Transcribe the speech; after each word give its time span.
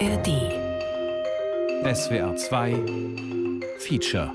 ARD. 0.00 0.28
SWR 1.94 2.36
2 2.36 3.60
Feature. 3.78 4.30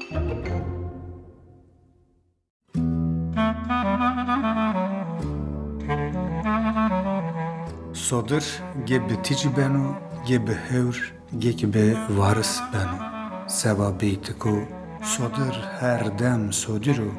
Sodur 7.94 8.44
gibi 8.86 9.22
tici 9.24 9.58
benu 9.58 9.96
gibi 10.28 10.54
hevr 10.70 11.14
gibi 11.40 11.98
varis 12.10 12.60
benu. 12.74 13.00
Sebebi 13.48 14.22
tiku 14.22 14.62
sodur 15.04 15.56
her 15.80 16.20
dem 16.20 16.54
sodiru 16.54 17.12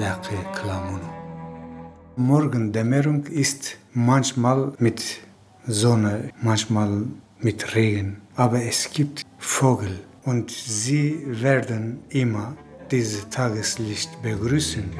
laqi 0.00 0.36
klamunu. 0.54 1.10
Morgen 2.16 2.74
demerung 2.74 3.26
ist 3.26 3.76
manchmal 3.94 4.72
mit 4.78 5.20
Sonne, 5.68 6.30
manchmal 6.42 6.90
mit 7.42 7.74
Regen, 7.74 8.20
aber 8.36 8.62
es 8.62 8.90
gibt 8.92 9.22
Vögel 9.38 10.00
und 10.24 10.50
sie 10.50 11.22
werden 11.26 12.02
immer 12.10 12.56
dieses 12.90 13.28
Tageslicht 13.28 14.10
begrüßen. 14.22 14.90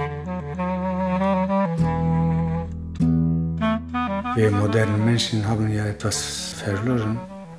Wir 4.36 4.50
modernen 4.50 5.04
Menschen 5.04 5.46
haben 5.46 5.72
ja 5.72 5.86
etwas 5.86 6.54
verloren. 6.56 7.18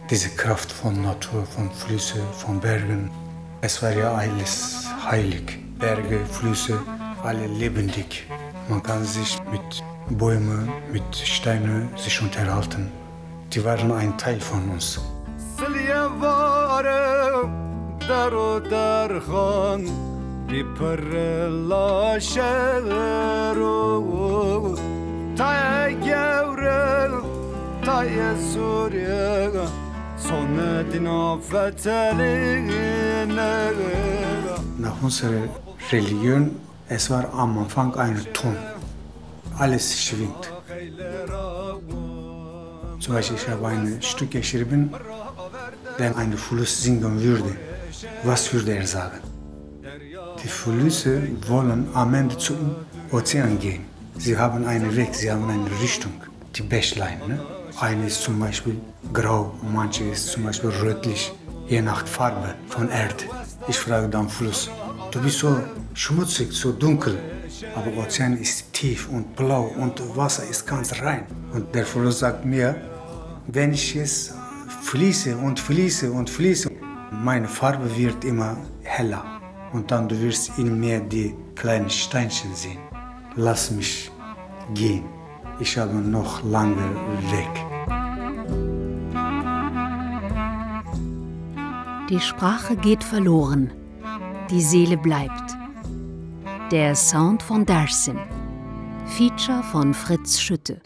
Diese 0.09 0.30
Kraft 0.30 0.71
von 0.71 1.02
Natur, 1.02 1.45
von 1.45 1.70
Flüssen, 1.71 2.21
von 2.38 2.59
Bergen. 2.59 3.12
Es 3.62 3.82
war 3.84 3.91
ja 3.91 4.13
alles 4.13 4.88
heilig. 5.05 5.59
Berge, 5.77 6.20
Flüsse, 6.26 6.82
alle 7.23 7.48
lebendig. 7.48 8.26
Man 8.70 8.82
kann 8.82 9.04
sich 9.04 9.38
mit 9.52 9.84
Bäumen, 10.18 10.70
mit 10.91 11.16
Steinen 11.16 11.90
sich 11.98 12.21
unterhalten 12.21 12.91
die 13.53 13.63
waren 13.63 13.91
ein 13.91 14.17
Teil 14.17 14.39
von 14.39 14.69
uns. 14.69 14.99
Nach 34.77 35.01
unserer 35.01 35.49
Religion, 35.91 36.55
es 36.87 37.09
war 37.09 37.33
am 37.33 37.57
Anfang 37.57 37.95
ein 37.95 38.26
Ton. 38.33 38.55
Alles 39.57 39.99
schwingt. 39.99 40.60
Zum 43.02 43.16
Beispiel, 43.16 43.38
ich 43.38 43.48
habe 43.49 43.68
ein 43.68 43.99
Stück 43.99 44.30
geschrieben, 44.30 44.91
der 45.98 46.16
ein 46.16 46.38
Fluss 46.38 46.84
singen 46.84 47.20
würde. 47.20 47.55
Was 48.24 48.54
würde 48.54 48.76
er 48.76 48.85
sagen? 48.85 49.18
Die 50.44 50.48
Flüsse 50.48 51.24
wollen 51.48 51.88
am 51.96 52.13
Ende 52.13 52.38
zum 52.38 52.76
Ozean 53.12 53.57
gehen. 53.57 53.85
Sie 54.18 54.38
haben 54.38 54.68
einen 54.68 54.96
Weg, 54.96 55.16
sie 55.16 55.32
haben 55.32 55.49
eine 55.49 55.72
Richtung. 55.82 56.13
Die 56.55 56.62
Bächlein. 56.62 57.18
Ne? 57.27 57.40
Eine 57.79 58.05
ist 58.05 58.22
zum 58.22 58.40
Beispiel 58.40 58.79
grau, 59.12 59.55
manche 59.74 60.04
ist 60.04 60.27
zum 60.27 60.44
Beispiel 60.44 60.70
rötlich, 60.70 61.34
je 61.68 61.82
nach 61.82 62.05
Farbe 62.05 62.54
von 62.68 62.88
Erde. 62.90 63.26
Ich 63.68 63.77
frage 63.77 64.09
dann 64.09 64.29
Fluss, 64.29 64.69
du 65.09 65.19
bist 65.22 65.40
so 65.40 65.59
schmutzig, 65.96 66.52
so 66.52 66.72
dunkel, 66.72 67.18
aber 67.75 67.97
Ozean 67.97 68.38
ist 68.38 68.72
tief 68.74 69.09
und 69.09 69.35
blau 69.35 69.74
und 69.75 70.16
Wasser 70.16 70.44
ist 70.47 70.68
ganz 70.68 71.02
rein. 71.02 71.25
Und 71.52 71.74
der 71.74 71.85
Fluss 71.85 72.19
sagt 72.19 72.46
mir, 72.46 72.91
wenn 73.53 73.74
ich 73.74 73.96
jetzt 73.96 74.34
fließe 74.84 75.38
und 75.38 75.59
fließe 75.59 76.12
und 76.12 76.30
fließe, 76.30 76.69
meine 77.12 77.47
Farbe 77.47 77.96
wird 77.97 78.24
immer 78.24 78.57
heller. 78.84 79.24
Und 79.73 79.91
dann 79.91 80.07
du 80.07 80.19
wirst 80.19 80.57
in 80.57 80.79
mir 80.79 81.00
die 81.00 81.35
kleinen 81.56 81.90
Steinchen 81.90 82.53
sehen. 82.56 82.79
Lass 83.35 83.72
mich 83.72 84.11
gehen. 84.73 85.06
Ich 85.59 85.78
habe 85.78 85.94
noch 85.94 86.44
lange 86.44 86.75
Weg. 87.31 87.53
Die 92.09 92.19
Sprache 92.19 92.75
geht 92.75 93.03
verloren, 93.03 93.72
die 94.50 94.61
Seele 94.61 94.97
bleibt. 94.97 95.56
Der 96.72 96.95
Sound 96.95 97.44
von 97.44 97.66
Darsim. 97.66 98.17
Feature 99.06 99.63
von 99.63 99.94
Fritz 99.94 100.40
Schütte. 100.40 100.81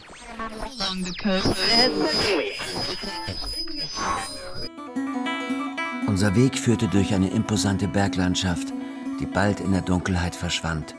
Unser 6.16 6.34
Weg 6.34 6.58
führte 6.58 6.88
durch 6.88 7.12
eine 7.12 7.28
imposante 7.28 7.88
Berglandschaft, 7.88 8.72
die 9.20 9.26
bald 9.26 9.60
in 9.60 9.72
der 9.72 9.82
Dunkelheit 9.82 10.34
verschwand. 10.34 10.94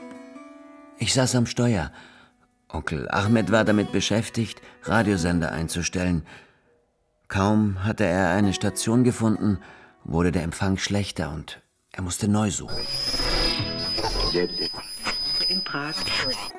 Ich 0.96 1.12
saß 1.12 1.34
am 1.34 1.46
Steuer. 1.46 1.90
Onkel 2.68 3.08
Ahmed 3.10 3.50
war 3.50 3.64
damit 3.64 3.90
beschäftigt, 3.90 4.62
Radiosender 4.84 5.50
einzustellen. 5.50 6.24
Kaum 7.26 7.82
hatte 7.82 8.04
er 8.04 8.30
eine 8.30 8.52
Station 8.52 9.02
gefunden, 9.02 9.58
wurde 10.04 10.30
der 10.30 10.44
Empfang 10.44 10.76
schlechter 10.78 11.32
und 11.32 11.60
er 11.90 12.04
musste 12.04 12.28
neu 12.28 12.52
suchen. 12.52 12.78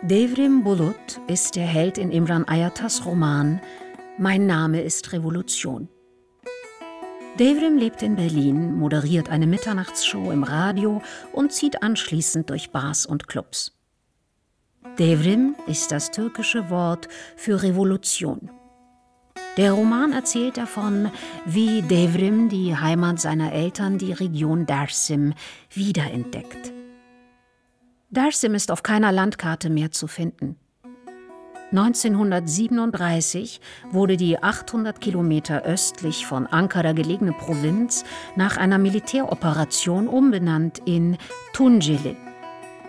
Devrim 0.01 0.65
Bulut 0.65 1.21
ist 1.27 1.55
der 1.55 1.65
Held 1.65 1.97
in 1.97 2.11
Imran 2.11 2.45
Ayatas 2.45 3.05
Roman 3.05 3.61
Mein 4.17 4.47
Name 4.47 4.81
ist 4.81 5.13
Revolution. 5.13 5.87
Devrim 7.39 7.77
lebt 7.77 8.03
in 8.03 8.17
Berlin, 8.17 8.75
moderiert 8.75 9.29
eine 9.29 9.47
Mitternachtsshow 9.47 10.29
im 10.29 10.43
Radio 10.43 11.01
und 11.31 11.53
zieht 11.53 11.81
anschließend 11.81 12.49
durch 12.49 12.71
Bars 12.71 13.05
und 13.05 13.29
Clubs. 13.29 13.77
Devrim 14.97 15.55
ist 15.65 15.93
das 15.93 16.11
türkische 16.11 16.69
Wort 16.69 17.07
für 17.37 17.63
Revolution. 17.63 18.51
Der 19.55 19.71
Roman 19.71 20.11
erzählt 20.11 20.57
davon, 20.57 21.11
wie 21.45 21.81
Devrim, 21.81 22.49
die 22.49 22.75
Heimat 22.75 23.21
seiner 23.21 23.53
Eltern, 23.53 23.97
die 23.97 24.11
Region 24.11 24.65
Dersim, 24.65 25.33
wiederentdeckt. 25.73 26.73
Dersim 28.09 28.53
ist 28.53 28.69
auf 28.69 28.83
keiner 28.83 29.13
Landkarte 29.13 29.69
mehr 29.69 29.91
zu 29.91 30.07
finden. 30.07 30.57
1937 31.71 33.61
wurde 33.91 34.17
die 34.17 34.41
800 34.41 34.99
Kilometer 34.99 35.61
östlich 35.63 36.25
von 36.25 36.47
Ankara 36.47 36.93
gelegene 36.93 37.31
Provinz 37.31 38.05
nach 38.35 38.57
einer 38.57 38.79
Militäroperation 38.79 40.07
umbenannt 40.07 40.81
in 40.85 41.17
Tunceli, 41.53 42.17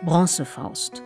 Bronzefaust. 0.02 1.02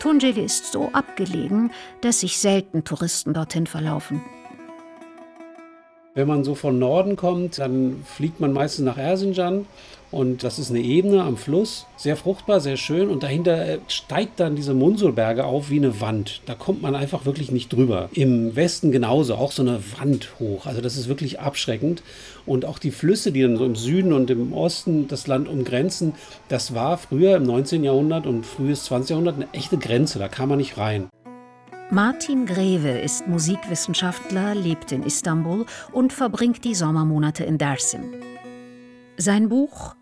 Tunceli 0.00 0.42
ist 0.42 0.70
so 0.70 0.90
abgelegen, 0.92 1.72
dass 2.02 2.20
sich 2.20 2.38
selten 2.38 2.84
Touristen 2.84 3.34
dorthin 3.34 3.66
verlaufen. 3.66 4.22
Wenn 6.14 6.28
man 6.28 6.44
so 6.44 6.54
von 6.54 6.78
Norden 6.78 7.16
kommt, 7.16 7.58
dann 7.58 8.04
fliegt 8.04 8.38
man 8.38 8.52
meistens 8.52 8.84
nach 8.84 8.96
Erzincan 8.96 9.66
und 10.10 10.42
das 10.42 10.58
ist 10.58 10.70
eine 10.70 10.80
Ebene 10.80 11.22
am 11.22 11.36
Fluss, 11.36 11.86
sehr 11.96 12.16
fruchtbar, 12.16 12.60
sehr 12.60 12.76
schön 12.76 13.10
und 13.10 13.22
dahinter 13.22 13.66
äh, 13.66 13.78
steigt 13.88 14.40
dann 14.40 14.56
diese 14.56 14.72
Munsulberge 14.72 15.44
auf 15.44 15.68
wie 15.70 15.76
eine 15.76 16.00
Wand. 16.00 16.40
Da 16.46 16.54
kommt 16.54 16.80
man 16.80 16.94
einfach 16.94 17.26
wirklich 17.26 17.50
nicht 17.50 17.72
drüber. 17.72 18.08
Im 18.14 18.56
Westen 18.56 18.90
genauso, 18.90 19.34
auch 19.34 19.52
so 19.52 19.62
eine 19.62 19.80
Wand 19.98 20.30
hoch. 20.40 20.66
Also 20.66 20.80
das 20.80 20.96
ist 20.96 21.08
wirklich 21.08 21.40
abschreckend 21.40 22.02
und 22.46 22.64
auch 22.64 22.78
die 22.78 22.90
Flüsse, 22.90 23.32
die 23.32 23.42
dann 23.42 23.56
so 23.56 23.64
im 23.64 23.76
Süden 23.76 24.12
und 24.12 24.30
im 24.30 24.52
Osten 24.52 25.08
das 25.08 25.26
Land 25.26 25.48
umgrenzen, 25.48 26.14
das 26.48 26.74
war 26.74 26.96
früher 26.96 27.36
im 27.36 27.42
19. 27.42 27.84
Jahrhundert 27.84 28.26
und 28.26 28.46
frühes 28.46 28.84
20. 28.84 29.10
Jahrhundert 29.10 29.36
eine 29.36 29.52
echte 29.52 29.76
Grenze, 29.76 30.18
da 30.18 30.28
kam 30.28 30.48
man 30.48 30.58
nicht 30.58 30.78
rein. 30.78 31.08
Martin 31.90 32.44
Greve 32.44 32.98
ist 32.98 33.26
Musikwissenschaftler, 33.26 34.54
lebt 34.54 34.92
in 34.92 35.02
Istanbul 35.02 35.64
und 35.92 36.12
verbringt 36.12 36.64
die 36.64 36.74
Sommermonate 36.74 37.44
in 37.44 37.56
Dersim. 37.56 38.12
Sein 39.16 39.48
Buch 39.48 39.94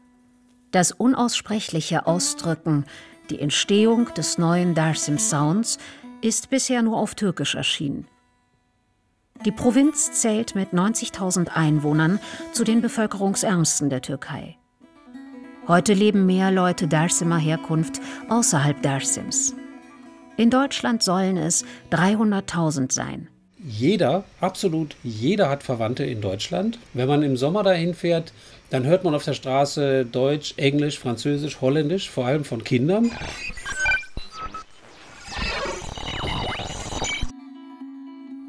Das 0.77 0.93
unaussprechliche 0.93 2.07
Ausdrücken, 2.07 2.85
die 3.31 3.41
Entstehung 3.41 4.13
des 4.13 4.37
neuen 4.37 4.75
Dersim 4.75 5.17
Sounds, 5.17 5.79
ist 6.21 6.51
bisher 6.51 6.83
nur 6.83 6.99
auf 6.99 7.15
Türkisch 7.15 7.55
erschienen. 7.55 8.07
Die 9.47 9.53
Provinz 9.53 10.13
zählt 10.21 10.55
mit 10.55 10.75
90.000 10.75 11.49
Einwohnern 11.49 12.21
zu 12.53 12.63
den 12.63 12.83
bevölkerungsärmsten 12.83 13.89
der 13.89 14.03
Türkei. 14.03 14.59
Heute 15.67 15.95
leben 15.95 16.27
mehr 16.27 16.51
Leute 16.51 16.89
Dersimer 16.89 17.39
Herkunft 17.39 17.99
außerhalb 18.29 18.83
Dersims. 18.83 19.55
In 20.37 20.51
Deutschland 20.51 21.03
sollen 21.03 21.39
es 21.39 21.65
300.000 21.91 22.93
sein. 22.93 23.29
Jeder, 23.67 24.25
absolut 24.41 24.95
jeder 25.03 25.49
hat 25.49 25.63
Verwandte 25.63 26.05
in 26.05 26.21
Deutschland. 26.21 26.79
Wenn 26.93 27.09
man 27.09 27.23
im 27.23 27.39
Sommer 27.39 27.63
dahin 27.63 27.95
fährt, 27.95 28.33
dann 28.71 28.85
hört 28.85 29.05
man 29.05 29.15
auf 29.15 29.25
der 29.25 29.35
Straße 29.35 30.05
Deutsch, 30.05 30.55
Englisch, 30.57 30.99
Französisch, 30.99 31.61
Holländisch, 31.61 32.11
vor 32.11 32.27
allem 32.27 32.45
von 32.45 32.65
Kindern. 32.65 33.11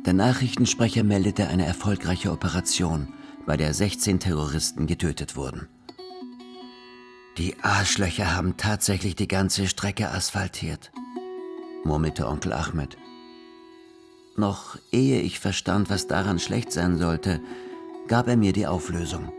Der 0.05 0.13
Nachrichtensprecher 0.13 1.03
meldete 1.03 1.47
eine 1.49 1.65
erfolgreiche 1.65 2.31
Operation, 2.31 3.13
bei 3.45 3.57
der 3.57 3.73
16 3.73 4.19
Terroristen 4.19 4.87
getötet 4.87 5.35
wurden. 5.35 5.67
Die 7.37 7.55
Arschlöcher 7.61 8.35
haben 8.35 8.57
tatsächlich 8.57 9.15
die 9.15 9.27
ganze 9.27 9.67
Strecke 9.67 10.09
asphaltiert, 10.09 10.91
murmelte 11.83 12.27
Onkel 12.27 12.53
Ahmed. 12.53 12.97
Noch 14.35 14.77
ehe 14.91 15.19
ich 15.21 15.39
verstand, 15.39 15.89
was 15.89 16.07
daran 16.07 16.39
schlecht 16.39 16.71
sein 16.71 16.97
sollte, 16.97 17.41
gab 18.07 18.27
er 18.27 18.37
mir 18.37 18.53
die 18.53 18.65
Auflösung. 18.65 19.31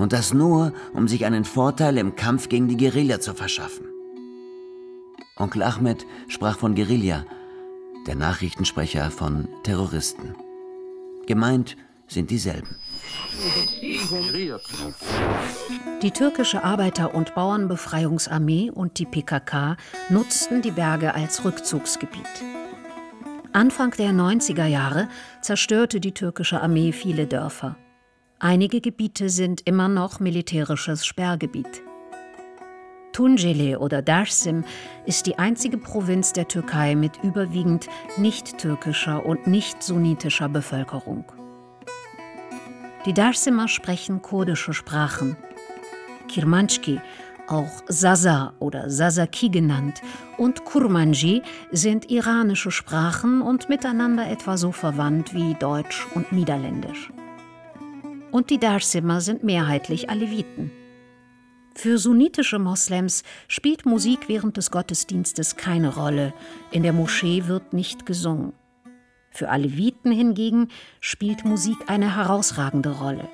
Und 0.00 0.14
das 0.14 0.32
nur, 0.32 0.72
um 0.94 1.08
sich 1.08 1.26
einen 1.26 1.44
Vorteil 1.44 1.98
im 1.98 2.16
Kampf 2.16 2.48
gegen 2.48 2.68
die 2.68 2.78
Guerilla 2.78 3.20
zu 3.20 3.34
verschaffen. 3.34 3.84
Onkel 5.36 5.62
Ahmed 5.62 6.06
sprach 6.26 6.56
von 6.56 6.74
Guerilla, 6.74 7.26
der 8.06 8.14
Nachrichtensprecher 8.14 9.10
von 9.10 9.46
Terroristen. 9.62 10.34
Gemeint 11.26 11.76
sind 12.08 12.30
dieselben. 12.30 12.76
Die 16.02 16.10
türkische 16.12 16.64
Arbeiter- 16.64 17.14
und 17.14 17.34
Bauernbefreiungsarmee 17.34 18.70
und 18.70 18.98
die 18.98 19.04
PKK 19.04 19.76
nutzten 20.08 20.62
die 20.62 20.70
Berge 20.70 21.14
als 21.14 21.44
Rückzugsgebiet. 21.44 22.24
Anfang 23.52 23.90
der 23.90 24.12
90er 24.12 24.66
Jahre 24.66 25.10
zerstörte 25.42 26.00
die 26.00 26.12
türkische 26.12 26.62
Armee 26.62 26.92
viele 26.92 27.26
Dörfer. 27.26 27.76
Einige 28.42 28.80
Gebiete 28.80 29.28
sind 29.28 29.60
immer 29.66 29.88
noch 29.88 30.18
militärisches 30.18 31.04
Sperrgebiet. 31.04 31.82
Tunceli 33.12 33.76
oder 33.76 34.00
Dersim 34.00 34.64
ist 35.04 35.26
die 35.26 35.38
einzige 35.38 35.76
Provinz 35.76 36.32
der 36.32 36.48
Türkei 36.48 36.94
mit 36.94 37.22
überwiegend 37.22 37.86
nicht-türkischer 38.16 39.26
und 39.26 39.46
nicht-sunnitischer 39.46 40.48
Bevölkerung. 40.48 41.30
Die 43.04 43.12
Dersimer 43.12 43.68
sprechen 43.68 44.22
kurdische 44.22 44.72
Sprachen. 44.72 45.36
Kirmanschki, 46.26 46.98
auch 47.46 47.82
Sasa 47.88 48.54
oder 48.58 48.88
Sasaki 48.88 49.50
genannt, 49.50 50.00
und 50.38 50.64
Kurmanji 50.64 51.42
sind 51.72 52.10
iranische 52.10 52.70
Sprachen 52.70 53.42
und 53.42 53.68
miteinander 53.68 54.30
etwa 54.30 54.56
so 54.56 54.72
verwandt 54.72 55.34
wie 55.34 55.52
Deutsch 55.52 56.06
und 56.14 56.32
Niederländisch. 56.32 57.10
Und 58.32 58.50
die 58.50 58.58
Dersimer 58.58 59.20
sind 59.20 59.44
mehrheitlich 59.44 60.08
Aleviten. 60.08 60.70
Für 61.74 61.98
sunnitische 61.98 62.58
Moslems 62.58 63.22
spielt 63.48 63.86
Musik 63.86 64.28
während 64.28 64.56
des 64.56 64.70
Gottesdienstes 64.70 65.56
keine 65.56 65.94
Rolle. 65.94 66.34
In 66.70 66.82
der 66.82 66.92
Moschee 66.92 67.46
wird 67.46 67.72
nicht 67.72 68.06
gesungen. 68.06 68.52
Für 69.30 69.48
Aleviten 69.48 70.10
hingegen 70.12 70.68
spielt 71.00 71.44
Musik 71.44 71.78
eine 71.86 72.16
herausragende 72.16 72.98
Rolle. 72.98 73.28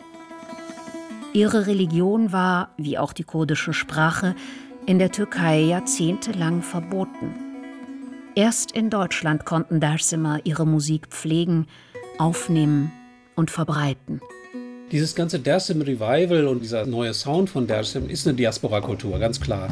Ihre 1.32 1.66
Religion 1.66 2.32
war, 2.32 2.74
wie 2.76 2.98
auch 2.98 3.12
die 3.12 3.24
kurdische 3.24 3.72
Sprache, 3.72 4.34
in 4.86 4.98
der 4.98 5.10
Türkei 5.10 5.60
jahrzehntelang 5.60 6.62
verboten. 6.62 7.34
Erst 8.34 8.72
in 8.72 8.90
Deutschland 8.90 9.44
konnten 9.44 9.80
Dersimer 9.80 10.40
ihre 10.44 10.66
Musik 10.66 11.08
pflegen, 11.08 11.66
aufnehmen 12.18 12.92
und 13.34 13.50
verbreiten. 13.50 14.20
Dieses 14.92 15.16
ganze 15.16 15.40
Dersim 15.40 15.82
Revival 15.82 16.46
und 16.46 16.62
dieser 16.62 16.86
neue 16.86 17.12
Sound 17.12 17.50
von 17.50 17.66
Dersim 17.66 18.08
ist 18.08 18.24
eine 18.24 18.36
Diaspora-Kultur, 18.36 19.18
ganz 19.18 19.40
klar. 19.40 19.68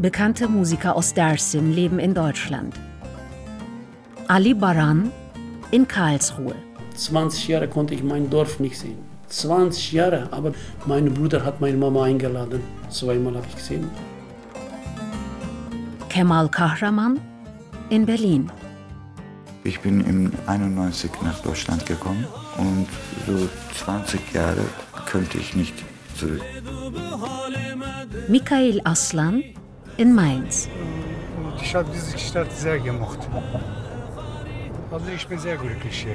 Bekannte 0.00 0.48
Musiker 0.48 0.96
aus 0.96 1.12
Dersim 1.12 1.70
leben 1.70 1.98
in 1.98 2.14
Deutschland. 2.14 2.74
Ali 4.28 4.54
Baran 4.54 5.10
in 5.70 5.86
Karlsruhe. 5.86 6.54
20 6.94 7.48
Jahre 7.48 7.68
konnte 7.68 7.94
ich 7.94 8.02
mein 8.02 8.30
Dorf 8.30 8.58
nicht 8.58 8.78
sehen. 8.78 8.98
20 9.28 9.92
Jahre, 9.92 10.28
aber 10.30 10.52
mein 10.86 11.12
Bruder 11.12 11.44
hat 11.44 11.60
meine 11.60 11.76
Mama 11.76 12.04
eingeladen. 12.04 12.62
Zweimal 12.88 13.34
habe 13.34 13.46
ich 13.48 13.56
gesehen. 13.56 13.90
Kemal 16.08 16.48
Kahraman 16.48 17.20
in 17.90 18.06
Berlin. 18.06 18.50
Ich 19.64 19.80
bin 19.80 20.00
im 20.06 20.32
91 20.46 21.10
nach 21.22 21.40
Deutschland 21.40 21.84
gekommen 21.84 22.26
und 22.56 22.86
so 23.26 23.48
20 23.84 24.32
Jahre 24.32 24.64
könnte 25.06 25.38
ich 25.38 25.54
nicht 25.54 25.74
zurück. 26.16 26.42
Michael 28.28 28.80
Aslan 28.84 29.42
in 29.96 30.14
Mainz. 30.14 30.68
Ich 31.60 31.74
habe 31.74 31.88
diese 31.92 32.18
Stadt 32.18 32.52
sehr 32.52 32.78
gemocht. 32.78 33.18
Also 34.94 35.08
ich 35.08 35.26
bin 35.26 35.40
sehr 35.40 35.56
glücklich 35.56 36.06
hier. 36.06 36.14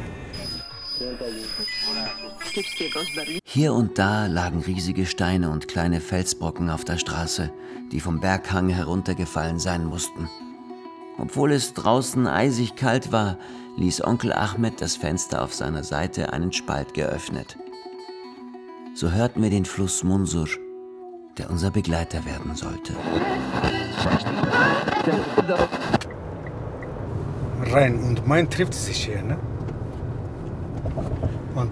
Hier 3.43 3.73
und 3.73 3.99
da 3.99 4.27
lagen 4.27 4.61
riesige 4.61 5.05
Steine 5.05 5.49
und 5.49 5.67
kleine 5.67 5.99
Felsbrocken 5.99 6.69
auf 6.69 6.85
der 6.85 6.97
Straße, 6.97 7.51
die 7.91 7.99
vom 7.99 8.21
Berghang 8.21 8.69
heruntergefallen 8.69 9.59
sein 9.59 9.83
mussten. 9.83 10.29
Obwohl 11.17 11.51
es 11.51 11.73
draußen 11.73 12.25
eisig 12.25 12.77
kalt 12.77 13.11
war, 13.11 13.37
ließ 13.75 14.01
Onkel 14.05 14.31
Ahmed 14.31 14.79
das 14.79 14.95
Fenster 14.95 15.43
auf 15.43 15.53
seiner 15.53 15.83
Seite 15.83 16.31
einen 16.31 16.53
Spalt 16.53 16.93
geöffnet. 16.93 17.57
So 18.95 19.11
hörten 19.11 19.43
wir 19.43 19.49
den 19.49 19.65
Fluss 19.65 20.05
Munsur, 20.05 20.47
der 21.37 21.49
unser 21.49 21.69
Begleiter 21.69 22.23
werden 22.23 22.55
sollte. 22.55 22.95
Rhein 27.71 27.99
und 27.99 28.27
Main 28.27 28.49
trifft 28.49 28.73
sich 28.73 29.05
hier. 29.05 29.21
Ne? 29.21 29.37
Und 31.55 31.69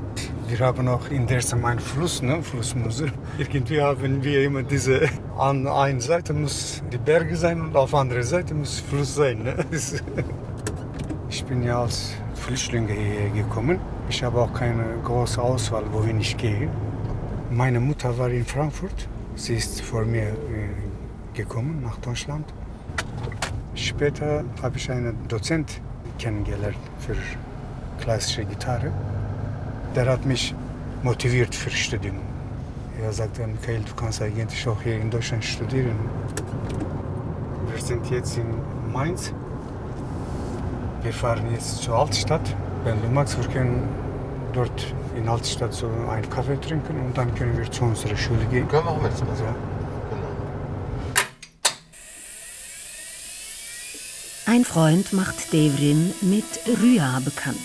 wir 0.47 0.59
haben 0.59 0.88
auch 0.88 1.09
in 1.09 1.25
der 1.25 1.41
einen 1.63 1.79
Fluss, 1.79 2.21
ne? 2.21 2.41
Fluss 2.44 2.75
Mosel. 2.75 3.11
Irgendwie 3.38 3.81
haben 3.81 4.23
wir 4.23 4.44
immer 4.44 4.63
diese, 4.63 5.09
an 5.38 5.67
einer 5.67 5.99
Seite 5.99 6.33
muss 6.33 6.83
die 6.91 6.97
Berge 6.97 7.35
sein 7.35 7.61
und 7.61 7.75
auf 7.75 7.91
der 7.91 7.99
anderen 7.99 8.23
Seite 8.23 8.53
muss 8.53 8.79
Fluss 8.79 9.16
sein. 9.16 9.44
Ne? 9.44 9.56
Ich 11.30 11.44
bin 11.44 11.61
ja 11.61 11.81
als 11.81 12.13
Flüchtling 12.35 12.87
hierher 12.87 13.30
gekommen. 13.30 13.80
Ich 14.09 14.23
habe 14.23 14.39
auch 14.39 14.54
keine 14.54 14.85
große 15.04 15.42
Auswahl, 15.42 15.83
wohin 15.92 16.21
ich 16.21 16.37
gehe. 16.37 16.69
Meine 17.51 17.81
Mutter 17.81 18.18
war 18.18 18.30
in 18.30 18.45
Frankfurt. 18.45 19.09
Sie 19.35 19.56
ist 19.56 19.81
vor 19.81 20.06
mir 20.06 20.30
äh, 20.30 20.33
gekommen 21.33 21.81
nach 21.83 21.97
Deutschland. 21.97 22.45
Später 23.87 24.44
habe 24.61 24.75
ich 24.75 24.91
einen 24.91 25.15
Dozent 25.29 25.79
kennengelernt 26.19 26.75
für 26.99 27.15
klassische 28.01 28.44
Gitarre. 28.44 28.91
Der 29.95 30.07
hat 30.07 30.25
mich 30.25 30.53
motiviert 31.03 31.56
für 31.56 31.69
Studium. 31.69 32.17
Er 33.01 33.13
sagte, 33.13 33.47
Michael, 33.47 33.79
du 33.79 33.95
kannst 33.95 34.21
eigentlich 34.21 34.67
auch 34.67 34.81
hier 34.81 34.99
in 34.99 35.09
Deutschland 35.09 35.45
studieren. 35.45 35.95
Wir 37.71 37.81
sind 37.81 38.09
jetzt 38.11 38.37
in 38.37 38.47
Mainz. 38.91 39.31
Wir 41.01 41.13
fahren 41.13 41.45
jetzt 41.53 41.81
zur 41.81 41.97
Altstadt. 41.97 42.56
Wenn 42.83 43.01
du 43.01 43.07
magst, 43.07 43.41
wir 43.41 43.47
können 43.47 43.83
dort 44.51 44.94
in 45.15 45.29
Altstadt 45.29 45.71
so 45.71 45.87
einen 46.09 46.29
Kaffee 46.29 46.59
trinken 46.59 46.99
und 47.06 47.17
dann 47.17 47.33
können 47.35 47.57
wir 47.57 47.71
zu 47.71 47.85
unserer 47.85 48.17
Schule 48.17 48.44
gehen. 48.51 48.67
Können 48.67 48.83
wir 48.83 48.91
auch 48.91 49.03
jetzt. 49.03 49.23
Also, 49.23 49.45
Ja. 49.45 49.56
Ein 54.49 54.63
Freund 54.63 55.11
macht 55.11 55.51
Devrin 55.51 56.13
mit 56.21 56.45
Rüya 56.81 57.19
bekannt. 57.19 57.59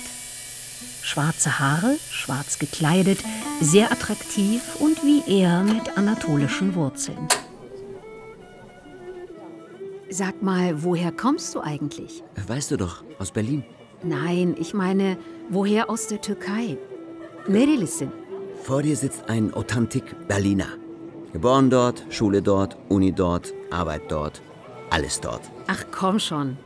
Schwarze 1.01 1.61
Haare, 1.61 1.97
schwarz 2.11 2.59
gekleidet, 2.59 3.21
sehr 3.61 3.93
attraktiv 3.93 4.63
und 4.81 5.05
wie 5.05 5.23
er 5.29 5.63
mit 5.63 5.97
anatolischen 5.97 6.75
Wurzeln. 6.75 7.29
Sag 10.11 10.43
mal, 10.43 10.83
woher 10.83 11.13
kommst 11.13 11.55
du 11.55 11.61
eigentlich? 11.61 12.25
Weißt 12.49 12.73
du 12.73 12.77
doch, 12.77 13.05
aus 13.21 13.31
Berlin. 13.31 13.63
Nein, 14.03 14.57
ich 14.59 14.75
meine, 14.75 15.17
woher 15.51 15.89
aus 15.89 16.09
der 16.09 16.21
Türkei? 16.21 16.79
Nerelisin. 17.47 18.11
Vor 18.65 18.83
dir 18.83 18.97
sitzt 18.97 19.29
ein 19.29 19.55
Authentik 19.55 20.27
Berliner. 20.27 20.79
Geboren 21.33 21.71
dort, 21.71 22.05
Schule 22.11 22.43
dort, 22.43 22.77
Uni 22.89 23.13
dort, 23.13 23.55
Arbeit 23.71 24.11
dort, 24.11 24.43
alles 24.91 25.21
dort. 25.21 25.43
Ach 25.69 25.85
komm 25.93 26.19
schon. 26.19 26.57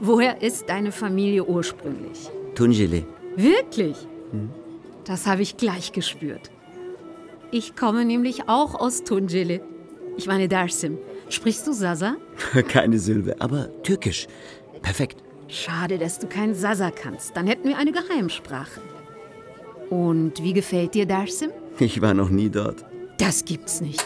Woher 0.00 0.40
ist 0.40 0.68
deine 0.68 0.92
Familie 0.92 1.44
ursprünglich? 1.44 2.30
Tunceli. 2.54 3.04
Wirklich? 3.36 3.96
Das 5.04 5.26
habe 5.26 5.42
ich 5.42 5.56
gleich 5.56 5.92
gespürt. 5.92 6.50
Ich 7.50 7.76
komme 7.76 8.04
nämlich 8.04 8.48
auch 8.48 8.74
aus 8.74 9.04
Tunceli. 9.04 9.60
Ich 10.16 10.26
meine 10.26 10.48
Dersim. 10.48 10.98
Sprichst 11.28 11.66
du 11.66 11.72
Sasa? 11.72 12.16
Keine 12.68 12.98
Silbe, 12.98 13.36
aber 13.40 13.68
türkisch. 13.82 14.26
Perfekt. 14.82 15.22
Schade, 15.48 15.98
dass 15.98 16.18
du 16.18 16.28
kein 16.28 16.54
Sasa 16.54 16.90
kannst. 16.90 17.36
Dann 17.36 17.46
hätten 17.46 17.68
wir 17.68 17.76
eine 17.76 17.92
Geheimsprache. 17.92 18.80
Und 19.90 20.42
wie 20.42 20.52
gefällt 20.52 20.94
dir 20.94 21.06
Darsim? 21.06 21.50
Ich 21.78 22.00
war 22.00 22.14
noch 22.14 22.30
nie 22.30 22.48
dort. 22.48 22.84
Das 23.18 23.44
gibt's 23.44 23.80
nicht. 23.80 24.04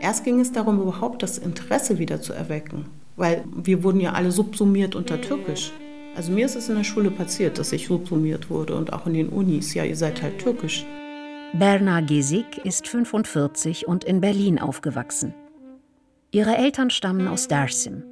Erst 0.00 0.24
ging 0.24 0.40
es 0.40 0.52
darum, 0.52 0.80
überhaupt 0.80 1.22
das 1.22 1.38
Interesse 1.38 1.98
wieder 1.98 2.20
zu 2.20 2.32
erwecken, 2.32 2.86
weil 3.16 3.44
wir 3.54 3.82
wurden 3.82 4.00
ja 4.00 4.12
alle 4.12 4.30
subsumiert 4.30 4.94
unter 4.94 5.20
Türkisch. 5.20 5.72
Also 6.14 6.32
mir 6.32 6.46
ist 6.46 6.56
es 6.56 6.68
in 6.68 6.76
der 6.76 6.84
Schule 6.84 7.10
passiert, 7.10 7.58
dass 7.58 7.72
ich 7.72 7.86
subsumiert 7.86 8.50
wurde 8.50 8.74
und 8.74 8.92
auch 8.92 9.06
in 9.06 9.14
den 9.14 9.28
Unis. 9.28 9.74
Ja, 9.74 9.84
ihr 9.84 9.96
seid 9.96 10.22
halt 10.22 10.38
türkisch. 10.38 10.84
Berna 11.52 12.00
Gesik 12.00 12.58
ist 12.64 12.88
45 12.88 13.88
und 13.88 14.04
in 14.04 14.20
Berlin 14.20 14.58
aufgewachsen. 14.58 15.34
Ihre 16.30 16.56
Eltern 16.56 16.90
stammen 16.90 17.26
aus 17.26 17.48
Darsim. 17.48 18.02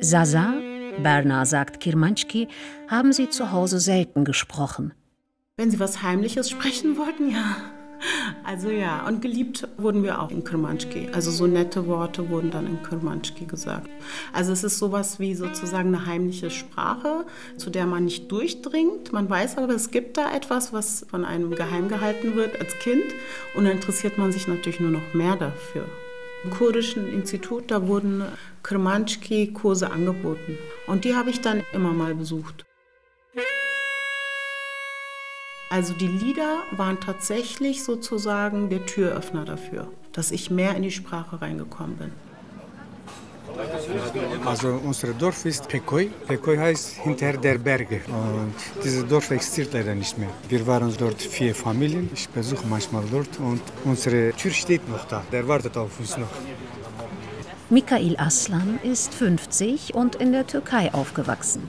Sasa, 0.00 0.54
Berna 1.02 1.46
sagt 1.46 1.80
Kirmanschki, 1.80 2.48
haben 2.88 3.12
sie 3.12 3.28
zu 3.28 3.52
Hause 3.52 3.78
selten 3.78 4.24
gesprochen. 4.24 4.92
Wenn 5.56 5.70
sie 5.70 5.78
was 5.78 6.02
Heimliches 6.02 6.50
sprechen 6.50 6.96
wollten, 6.96 7.30
ja. 7.30 7.56
Also 8.44 8.70
ja, 8.70 9.06
und 9.06 9.22
geliebt 9.22 9.68
wurden 9.76 10.02
wir 10.02 10.20
auch 10.20 10.30
in 10.30 10.44
Kirmanschki. 10.44 11.08
Also 11.12 11.30
so 11.30 11.46
nette 11.46 11.86
Worte 11.86 12.28
wurden 12.28 12.50
dann 12.50 12.66
in 12.66 12.82
Kirmanschki 12.82 13.46
gesagt. 13.46 13.88
Also 14.32 14.52
es 14.52 14.64
ist 14.64 14.78
sowas 14.78 15.20
wie 15.20 15.34
sozusagen 15.34 15.94
eine 15.94 16.06
heimliche 16.06 16.50
Sprache, 16.50 17.24
zu 17.56 17.70
der 17.70 17.86
man 17.86 18.04
nicht 18.04 18.30
durchdringt. 18.30 19.12
Man 19.12 19.28
weiß 19.30 19.58
aber, 19.58 19.74
es 19.74 19.90
gibt 19.90 20.16
da 20.16 20.34
etwas, 20.34 20.72
was 20.72 21.06
von 21.10 21.24
einem 21.24 21.54
geheim 21.54 21.88
gehalten 21.88 22.34
wird 22.34 22.60
als 22.60 22.78
Kind. 22.78 23.04
Und 23.54 23.64
dann 23.64 23.74
interessiert 23.74 24.18
man 24.18 24.32
sich 24.32 24.48
natürlich 24.48 24.80
nur 24.80 24.90
noch 24.90 25.14
mehr 25.14 25.36
dafür. 25.36 25.84
Im 26.44 26.50
kurdischen 26.50 27.12
Institut, 27.12 27.70
da 27.70 27.86
wurden 27.86 28.24
Kirmanschki-Kurse 28.64 29.90
angeboten. 29.90 30.58
Und 30.86 31.04
die 31.04 31.14
habe 31.14 31.30
ich 31.30 31.40
dann 31.40 31.62
immer 31.72 31.92
mal 31.92 32.14
besucht. 32.14 32.64
Also 35.72 35.94
die 35.94 36.06
Lieder 36.06 36.58
waren 36.72 37.00
tatsächlich 37.00 37.82
sozusagen 37.82 38.68
der 38.68 38.84
Türöffner 38.84 39.46
dafür, 39.46 39.88
dass 40.12 40.30
ich 40.30 40.50
mehr 40.50 40.76
in 40.76 40.82
die 40.82 40.90
Sprache 40.90 41.40
reingekommen 41.40 41.96
bin. 41.96 42.12
Also 44.44 44.78
unser 44.84 45.14
Dorf 45.14 45.46
ist 45.46 45.66
Pekoy. 45.68 46.10
Pekoy 46.28 46.58
heißt 46.58 46.96
hinter 46.96 47.32
der 47.38 47.56
Berge. 47.56 48.02
Und 48.08 48.54
dieses 48.84 49.06
Dorf 49.08 49.30
existiert 49.30 49.72
leider 49.72 49.94
nicht 49.94 50.18
mehr. 50.18 50.28
Wir 50.46 50.66
waren 50.66 50.94
dort 50.98 51.22
vier 51.22 51.54
Familien. 51.54 52.10
Ich 52.12 52.28
besuche 52.28 52.66
manchmal 52.66 53.04
dort 53.10 53.38
und 53.38 53.62
unsere 53.86 54.32
Tür 54.34 54.50
steht 54.50 54.86
noch 54.90 55.06
da. 55.06 55.22
Der 55.32 55.48
wartet 55.48 55.74
auf 55.78 55.98
uns 55.98 56.18
noch. 56.18 56.28
Mikail 57.70 58.14
Aslan 58.18 58.78
ist 58.82 59.14
50 59.14 59.94
und 59.94 60.16
in 60.16 60.32
der 60.32 60.46
Türkei 60.46 60.92
aufgewachsen. 60.92 61.66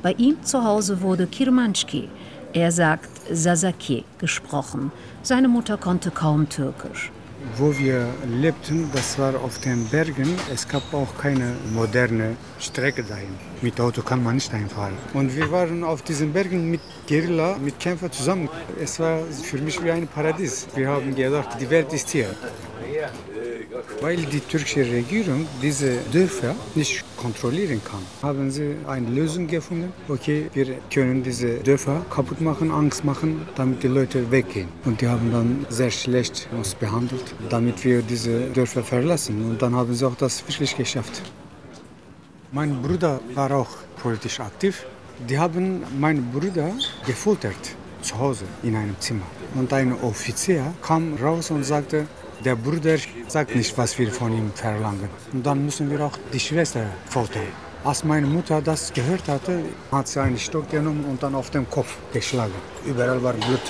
Bei 0.00 0.12
ihm 0.12 0.44
zu 0.44 0.62
Hause 0.62 1.00
wurde 1.00 1.26
Kirmanschki, 1.26 2.08
er 2.56 2.72
sagt 2.72 3.15
Sasaki, 3.32 4.04
gesprochen. 4.18 4.92
Seine 5.22 5.48
Mutter 5.48 5.76
konnte 5.76 6.10
kaum 6.10 6.48
Türkisch. 6.48 7.10
Wo 7.56 7.76
wir 7.78 8.08
lebten, 8.26 8.90
das 8.92 9.18
war 9.18 9.34
auf 9.36 9.58
den 9.60 9.84
Bergen. 9.86 10.34
Es 10.52 10.66
gab 10.66 10.82
auch 10.92 11.16
keine 11.16 11.54
moderne 11.72 12.36
Strecke 12.58 13.02
dahin. 13.04 13.34
Mit 13.62 13.80
Auto 13.80 14.02
kann 14.02 14.22
man 14.22 14.34
nicht 14.34 14.52
einfahren. 14.52 14.94
Und 15.14 15.36
wir 15.36 15.50
waren 15.52 15.84
auf 15.84 16.02
diesen 16.02 16.32
Bergen 16.32 16.70
mit 16.70 16.80
Guerilla, 17.08 17.56
mit 17.58 17.78
Kämpfern 17.78 18.10
zusammen. 18.10 18.48
Es 18.82 18.98
war 18.98 19.20
für 19.50 19.58
mich 19.58 19.82
wie 19.84 19.90
ein 19.90 20.08
Paradies. 20.08 20.66
Wir 20.74 20.88
haben 20.88 21.14
gedacht, 21.14 21.50
die 21.60 21.70
Welt 21.70 21.92
ist 21.92 22.08
hier. 22.10 22.30
Weil 24.00 24.16
die 24.16 24.40
türkische 24.40 24.80
Regierung 24.80 25.46
diese 25.62 25.96
Dörfer 26.12 26.54
nicht 26.74 27.04
kontrollieren 27.16 27.80
kann, 27.84 28.00
haben 28.22 28.50
sie 28.50 28.76
eine 28.86 29.08
Lösung 29.08 29.46
gefunden. 29.46 29.92
Okay, 30.08 30.50
wir 30.54 30.66
können 30.92 31.22
diese 31.22 31.58
Dörfer 31.58 32.04
kaputt 32.10 32.40
machen, 32.40 32.70
Angst 32.70 33.04
machen, 33.04 33.46
damit 33.54 33.82
die 33.82 33.88
Leute 33.88 34.30
weggehen. 34.30 34.68
Und 34.84 35.00
die 35.00 35.08
haben 35.08 35.32
dann 35.32 35.66
sehr 35.68 35.90
schlecht 35.90 36.48
uns 36.52 36.74
behandelt, 36.74 37.34
damit 37.48 37.84
wir 37.84 38.02
diese 38.02 38.48
Dörfer 38.50 38.82
verlassen. 38.84 39.44
Und 39.44 39.60
dann 39.62 39.74
haben 39.74 39.92
sie 39.94 40.06
auch 40.06 40.16
das 40.16 40.46
wirklich 40.46 40.76
geschafft. 40.76 41.22
Mein 42.52 42.80
Bruder 42.80 43.20
war 43.34 43.50
auch 43.50 43.70
politisch 44.00 44.38
aktiv. 44.40 44.84
Die 45.28 45.38
haben 45.38 45.82
meinen 45.98 46.30
Bruder 46.30 46.70
gefoltert 47.06 47.74
zu 48.02 48.18
Hause 48.18 48.44
in 48.62 48.76
einem 48.76 48.94
Zimmer. 49.00 49.26
Und 49.54 49.72
ein 49.72 49.92
Offizier 50.02 50.74
kam 50.82 51.14
raus 51.14 51.50
und 51.50 51.64
sagte, 51.64 52.06
der 52.46 52.54
Bruder 52.54 52.96
sagt 53.26 53.56
nicht, 53.56 53.76
was 53.76 53.98
wir 53.98 54.10
von 54.12 54.32
ihm 54.32 54.52
verlangen. 54.54 55.10
Und 55.32 55.44
dann 55.44 55.64
müssen 55.64 55.90
wir 55.90 56.00
auch 56.06 56.16
die 56.32 56.38
Schwester 56.38 56.86
foltern. 57.06 57.48
Als 57.82 58.04
meine 58.04 58.28
Mutter 58.28 58.62
das 58.62 58.92
gehört 58.92 59.26
hatte, 59.28 59.64
hat 59.90 60.06
sie 60.06 60.20
einen 60.20 60.38
Stock 60.38 60.70
genommen 60.70 61.04
und 61.06 61.20
dann 61.22 61.34
auf 61.34 61.50
den 61.50 61.68
Kopf 61.68 61.96
geschlagen. 62.12 62.54
Überall 62.84 63.20
war 63.20 63.32
Blut. 63.32 63.60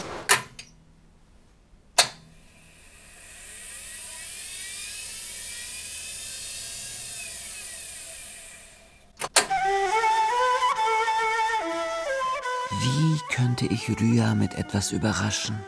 Wie 12.83 13.21
könnte 13.35 13.65
ich 13.67 13.89
Rüya 13.99 14.35
mit 14.35 14.55
etwas 14.55 14.93
überraschen? 14.93 15.59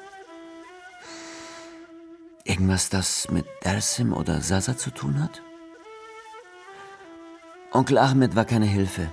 Irgendwas, 2.49 2.89
das 2.89 3.31
mit 3.31 3.47
Dersim 3.63 4.15
oder 4.15 4.41
Sasa 4.41 4.75
zu 4.75 4.91
tun 4.91 5.23
hat? 5.23 5.43
Onkel 7.73 7.99
Ahmed 7.99 8.35
war 8.37 8.47
keine 8.47 8.65
Hilfe. 8.65 9.13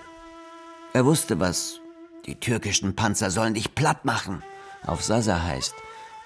Er 0.93 1.05
wusste, 1.05 1.37
was 1.37 1.81
die 2.25 2.39
türkischen 2.39 2.95
Panzer 2.95 3.29
sollen 3.31 3.53
dich 3.53 3.75
platt 3.75 4.05
machen 4.05 4.41
auf 4.87 5.03
Sasa 5.03 5.43
heißt, 5.43 5.75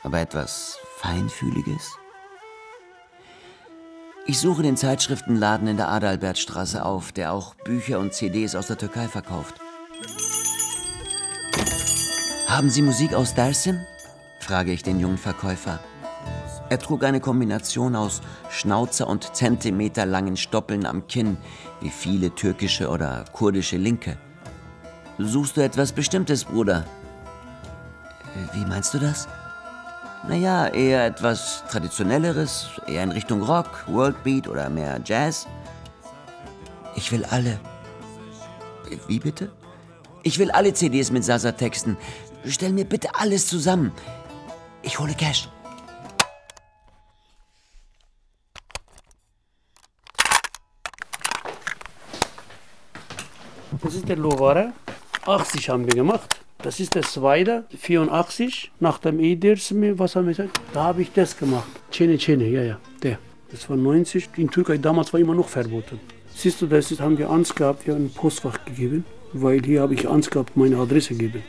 aber 0.04 0.20
etwas 0.20 0.78
Feinfühliges? 0.98 1.98
Ich 4.28 4.38
suche 4.38 4.62
den 4.62 4.78
Zeitschriftenladen 4.78 5.68
in 5.68 5.78
der 5.78 5.90
Adalbertstraße 5.90 6.86
auf, 6.86 7.12
der 7.12 7.34
auch 7.34 7.56
Bücher 7.56 7.98
und 7.98 8.14
CDs 8.14 8.54
aus 8.54 8.68
der 8.68 8.78
Türkei 8.78 9.08
verkauft. 9.08 9.56
Haben 12.48 12.70
Sie 12.70 12.84
Musik 12.84 13.16
aus 13.16 13.34
Dersim? 13.34 13.80
frage 14.42 14.72
ich 14.72 14.84
den 14.84 15.00
jungen 15.00 15.18
Verkäufer. 15.18 15.80
Er 16.70 16.78
trug 16.78 17.04
eine 17.04 17.20
Kombination 17.20 17.96
aus 17.96 18.22
Schnauzer 18.52 19.08
und 19.08 19.36
zentimeterlangen 19.36 20.38
Stoppeln 20.38 20.86
am 20.86 21.08
Kinn, 21.08 21.38
wie 21.82 21.90
viele 21.90 22.34
türkische 22.36 22.90
oder 22.90 23.26
kurdische 23.34 23.78
Linke. 23.78 24.18
Suchst 25.18 25.58
du 25.58 25.62
etwas 25.62 25.92
Bestimmtes, 25.92 26.46
Bruder? 26.46 26.86
Äh, 28.36 28.56
Wie 28.56 28.66
meinst 28.66 28.94
du 28.94 29.00
das? 29.00 29.28
Naja, 30.28 30.68
eher 30.68 31.06
etwas 31.06 31.64
Traditionelleres, 31.70 32.68
eher 32.88 33.04
in 33.04 33.12
Richtung 33.12 33.42
Rock, 33.42 33.86
Worldbeat 33.88 34.48
oder 34.48 34.70
mehr 34.70 35.00
Jazz. 35.04 35.48
Ich 36.96 37.12
will 37.12 37.26
alle. 37.26 37.60
Wie 39.08 39.20
bitte? 39.20 39.52
Ich 40.24 40.38
will 40.38 40.52
alle 40.52 40.74
CDs 40.74 41.12
mit 41.12 41.24
Sasa-Texten. 41.24 41.98
Stell 42.46 42.74
mir 42.74 42.86
bitte 42.86 43.10
alles 43.16 43.48
zusammen. 43.48 43.92
Ich 44.84 45.00
hole 45.00 45.14
Cash. 45.14 45.50
Das 53.82 53.96
ist 53.96 54.10
der 54.10 54.18
Lovara. 54.18 54.74
80 55.26 55.70
haben 55.70 55.86
wir 55.86 55.94
gemacht. 55.94 56.42
Das 56.62 56.82
ist 56.82 56.96
der 56.96 57.04
zweite, 57.04 57.64
84, 57.78 58.72
nach 58.82 58.98
dem 59.00 59.20
Edersmi, 59.20 59.98
was 59.98 60.16
haben 60.16 60.28
wir 60.28 60.34
gesagt? 60.34 60.60
Da 60.74 60.84
habe 60.84 61.02
ich 61.02 61.14
das 61.14 61.38
gemacht. 61.38 61.70
Çene 61.90 62.18
Çene, 62.18 62.48
ja, 62.50 62.62
ja, 62.62 62.78
der. 63.02 63.18
Das 63.52 63.70
war 63.70 63.78
90. 63.78 64.30
In 64.36 64.50
Türkei 64.50 64.78
damals 64.78 65.14
war 65.14 65.20
immer 65.22 65.34
noch 65.34 65.48
verboten. 65.48 66.00
Siehst 66.36 66.62
du, 66.62 66.68
das 66.68 66.92
ist, 66.92 67.00
haben 67.00 67.18
wir 67.18 67.30
Angst 67.30 67.56
gehabt, 67.56 67.88
wir 67.88 67.94
haben 67.94 68.06
ein 68.06 68.14
Postfach 68.14 68.66
gegeben, 68.66 69.06
weil 69.32 69.62
hier 69.64 69.82
habe 69.82 69.94
ich 69.94 70.08
Angst 70.10 70.32
gehabt, 70.32 70.58
meine 70.58 70.78
Adresse 70.78 71.16
gegeben. 71.16 71.44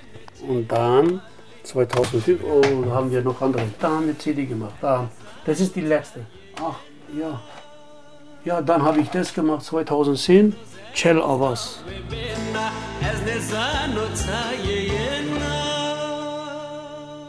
Und 0.46 0.70
dann, 0.70 1.20
2005, 1.64 2.40
oh, 2.44 2.82
da 2.84 2.90
haben 2.92 3.10
wir 3.10 3.22
noch 3.22 3.42
andere. 3.42 3.64
Da 3.80 3.90
haben 3.90 4.06
wir 4.06 4.16
CD 4.16 4.46
gemacht. 4.46 4.74
Da. 4.80 5.10
Das 5.44 5.60
ist 5.60 5.74
die 5.74 5.80
letzte. 5.80 6.20
Ach, 6.62 6.78
ja. 7.18 7.40
Ja, 8.44 8.62
dann 8.62 8.82
habe 8.82 9.00
ich 9.00 9.08
das 9.08 9.34
gemacht, 9.34 9.64
2010, 9.64 10.54
Cel 10.94 11.20
Avaz. 11.22 11.80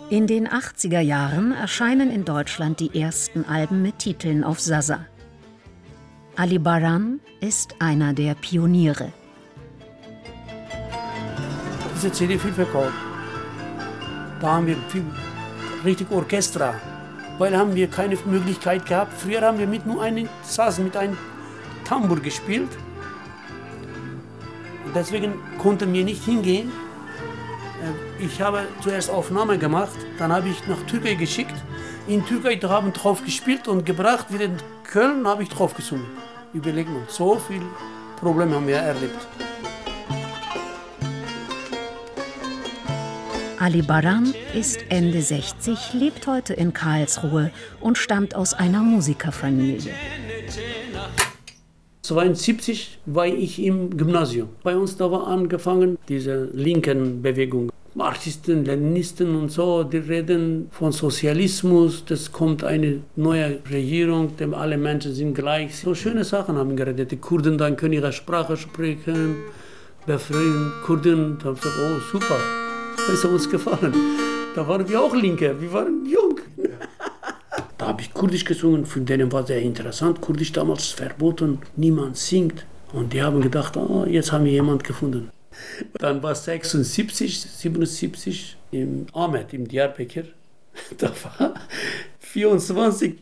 In 0.09 0.27
den 0.27 0.47
80er 0.47 0.99
Jahren 0.99 1.53
erscheinen 1.53 2.11
in 2.11 2.25
Deutschland 2.25 2.79
die 2.79 2.99
ersten 2.99 3.45
Alben 3.45 3.81
mit 3.81 3.99
Titeln 3.99 4.43
auf 4.43 4.59
Sasa. 4.59 5.05
Ali 6.35 6.59
Baran 6.59 7.19
ist 7.39 7.75
einer 7.79 8.13
der 8.13 8.35
Pioniere. 8.35 9.11
Diese 11.95 12.11
CD 12.11 12.37
viel 12.37 12.53
verkauft. 12.53 12.93
Da 14.41 14.47
haben 14.47 14.67
wir 14.67 14.77
viel, 14.89 15.05
richtig 15.85 16.11
Orchester. 16.11 16.73
weil 17.41 17.57
haben 17.57 17.73
wir 17.73 17.87
keine 17.87 18.15
Möglichkeit 18.25 18.85
gehabt. 18.85 19.13
Früher 19.19 19.41
haben 19.41 19.57
wir 19.57 19.65
mit 19.65 19.87
nur 19.87 20.01
einem 20.03 20.29
Saz, 20.43 20.77
mit 20.77 20.95
einem 20.95 21.17
Tambur 21.83 22.19
gespielt. 22.19 22.69
Deswegen 24.93 25.33
konnten 25.57 25.93
wir 25.93 26.03
nicht 26.03 26.23
hingehen. 26.23 26.71
Äh, 28.19 28.25
ich 28.25 28.41
habe 28.41 28.67
zuerst 28.81 29.09
Aufnahme 29.09 29.57
gemacht, 29.57 29.97
dann 30.17 30.31
habe 30.31 30.49
ich 30.49 30.67
nach 30.67 30.81
Türkei 30.87 31.15
geschickt. 31.15 31.55
In 32.07 32.25
Türkei 32.25 32.57
haben 32.57 32.91
drauf 32.93 33.23
gespielt 33.23 33.67
und 33.67 33.85
gebracht. 33.85 34.33
Wieder 34.33 34.45
in 34.45 34.57
Köln 34.83 35.27
habe 35.27 35.43
ich 35.43 35.49
drauf 35.49 35.73
gesungen. 35.73 36.05
Überlegen 36.53 36.93
mal, 36.93 37.03
so 37.07 37.35
viel 37.35 37.61
Probleme 38.17 38.55
haben 38.55 38.67
wir 38.67 38.77
erlebt. 38.77 39.27
Ali 43.61 43.83
Baran 43.83 44.33
ist 44.55 44.79
Ende 44.89 45.21
60, 45.21 45.93
lebt 45.93 46.25
heute 46.25 46.55
in 46.55 46.73
Karlsruhe 46.73 47.51
und 47.79 47.95
stammt 47.99 48.33
aus 48.33 48.55
einer 48.55 48.81
Musikerfamilie. 48.81 49.93
1972 52.11 52.99
war 53.05 53.25
ich 53.25 53.63
im 53.63 53.95
Gymnasium. 53.95 54.49
Bei 54.63 54.75
uns 54.75 54.97
da 54.97 55.09
war 55.11 55.27
angefangen 55.27 55.97
diese 56.09 56.49
linken 56.53 57.21
Bewegung. 57.21 57.71
Marxisten, 57.93 58.65
Leninisten 58.65 59.35
und 59.35 59.49
so, 59.49 59.83
die 59.83 59.97
reden 59.97 60.67
von 60.71 60.91
Sozialismus, 60.91 62.05
das 62.05 62.31
kommt 62.31 62.63
eine 62.63 63.01
neue 63.15 63.59
Regierung, 63.69 64.35
dem 64.37 64.53
alle 64.53 64.77
Menschen 64.77 65.13
sind 65.13 65.33
gleich. 65.33 65.75
So 65.77 65.93
schöne 65.93 66.23
Sachen 66.23 66.57
haben 66.57 66.75
geredet. 66.75 67.11
Die 67.11 67.17
Kurden 67.17 67.57
dann 67.57 67.75
können 67.75 67.93
ihre 67.93 68.13
Sprache 68.13 68.55
sprechen, 68.55 69.35
befreien 70.05 70.71
Kurden. 70.85 71.37
Da 71.39 71.49
haben 71.49 71.55
gesagt, 71.55 71.75
oh 71.81 71.99
super, 72.11 72.37
das 72.95 73.15
ist 73.15 73.25
uns 73.25 73.49
gefallen. 73.49 73.93
Da 74.55 74.67
waren 74.67 74.87
wir 74.87 75.01
auch 75.01 75.15
Linke, 75.15 75.55
wir 75.59 75.73
waren 75.73 76.05
jung. 76.05 76.39
Da 77.81 77.87
habe 77.87 78.03
ich 78.03 78.13
Kurdisch 78.13 78.45
gesungen, 78.45 78.85
für 78.85 79.01
denen 79.01 79.31
war 79.31 79.43
sehr 79.43 79.59
interessant. 79.59 80.21
Kurdisch 80.21 80.51
damals 80.51 80.89
verboten, 80.89 81.57
niemand 81.75 82.15
singt. 82.15 82.63
Und 82.93 83.11
die 83.11 83.23
haben 83.23 83.41
gedacht, 83.41 83.75
oh, 83.75 84.05
jetzt 84.07 84.31
haben 84.31 84.45
wir 84.45 84.51
jemanden 84.51 84.83
gefunden. 84.83 85.31
Dann 85.93 86.21
war 86.21 86.35
76, 86.35 87.41
77 87.41 88.55
im 88.69 89.07
Ahmed, 89.13 89.51
im 89.53 89.67
Diyarbakir. 89.67 90.25
Da 90.99 91.09
war 91.23 91.55
24. 92.19 93.15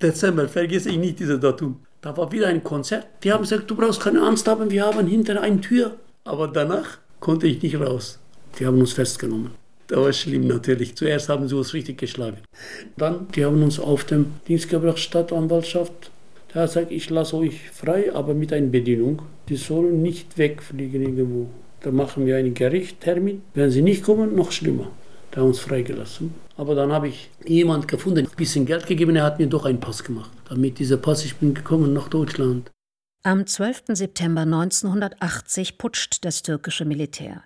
Dezember, 0.00 0.48
vergesse 0.48 0.90
ich 0.90 0.98
nicht 0.98 1.18
dieses 1.18 1.40
Datum. 1.40 1.80
Da 2.00 2.16
war 2.16 2.30
wieder 2.30 2.46
ein 2.46 2.62
Konzert. 2.62 3.08
Die 3.24 3.32
haben 3.32 3.42
gesagt, 3.42 3.68
du 3.68 3.74
brauchst 3.74 4.00
keine 4.00 4.22
Angst 4.22 4.46
haben, 4.46 4.70
wir 4.70 4.84
haben 4.84 5.08
hinter 5.08 5.42
eine 5.42 5.60
Tür. 5.60 5.96
Aber 6.22 6.46
danach 6.46 6.98
konnte 7.18 7.48
ich 7.48 7.60
nicht 7.60 7.80
raus. 7.80 8.20
Die 8.60 8.64
haben 8.64 8.78
uns 8.78 8.92
festgenommen. 8.92 9.63
Das 9.88 9.98
war 9.98 10.12
schlimm 10.12 10.46
natürlich. 10.46 10.96
Zuerst 10.96 11.28
haben 11.28 11.48
sie 11.48 11.56
uns 11.56 11.74
richtig 11.74 11.98
geschlagen. 11.98 12.38
Dann, 12.96 13.28
die 13.34 13.44
haben 13.44 13.62
uns 13.62 13.78
auf 13.78 14.04
dem 14.04 14.26
Dienst 14.48 14.68
gebracht, 14.68 14.98
Stadtanwaltschaft. 14.98 16.10
Der 16.52 16.62
hat 16.62 16.70
gesagt, 16.70 16.92
ich 16.92 17.10
lasse 17.10 17.36
euch 17.36 17.70
frei, 17.70 18.14
aber 18.14 18.34
mit 18.34 18.52
einer 18.52 18.68
Bedingung. 18.68 19.22
Die 19.48 19.56
sollen 19.56 20.02
nicht 20.02 20.38
wegfliegen 20.38 21.02
irgendwo. 21.02 21.48
Da 21.82 21.90
machen 21.90 22.24
wir 22.24 22.36
einen 22.36 22.54
Gerichtstermin. 22.54 23.42
Wenn 23.52 23.70
sie 23.70 23.82
nicht 23.82 24.02
kommen, 24.02 24.34
noch 24.34 24.52
schlimmer. 24.52 24.90
Da 25.30 25.40
haben 25.40 25.48
uns 25.48 25.58
freigelassen. 25.58 26.32
Aber 26.56 26.74
dann 26.74 26.92
habe 26.92 27.08
ich 27.08 27.30
jemanden 27.44 27.86
gefunden, 27.86 28.20
ein 28.20 28.36
bisschen 28.36 28.64
Geld 28.66 28.86
gegeben, 28.86 29.16
er 29.16 29.24
hat 29.24 29.40
mir 29.40 29.48
doch 29.48 29.64
einen 29.64 29.80
Pass 29.80 30.04
gemacht. 30.04 30.30
Damit 30.48 30.78
dieser 30.78 30.96
Pass, 30.96 31.24
ich 31.24 31.36
bin 31.36 31.52
gekommen 31.52 31.92
nach 31.92 32.08
Deutschland. 32.08 32.70
Am 33.24 33.46
12. 33.46 33.84
September 33.88 34.42
1980 34.42 35.78
putscht 35.78 36.24
das 36.24 36.42
türkische 36.42 36.84
Militär. 36.84 37.42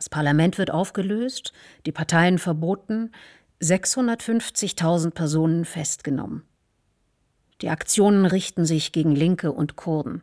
Das 0.00 0.08
Parlament 0.08 0.56
wird 0.56 0.70
aufgelöst, 0.70 1.52
die 1.84 1.92
Parteien 1.92 2.38
verboten, 2.38 3.12
650.000 3.60 5.10
Personen 5.10 5.66
festgenommen. 5.66 6.42
Die 7.60 7.68
Aktionen 7.68 8.24
richten 8.24 8.64
sich 8.64 8.92
gegen 8.92 9.14
Linke 9.14 9.52
und 9.52 9.76
Kurden. 9.76 10.22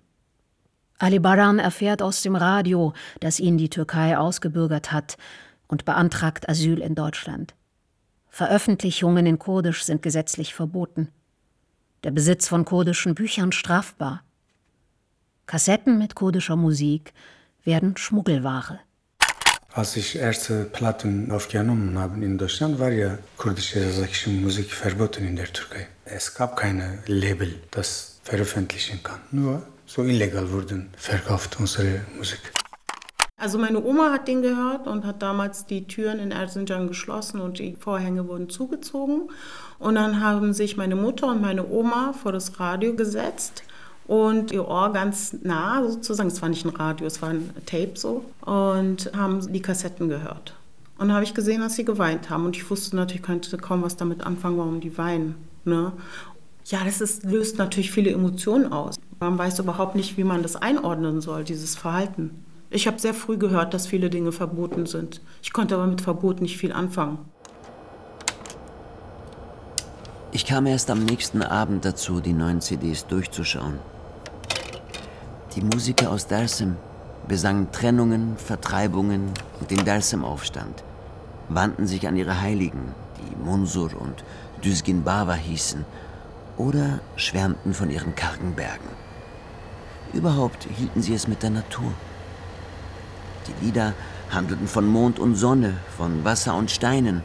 Ali 0.98 1.20
Baran 1.20 1.60
erfährt 1.60 2.02
aus 2.02 2.24
dem 2.24 2.36
Radio, 2.36 2.94
dass 3.20 3.40
ihn 3.40 3.60
die 3.60 3.70
Türkei 3.70 4.18
ausgebürgert 4.18 4.92
hat 4.92 5.16
und 5.68 5.86
beantragt 5.86 6.50
Asyl 6.50 6.80
in 6.80 6.96
Deutschland. 6.96 7.54
Veröffentlichungen 8.30 9.28
in 9.28 9.38
Kurdisch 9.38 9.84
sind 9.84 10.02
gesetzlich 10.02 10.56
verboten. 10.56 11.10
Der 12.04 12.10
Besitz 12.10 12.48
von 12.48 12.66
kurdischen 12.66 13.14
Büchern 13.14 13.52
strafbar. 13.52 14.24
Kassetten 15.46 16.00
mit 16.00 16.16
kurdischer 16.16 16.56
Musik 16.56 17.14
werden 17.64 17.96
Schmuggelware. 17.96 18.80
Als 19.78 19.96
ich 19.96 20.16
erste 20.18 20.64
Platten 20.64 21.32
aufgenommen 21.32 22.00
habe 22.00 22.26
in 22.26 22.36
Deutschland, 22.36 22.80
war 22.80 22.90
ja 22.90 23.20
kurdische 23.38 23.80
kasachische 23.80 24.32
Musik 24.32 24.72
verboten 24.72 25.24
in 25.28 25.36
der 25.36 25.54
Türkei. 25.54 25.86
Es 26.04 26.34
gab 26.34 26.56
keine 26.56 26.98
Label, 27.06 27.54
das 27.70 28.20
veröffentlichen 28.24 29.04
kann. 29.04 29.20
Nur 29.30 29.62
so 29.86 30.02
illegal 30.02 30.52
wurden 30.52 30.90
verkauft 30.98 31.60
unsere 31.60 32.02
Musik. 32.18 32.40
Also 33.40 33.60
meine 33.60 33.84
Oma 33.84 34.12
hat 34.12 34.28
den 34.28 34.42
gehört 34.42 34.88
und 34.88 35.06
hat 35.06 35.22
damals 35.22 35.68
die 35.68 35.86
Türen 35.86 36.18
in 36.18 36.32
Erzincan 36.32 36.88
geschlossen 36.88 37.40
und 37.40 37.60
die 37.60 37.76
Vorhänge 37.76 38.28
wurden 38.28 38.50
zugezogen. 38.50 39.30
Und 39.78 39.94
dann 39.94 40.22
haben 40.22 40.54
sich 40.54 40.76
meine 40.76 40.96
Mutter 40.96 41.28
und 41.28 41.40
meine 41.40 41.68
Oma 41.68 42.14
vor 42.14 42.32
das 42.32 42.60
Radio 42.60 42.96
gesetzt 42.96 43.62
und 44.08 44.52
ihr 44.52 44.68
Ohr 44.68 44.92
ganz 44.94 45.36
nah 45.44 45.84
sozusagen, 45.88 46.30
es 46.30 46.42
war 46.42 46.50
nicht 46.50 46.66
ein 46.66 46.70
Radio, 46.70 47.06
es 47.06 47.22
war 47.22 47.30
ein 47.30 47.50
Tape 47.66 47.92
so, 47.96 48.24
und 48.42 49.12
haben 49.16 49.52
die 49.52 49.62
Kassetten 49.62 50.08
gehört. 50.08 50.56
Und 50.98 51.10
da 51.10 51.16
habe 51.16 51.26
ich 51.26 51.34
gesehen, 51.34 51.62
dass 51.62 51.76
sie 51.76 51.86
geweint 51.86 52.30
haben. 52.30 52.46
Und 52.46 52.56
ich 52.56 52.70
wusste 52.70 52.96
natürlich, 52.96 53.22
könnte 53.22 53.56
kaum 53.58 53.84
was 53.84 53.98
damit 53.98 54.24
anfangen, 54.24 54.58
warum 54.58 54.80
die 54.80 54.98
weinen. 54.98 55.36
Ne? 55.66 55.92
Ja, 56.66 56.84
das 56.84 57.02
ist, 57.02 57.24
löst 57.24 57.58
natürlich 57.58 57.92
viele 57.92 58.12
Emotionen 58.12 58.72
aus. 58.72 58.96
Man 59.20 59.38
weiß 59.38 59.60
überhaupt 59.60 59.96
nicht, 59.96 60.18
wie 60.18 60.24
man 60.24 60.42
das 60.42 60.56
einordnen 60.56 61.22
soll, 61.22 61.44
dieses 61.44 61.76
Verhalten. 61.76 62.44
Ich 62.70 62.88
habe 62.88 63.00
sehr 63.00 63.14
früh 63.14 63.38
gehört, 63.38 63.74
dass 63.74 63.88
viele 63.88 64.10
Dinge 64.10 64.32
verboten 64.32 64.86
sind. 64.86 65.22
Ich 65.42 65.54
konnte 65.54 65.76
aber 65.76 65.88
mit 65.88 66.02
Verbot 66.02 66.42
nicht 66.42 66.58
viel 66.58 66.74
anfangen. 66.74 67.20
Ich 70.32 70.46
kam 70.46 70.66
erst 70.66 70.90
am 70.90 71.04
nächsten 71.06 71.42
Abend 71.42 71.86
dazu, 71.86 72.20
die 72.20 72.34
neuen 72.34 72.60
CDs 72.60 73.08
durchzuschauen. 73.08 73.80
Die 75.58 75.64
Musiker 75.64 76.12
aus 76.12 76.28
Dersim 76.28 76.76
besangen 77.28 77.72
Trennungen, 77.72 78.38
Vertreibungen 78.38 79.32
und 79.60 79.72
den 79.72 79.84
Dersim-Aufstand, 79.86 80.84
wandten 81.50 81.88
sich 81.88 82.08
an 82.08 82.16
ihre 82.16 82.42
Heiligen, 82.42 82.94
die 83.18 83.44
Munsur 83.44 83.90
und 84.00 84.24
Düsgin 84.64 85.04
Baba 85.04 85.34
hießen, 85.34 85.84
oder 86.58 87.00
schwärmten 87.16 87.74
von 87.74 87.90
ihren 87.90 88.14
kargen 88.14 88.54
Bergen. 88.54 88.90
Überhaupt 90.14 90.68
hielten 90.78 91.02
sie 91.02 91.16
es 91.16 91.28
mit 91.28 91.42
der 91.42 91.50
Natur. 91.50 91.92
Die 93.48 93.66
Lieder 93.66 93.94
handelten 94.30 94.68
von 94.68 94.86
Mond 94.86 95.18
und 95.18 95.34
Sonne, 95.34 95.74
von 95.98 96.24
Wasser 96.24 96.54
und 96.54 96.70
Steinen. 96.70 97.24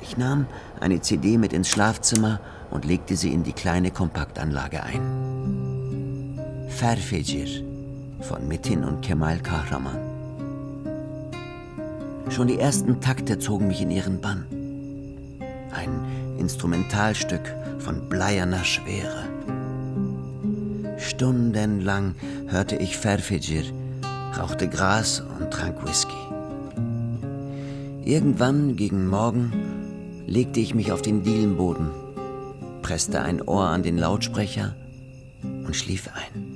Ich 0.00 0.16
nahm 0.16 0.46
eine 0.78 1.00
CD 1.00 1.36
mit 1.36 1.52
ins 1.52 1.68
Schlafzimmer 1.68 2.38
und 2.70 2.84
legte 2.84 3.16
sie 3.16 3.32
in 3.32 3.42
die 3.42 3.54
kleine 3.54 3.90
Kompaktanlage 3.90 4.84
ein. 4.84 5.65
Ferfecir 6.76 7.64
von 8.20 8.46
Metin 8.48 8.84
und 8.84 9.00
Kemal 9.00 9.38
Kahraman. 9.38 9.96
Schon 12.28 12.48
die 12.48 12.58
ersten 12.58 13.00
Takte 13.00 13.38
zogen 13.38 13.66
mich 13.66 13.80
in 13.80 13.90
ihren 13.90 14.20
Bann. 14.20 14.44
Ein 15.72 16.36
Instrumentalstück 16.38 17.50
von 17.78 18.10
bleierner 18.10 18.62
Schwere. 18.62 19.24
Stundenlang 20.98 22.14
hörte 22.48 22.76
ich 22.76 22.98
Ferfecir, 22.98 23.64
rauchte 24.38 24.68
Gras 24.68 25.22
und 25.40 25.50
trank 25.50 25.82
Whisky. 25.86 26.12
Irgendwann 28.04 28.76
gegen 28.76 29.08
Morgen 29.08 29.50
legte 30.26 30.60
ich 30.60 30.74
mich 30.74 30.92
auf 30.92 31.00
den 31.00 31.22
Dielenboden, 31.22 31.88
presste 32.82 33.22
ein 33.22 33.40
Ohr 33.40 33.64
an 33.64 33.82
den 33.82 33.96
Lautsprecher 33.96 34.76
und 35.42 35.74
schlief 35.74 36.10
ein. 36.14 36.55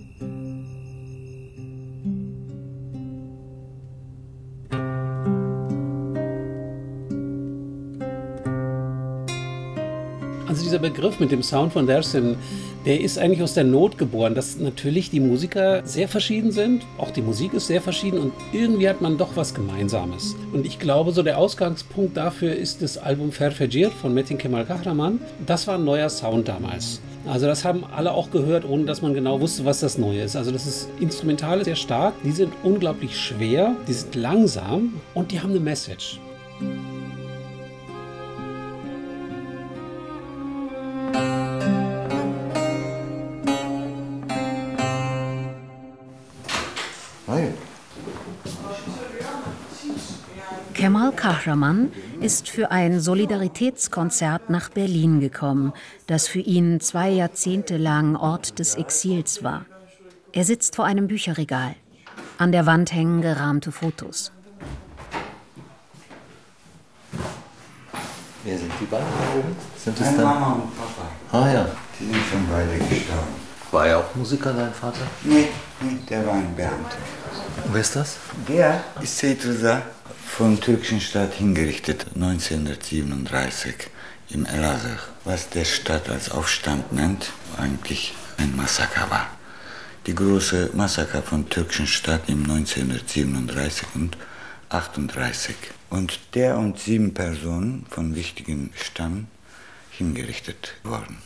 Also 10.61 10.73
dieser 10.73 10.91
Begriff 10.91 11.19
mit 11.21 11.33
dem 11.33 11.43
Sound 11.43 11.73
von 11.73 11.87
Dersim, 11.87 12.37
der 12.85 13.01
ist 13.01 13.19
eigentlich 13.19 13.43
aus 13.43 13.55
der 13.55 13.65
Not 13.65 13.97
geboren, 13.97 14.35
dass 14.35 14.59
natürlich 14.59 15.09
die 15.09 15.19
Musiker 15.19 15.81
sehr 15.87 16.07
verschieden 16.07 16.53
sind, 16.53 16.85
auch 16.99 17.11
die 17.11 17.23
Musik 17.23 17.55
ist 17.55 17.69
sehr 17.69 17.81
verschieden 17.81 18.19
und 18.19 18.35
irgendwie 18.53 18.87
hat 18.87 19.01
man 19.01 19.17
doch 19.17 19.37
was 19.37 19.55
Gemeinsames. 19.55 20.37
Und 20.53 20.67
ich 20.67 20.79
glaube, 20.79 21.13
so 21.13 21.23
der 21.23 21.39
Ausgangspunkt 21.39 22.15
dafür 22.15 22.55
ist 22.55 22.83
das 22.83 22.99
Album 22.99 23.33
Ferfejir 23.33 23.91
von 23.91 24.13
Metin 24.13 24.37
Kemal 24.37 24.67
Kahraman. 24.67 25.19
Das 25.47 25.67
war 25.67 25.77
ein 25.77 25.85
neuer 25.85 26.11
Sound 26.11 26.47
damals. 26.47 27.01
Also 27.27 27.47
das 27.47 27.65
haben 27.65 27.85
alle 27.97 28.13
auch 28.13 28.31
gehört, 28.31 28.69
ohne 28.69 28.85
dass 28.85 29.01
man 29.01 29.15
genau 29.15 29.41
wusste, 29.41 29.65
was 29.65 29.81
das 29.81 29.97
Neue 29.97 30.25
ist. 30.25 30.37
Also 30.37 30.51
das 30.51 30.67
ist 30.67 30.91
instrumental 31.01 31.65
sehr 31.65 31.77
stark, 31.77 32.13
die 32.23 32.33
sind 32.33 32.53
unglaublich 32.65 33.19
schwer, 33.19 33.75
die 33.89 33.95
sind 33.95 34.15
langsam 34.15 35.01
und 35.15 35.33
die 35.33 35.41
haben 35.41 35.53
eine 35.53 35.61
Message. 35.61 36.21
Kemal 51.41 51.51
Kahraman 51.51 51.93
ist 52.21 52.49
für 52.49 52.71
ein 52.71 53.01
Solidaritätskonzert 53.01 54.51
nach 54.51 54.69
Berlin 54.69 55.21
gekommen, 55.21 55.73
das 56.07 56.29
für 56.29 56.41
ihn 56.41 56.81
zwei 56.81 57.09
Jahrzehnte 57.09 57.77
lang 57.79 58.17
Ort 58.17 58.59
des 58.59 58.75
Exils 58.75 59.43
war. 59.43 59.65
Er 60.33 60.45
sitzt 60.45 60.77
vor 60.77 60.85
einem 60.85 61.09
Bücherregal. 61.09 61.75
An 62.39 62.53
der 62.53 62.67
Wand 62.67 62.93
hängen 62.93 63.23
gerahmte 63.23 63.73
Fotos. 63.73 64.33
Wer 68.45 68.59
sind 68.59 68.73
die 68.81 68.87
beiden 68.87 69.07
da 69.07 69.39
oben? 69.39 69.57
Sind 69.77 70.01
das 70.01 70.17
dann? 70.17 70.25
Mama 70.25 70.53
und 70.53 70.71
Papa. 70.77 71.09
Ah 71.33 71.53
ja. 71.53 71.67
Die 71.99 72.05
sind 72.05 72.17
schon 72.31 72.47
beide 72.51 72.79
gestorben. 72.79 73.51
War 73.71 73.87
er 73.87 73.99
auch 73.99 74.15
Musiker, 74.15 74.53
dein 74.53 74.73
Vater? 74.73 75.07
Nee, 75.23 75.49
nee, 75.81 75.99
der 76.09 76.27
war 76.27 76.35
ein 76.35 76.55
Beamter. 76.57 76.97
Und 77.65 77.75
wer 77.75 77.81
ist 77.81 77.97
das? 77.97 78.17
Der 78.49 78.83
ist 79.01 79.23
Rıza 79.23 79.83
vom 80.31 80.61
türkischen 80.61 81.01
Staat 81.01 81.35
hingerichtet 81.35 82.07
1937 82.15 83.75
im 84.31 84.47
Elazığ, 84.47 84.99
was 85.25 85.51
der 85.51 85.65
Staat 85.65 86.09
als 86.09 86.31
Aufstand 86.31 86.93
nennt, 86.93 87.33
eigentlich 87.59 88.15
ein 88.39 88.57
Massaker 88.57 89.11
war. 89.11 89.29
Die 90.07 90.15
große 90.15 90.71
Massaker 90.73 91.23
von 91.23 91.49
türkischen 91.51 91.87
Staat 91.87 92.29
im 92.29 92.45
1937 92.45 93.89
und 93.95 94.17
38. 94.71 95.57
Und 95.91 96.21
der 96.35 96.57
und 96.57 96.79
sieben 96.79 97.13
Personen 97.13 97.85
von 97.91 98.15
wichtigen 98.15 98.71
Stamm 98.75 99.27
hingerichtet 99.91 100.75
worden. 100.85 101.19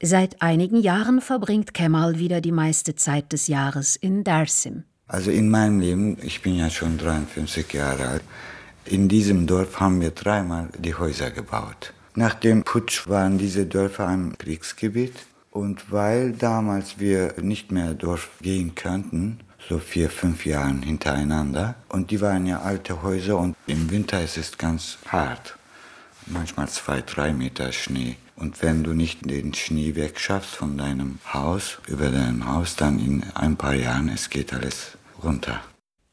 Seit 0.00 0.40
einigen 0.40 0.80
Jahren 0.80 1.20
verbringt 1.20 1.74
Kemal 1.74 2.18
wieder 2.18 2.40
die 2.40 2.52
meiste 2.52 2.94
Zeit 2.94 3.32
des 3.32 3.48
Jahres 3.48 3.96
in 3.96 4.24
Dersim. 4.24 4.84
Also 5.06 5.30
in 5.30 5.50
meinem 5.50 5.80
Leben, 5.80 6.16
ich 6.22 6.42
bin 6.42 6.56
ja 6.56 6.70
schon 6.70 6.98
53 6.98 7.72
Jahre 7.72 8.08
alt, 8.08 8.22
in 8.84 9.08
diesem 9.08 9.46
Dorf 9.46 9.78
haben 9.78 10.00
wir 10.00 10.10
dreimal 10.10 10.68
die 10.78 10.94
Häuser 10.94 11.30
gebaut. 11.30 11.92
Nach 12.14 12.34
dem 12.34 12.64
Putsch 12.64 13.08
waren 13.08 13.38
diese 13.38 13.66
Dörfer 13.66 14.08
ein 14.08 14.36
Kriegsgebiet 14.38 15.14
und 15.50 15.92
weil 15.92 16.32
damals 16.32 16.98
wir 16.98 17.34
nicht 17.40 17.70
mehr 17.70 17.94
Dorf 17.94 18.30
gehen 18.40 18.74
könnten, 18.74 19.38
so 19.68 19.78
vier, 19.78 20.10
fünf 20.10 20.44
Jahren 20.44 20.82
hintereinander, 20.82 21.76
und 21.88 22.10
die 22.10 22.20
waren 22.20 22.46
ja 22.46 22.60
alte 22.60 23.02
Häuser 23.02 23.38
und 23.38 23.56
im 23.66 23.90
Winter 23.90 24.22
ist 24.22 24.36
es 24.36 24.58
ganz 24.58 24.98
hart. 25.06 25.56
Manchmal 26.26 26.68
zwei, 26.68 27.02
drei 27.02 27.32
Meter 27.32 27.72
Schnee. 27.72 28.16
Und 28.36 28.62
wenn 28.62 28.82
du 28.82 28.94
nicht 28.94 29.28
den 29.28 29.54
Schnee 29.54 29.94
wegschaffst 29.94 30.54
von 30.54 30.78
deinem 30.78 31.18
Haus, 31.32 31.78
über 31.86 32.08
dein 32.08 32.46
Haus, 32.46 32.76
dann 32.76 32.98
in 32.98 33.24
ein 33.34 33.56
paar 33.56 33.74
Jahren, 33.74 34.08
es 34.08 34.30
geht 34.30 34.52
alles 34.52 34.96
runter. 35.22 35.60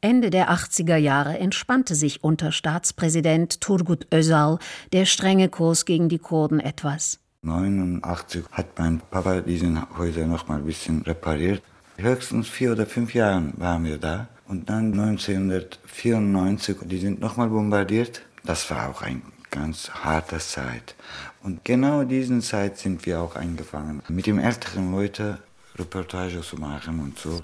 Ende 0.02 0.30
der 0.30 0.50
80er 0.50 0.96
Jahre 0.96 1.38
entspannte 1.40 1.94
sich 1.94 2.24
unter 2.24 2.54
Staatspräsident 2.54 3.60
Turgut 3.60 4.08
Özal 4.14 4.60
der 4.94 5.06
strenge 5.06 5.50
Kurs 5.50 5.84
gegen 5.84 6.08
die 6.08 6.20
Kurden 6.20 6.62
etwas. 6.62 7.20
89 7.42 8.46
hat 8.52 8.78
mein 8.78 9.02
Papa 9.12 9.42
diesen 9.42 9.98
Häuser 9.98 10.26
noch 10.26 10.48
mal 10.48 10.60
ein 10.60 10.66
bisschen 10.66 11.02
repariert. 11.02 11.62
Höchstens 11.98 12.48
vier 12.48 12.72
oder 12.72 12.86
fünf 12.86 13.14
Jahre 13.14 13.52
waren 13.58 13.84
wir 13.84 13.98
da. 13.98 14.28
Und 14.48 14.70
dann 14.70 14.98
1994, 14.98 16.78
die 16.84 16.98
sind 16.98 17.20
noch 17.20 17.36
mal 17.38 17.50
bombardiert. 17.50 18.22
Das 18.44 18.70
war 18.72 18.90
auch 18.90 19.02
eine 19.02 19.22
ganz 19.52 19.90
harte 19.90 20.38
Zeit. 20.40 20.96
Und 21.42 21.64
genau 21.64 22.04
diesen 22.04 22.42
Zeit 22.42 22.78
sind 22.78 23.06
wir 23.06 23.22
auch 23.22 23.36
eingefangen, 23.36 24.02
mit 24.10 24.26
den 24.26 24.40
älteren 24.40 24.92
Leuten 24.92 25.38
Reportage 25.78 26.42
zu 26.42 26.58
machen 26.58 27.00
und 27.00 27.18
so. 27.18 27.40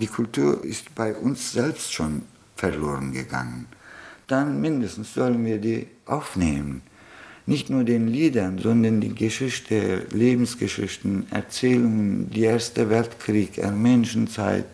Die 0.00 0.06
Kultur 0.06 0.64
ist 0.64 0.94
bei 0.94 1.14
uns 1.14 1.52
selbst 1.52 1.92
schon 1.92 2.22
verloren 2.56 3.12
gegangen. 3.12 3.66
Dann 4.26 4.60
mindestens 4.60 5.14
sollen 5.14 5.44
wir 5.44 5.58
die 5.58 5.86
aufnehmen. 6.06 6.82
Nicht 7.46 7.70
nur 7.70 7.84
den 7.84 8.08
Liedern, 8.08 8.58
sondern 8.58 9.00
die 9.00 9.14
Geschichte, 9.14 10.06
Lebensgeschichten, 10.12 11.26
Erzählungen, 11.30 12.30
die 12.30 12.42
Erste 12.42 12.90
Weltkrieg, 12.90 13.60
Menschenzeit, 13.72 14.66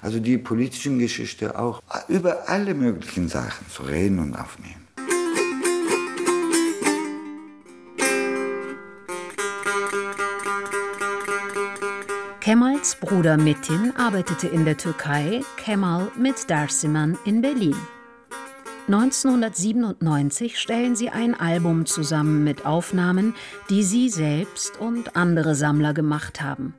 also 0.00 0.18
die 0.18 0.38
politischen 0.38 0.98
Geschichte 0.98 1.58
auch, 1.58 1.82
über 2.08 2.48
alle 2.48 2.74
möglichen 2.74 3.28
Sachen 3.28 3.68
zu 3.68 3.82
reden 3.82 4.18
und 4.20 4.34
aufnehmen. 4.34 4.79
Kemals 12.40 12.94
Bruder 12.94 13.36
Metin 13.36 13.92
arbeitete 13.96 14.48
in 14.48 14.64
der 14.64 14.78
Türkei, 14.78 15.42
Kemal 15.58 16.10
mit 16.16 16.48
Darsiman 16.48 17.18
in 17.26 17.42
Berlin. 17.42 17.76
1997 18.86 20.58
stellen 20.58 20.96
sie 20.96 21.10
ein 21.10 21.38
Album 21.38 21.84
zusammen 21.84 22.42
mit 22.42 22.64
Aufnahmen, 22.64 23.34
die 23.68 23.82
sie 23.82 24.08
selbst 24.08 24.80
und 24.80 25.16
andere 25.16 25.54
Sammler 25.54 25.92
gemacht 25.92 26.40
haben. 26.40 26.72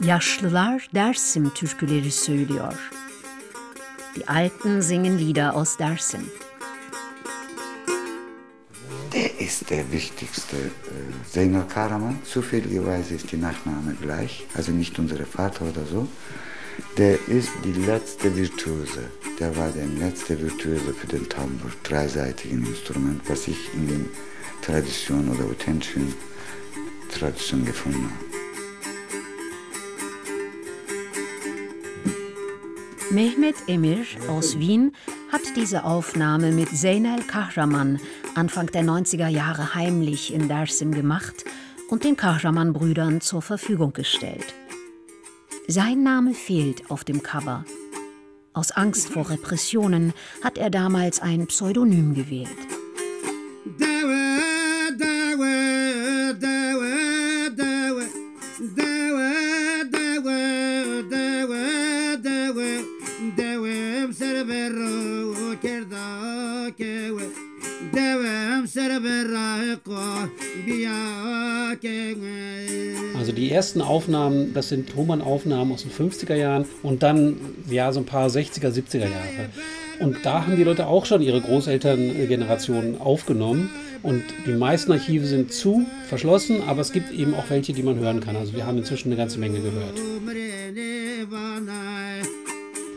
Yaşlılar 0.00 0.82
Dersim 0.92 1.54
türküleri 1.54 2.10
söylüyor. 2.10 2.74
Die 4.16 4.26
Alten 4.26 4.80
singen 4.80 5.18
Lieder 5.18 5.54
aus 5.54 5.76
Dersim. 5.76 6.26
Der 9.20 9.38
ist 9.38 9.68
der 9.68 9.92
wichtigste. 9.92 10.56
Äh, 10.56 11.30
Zeynel 11.30 11.64
Karaman, 11.64 12.20
zufälligerweise 12.24 13.16
ist 13.16 13.30
die 13.30 13.36
Nachname 13.36 13.94
gleich, 14.00 14.46
also 14.54 14.72
nicht 14.72 14.98
unser 14.98 15.26
Vater 15.26 15.66
oder 15.66 15.84
so. 15.84 16.08
Der 16.96 17.18
ist 17.28 17.50
die 17.62 17.74
letzte 17.74 18.34
Virtuose. 18.34 19.10
Der 19.38 19.54
war 19.58 19.68
der 19.72 19.84
letzte 19.84 20.40
Virtuose 20.40 20.94
für 20.94 21.06
den 21.06 21.28
Tambur, 21.28 21.70
dreiseitigen 21.82 22.64
Instrument, 22.64 23.20
was 23.28 23.46
ich 23.46 23.58
in 23.74 23.88
den 23.88 24.08
Tradition 24.62 25.28
oder 25.28 25.44
authentischen 25.44 26.14
Tradition 27.12 27.66
gefunden 27.66 28.04
habe. 28.04 28.30
Mehmet 33.10 33.56
Emir 33.66 34.06
aus 34.28 34.58
Wien 34.58 34.92
hat 35.30 35.42
diese 35.56 35.84
Aufnahme 35.84 36.52
mit 36.52 36.74
Zeynel 36.74 37.22
Kahraman 37.24 38.00
Anfang 38.40 38.68
der 38.68 38.82
90er 38.82 39.28
Jahre 39.28 39.74
heimlich 39.74 40.32
in 40.32 40.48
Dersim 40.48 40.92
gemacht 40.92 41.44
und 41.90 42.04
den 42.04 42.16
Kahraman-Brüdern 42.16 43.20
zur 43.20 43.42
Verfügung 43.42 43.92
gestellt. 43.92 44.54
Sein 45.68 46.02
Name 46.02 46.32
fehlt 46.32 46.90
auf 46.90 47.04
dem 47.04 47.22
Cover. 47.22 47.66
Aus 48.54 48.72
Angst 48.72 49.10
vor 49.10 49.28
Repressionen 49.28 50.14
hat 50.42 50.56
er 50.56 50.70
damals 50.70 51.20
ein 51.20 51.48
Pseudonym 51.48 52.14
gewählt. 52.14 52.48
Also 73.18 73.32
die 73.32 73.50
ersten 73.50 73.80
Aufnahmen, 73.80 74.54
das 74.54 74.68
sind 74.70 74.94
Human-Aufnahmen 74.96 75.72
aus 75.72 75.82
den 75.82 75.90
50er 75.90 76.34
Jahren 76.34 76.64
und 76.82 77.02
dann 77.02 77.36
ja 77.68 77.92
so 77.92 78.00
ein 78.00 78.06
paar 78.06 78.28
60er, 78.28 78.68
70er 78.68 79.00
Jahre. 79.00 79.50
Und 80.00 80.24
da 80.24 80.46
haben 80.46 80.56
die 80.56 80.64
Leute 80.64 80.86
auch 80.86 81.04
schon 81.04 81.20
ihre 81.20 81.40
Großelterngeneration 81.40 83.00
aufgenommen. 83.00 83.70
Und 84.02 84.24
die 84.46 84.52
meisten 84.52 84.92
Archive 84.92 85.26
sind 85.26 85.52
zu, 85.52 85.84
verschlossen, 86.08 86.62
aber 86.66 86.80
es 86.80 86.92
gibt 86.92 87.12
eben 87.12 87.34
auch 87.34 87.50
welche, 87.50 87.74
die 87.74 87.82
man 87.82 87.98
hören 87.98 88.20
kann. 88.20 88.34
Also 88.34 88.54
wir 88.54 88.66
haben 88.66 88.78
inzwischen 88.78 89.08
eine 89.08 89.16
ganze 89.16 89.38
Menge 89.38 89.60
gehört 89.60 90.00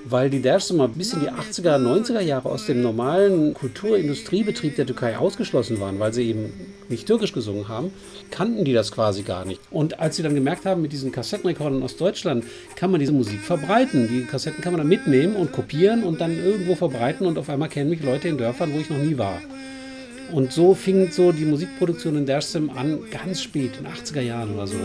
weil 0.06 0.30
die 0.30 0.42
Dersimmer 0.42 0.88
bis 0.88 1.14
in 1.14 1.22
die 1.22 1.30
80er, 1.30 1.78
90er 1.78 2.20
Jahre 2.20 2.50
aus 2.50 2.66
dem 2.66 2.82
normalen 2.82 3.54
Kulturindustriebetrieb 3.54 4.76
der 4.76 4.86
Türkei 4.86 5.18
ausgeschlossen 5.18 5.80
waren, 5.80 6.00
weil 6.00 6.14
sie 6.14 6.24
eben 6.30 6.54
nicht 6.90 7.08
türkisch 7.08 7.34
gesungen 7.34 7.68
haben, 7.68 7.92
kannten 8.32 8.66
die 8.66 8.74
das 8.74 8.92
quasi 8.92 9.24
gar 9.24 9.46
nicht. 9.46 9.62
Und 9.72 10.00
als 10.00 10.16
sie 10.16 10.24
dann 10.24 10.36
gemerkt 10.36 10.66
haben, 10.66 10.82
mit 10.82 10.92
diesen 10.92 11.12
Kassettenrekordern 11.12 11.84
aus 11.84 11.98
Deutschland 11.98 12.44
kann 12.76 12.92
man 12.92 13.00
diese 13.00 13.14
Musik 13.14 13.42
verbreiten. 13.42 14.08
Die 14.08 14.26
Kassetten 14.26 14.62
kann 14.62 14.74
man 14.74 14.80
dann 14.80 14.90
mitnehmen 14.90 15.36
und 15.36 15.52
kopieren 15.52 16.04
und 16.04 16.22
dann 16.22 16.38
irgendwo 16.38 16.76
verbreiten 16.76 17.26
und 17.26 17.38
auf 17.38 17.50
einmal 17.50 17.70
kennen 17.70 17.90
mich 17.90 18.04
Leute 18.04 18.28
in 18.28 18.38
Dörfern, 18.38 18.74
wo 18.74 18.80
ich 18.80 18.90
noch 18.90 18.98
nie 18.98 19.18
war. 19.18 19.40
Und 20.32 20.52
so 20.52 20.74
fing 20.74 21.12
so 21.12 21.32
die 21.32 21.46
Musikproduktion 21.46 22.18
in 22.18 22.26
Dersim 22.26 22.70
an, 22.72 23.00
ganz 23.12 23.42
spät, 23.42 23.78
in 23.78 23.84
den 23.84 23.94
80er 23.94 24.22
Jahren 24.22 24.56
oder 24.56 24.68
so. 24.68 24.78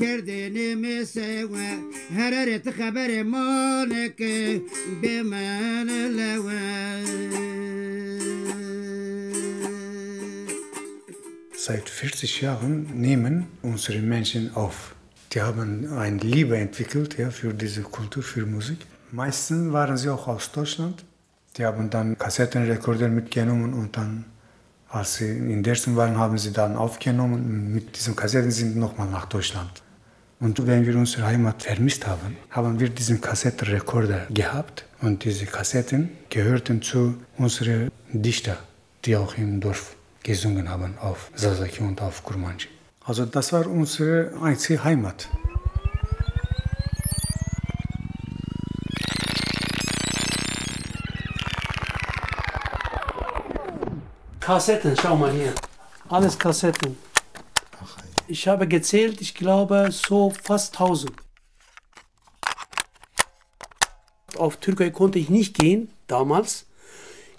کردن 0.00 0.78
مسوى 0.78 1.70
هررت 2.16 2.68
خبر 2.70 3.22
مالك 3.22 4.22
بمن 5.02 5.90
Seit 11.56 11.90
40 11.90 12.40
Jahren 12.40 12.86
nehmen 12.94 13.46
unsere 13.62 13.98
Menschen 14.00 14.54
auf 14.56 14.94
Die 15.32 15.42
haben 15.42 15.92
eine 15.92 16.18
Liebe 16.18 16.56
entwickelt 16.56 17.16
ja, 17.18 17.30
für 17.30 17.52
diese 17.54 17.82
Kultur, 17.82 18.22
für 18.22 18.44
Musik. 18.46 18.78
Meistens 19.12 19.72
waren 19.72 19.96
sie 19.96 20.08
auch 20.08 20.26
aus 20.26 20.50
Deutschland. 20.50 21.04
Die 21.56 21.64
haben 21.64 21.90
dann 21.90 22.18
Kassettenrekorder 22.18 23.08
mitgenommen 23.08 23.74
und 23.74 23.96
dann, 23.96 24.24
als 24.88 25.16
sie 25.16 25.28
in 25.28 25.62
Dersen 25.62 25.94
waren, 25.96 26.16
haben 26.16 26.38
sie 26.38 26.52
dann 26.52 26.76
aufgenommen. 26.76 27.72
Mit 27.72 27.96
diesen 27.96 28.16
Kassetten 28.16 28.50
sind 28.50 28.72
sie 28.72 28.78
nochmal 28.78 29.08
nach 29.08 29.26
Deutschland. 29.26 29.82
und 30.39 30.67
wenn 30.67 30.85
wir 30.85 30.95
unsere 30.97 31.25
Heimat 31.27 31.63
vermisst 31.63 32.05
haben, 32.05 32.35
haben 32.49 32.79
wir 32.79 32.89
diesen 32.89 33.21
Kassettenrekorder 33.21 34.27
gehabt. 34.29 34.85
Und 35.01 35.23
diese 35.23 35.45
Kassetten 35.45 36.09
gehörten 36.29 36.81
zu 36.81 37.15
unseren 37.37 37.91
Dichtern, 38.11 38.57
die 39.05 39.15
auch 39.15 39.37
im 39.37 39.61
Dorf 39.61 39.95
gesungen 40.23 40.69
haben, 40.69 40.97
auf 40.99 41.31
Sasaki 41.35 41.81
und 41.83 42.01
auf 42.01 42.23
Kurmanji. 42.23 42.67
Also 43.05 43.25
das 43.25 43.53
war 43.53 43.65
unsere 43.67 44.31
einzige 44.41 44.83
Heimat. 44.83 45.29
Kassetten, 54.39 54.95
schau 55.01 55.15
mal 55.15 55.31
hier. 55.31 55.53
Alles 56.09 56.37
Kassetten. 56.37 57.04
Ich 58.27 58.47
habe 58.47 58.67
gezählt, 58.67 59.21
ich 59.21 59.35
glaube 59.35 59.89
so 59.91 60.31
fast 60.43 60.73
1000. 60.73 61.11
Auf 64.35 64.57
Türkei 64.57 64.89
konnte 64.89 65.19
ich 65.19 65.29
nicht 65.29 65.53
gehen, 65.53 65.89
damals. 66.07 66.65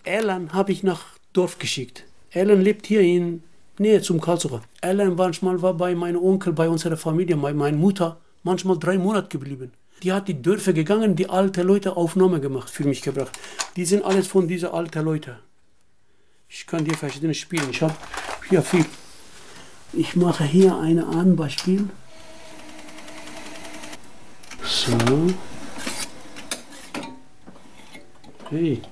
Erlan 0.04 0.52
habe 0.52 0.70
ich 0.70 0.84
nach 0.84 1.04
Dorf 1.32 1.58
geschickt. 1.58 2.04
Erlan 2.30 2.60
lebt 2.62 2.86
hier 2.86 3.00
in 3.00 3.42
Nähe 3.78 4.00
zum 4.00 4.20
Karlsruhe. 4.20 4.62
Erlan 4.80 5.16
manchmal 5.16 5.60
war 5.60 5.74
bei 5.74 5.94
meinem 5.96 6.22
Onkel, 6.22 6.52
bei 6.52 6.68
unserer 6.68 6.96
Familie, 6.96 7.36
bei 7.36 7.52
meiner 7.52 7.76
Mutter, 7.76 8.20
manchmal 8.44 8.78
drei 8.78 8.96
Monate 8.96 9.28
geblieben. 9.28 9.72
Die 10.04 10.12
hat 10.12 10.28
die 10.28 10.40
Dörfer 10.40 10.72
gegangen, 10.72 11.16
die 11.16 11.28
alte 11.28 11.62
Leute 11.62 11.96
Aufnahme 11.96 12.40
gemacht, 12.40 12.70
für 12.70 12.84
mich 12.84 13.02
gebracht. 13.02 13.36
Die 13.74 13.84
sind 13.84 14.04
alles 14.04 14.28
von 14.28 14.46
diesen 14.46 14.68
alten 14.68 15.04
Leuten. 15.04 15.36
Ich 16.48 16.64
kann 16.64 16.84
dir 16.84 16.94
verschiedene 16.94 17.34
spielen. 17.34 17.70
Ich 17.70 17.82
habe 17.82 17.94
hier 18.48 18.62
viel. 18.62 18.84
Ich 19.96 20.14
mache 20.14 20.44
hier 20.44 20.78
ein 20.78 20.98
Anbeispiel. 21.02 21.88
So. 24.62 24.92
Hey. 28.50 28.82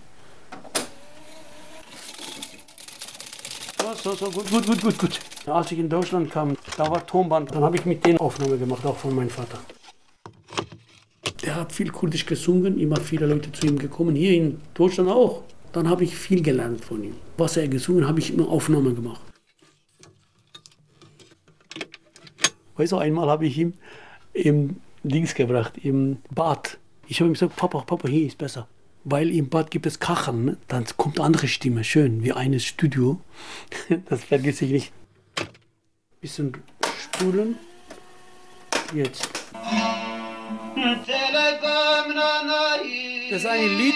So, 4.03 4.13
so, 4.13 4.15
so, 4.15 4.31
gut, 4.31 4.51
gut, 4.51 4.67
gut, 4.67 4.81
gut, 4.81 4.99
gut. 4.99 5.21
Als 5.47 5.73
ich 5.73 5.79
in 5.79 5.91
Deutschland 5.91 6.31
kam, 6.31 6.57
da 6.79 6.91
war 6.91 7.07
Tonband, 7.07 7.55
dann 7.55 7.63
habe 7.63 7.77
ich 7.77 7.85
mit 7.85 8.05
denen 8.07 8.19
Aufnahme 8.19 8.57
gemacht, 8.57 8.85
auch 8.87 8.97
von 8.97 9.15
meinem 9.15 9.29
Vater. 9.29 9.59
Der 11.43 11.57
hat 11.57 11.73
viel 11.73 11.91
Kurdisch 11.91 12.25
gesungen, 12.25 12.79
immer 12.79 12.97
viele 12.97 13.27
Leute 13.27 13.53
zu 13.53 13.67
ihm 13.67 13.79
gekommen, 13.79 14.17
hier 14.17 14.33
in 14.33 14.59
Deutschland 14.73 15.11
auch. 15.11 15.43
Dann 15.73 15.87
habe 15.87 16.05
ich 16.05 16.17
viel 16.17 16.41
gelernt 16.43 16.83
von 16.83 17.05
ihm. 17.05 17.15
Was 17.37 17.59
er 17.59 17.69
gesungen 17.69 18.09
habe 18.09 18.21
ich 18.21 18.33
immer 18.33 18.49
Aufnahme 18.49 18.95
gemacht. 18.95 19.34
Weißt 22.77 22.93
du, 22.93 22.99
einmal 22.99 23.29
habe 23.29 23.47
ich 23.47 23.59
ihm 23.59 23.75
im 24.33 24.81
Dings 25.03 25.35
gebracht, 25.35 25.75
im 25.83 26.19
Bad. 26.31 26.79
Ich 27.07 27.21
habe 27.21 27.31
ihm 27.31 27.35
gesagt, 27.35 27.57
Papa, 27.57 27.81
Papa, 27.83 28.09
hier 28.09 28.27
ist 28.27 28.39
besser. 28.39 28.67
Weil 29.05 29.31
im 29.31 29.51
Bad 29.51 29.71
gibt 29.71 29.85
es 29.87 30.01
Kachen, 30.01 30.45
ne? 30.47 30.57
dann 30.67 30.87
kommt 30.97 31.21
andere 31.21 31.47
Stimme, 31.47 31.85
schön, 31.85 32.25
wie 32.25 32.33
eines 32.33 32.65
Studio. 32.65 33.21
Das 34.09 34.25
vergesse 34.25 34.65
ich 34.65 34.71
nicht. 34.73 34.93
Bisschen 36.21 36.57
spulen. 36.99 37.59
Jetzt. 38.95 39.29
Das 43.31 43.41
ist 43.41 43.47
ein 43.47 43.79
Lied. 43.79 43.95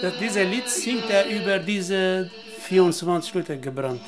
Das, 0.00 0.18
dieser 0.18 0.44
Lied 0.44 0.68
singt 0.68 1.10
er 1.10 1.26
über 1.26 1.58
diese 1.58 2.30
24 2.60 3.34
Leute 3.34 3.58
gebrannt. 3.58 4.00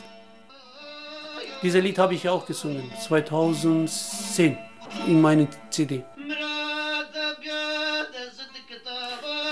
Dieses 1.66 1.82
Lied 1.82 1.98
habe 1.98 2.14
ich 2.14 2.28
auch 2.28 2.46
gesungen, 2.46 2.92
2010, 2.96 4.56
in 5.08 5.20
meiner 5.20 5.48
CD. 5.68 6.04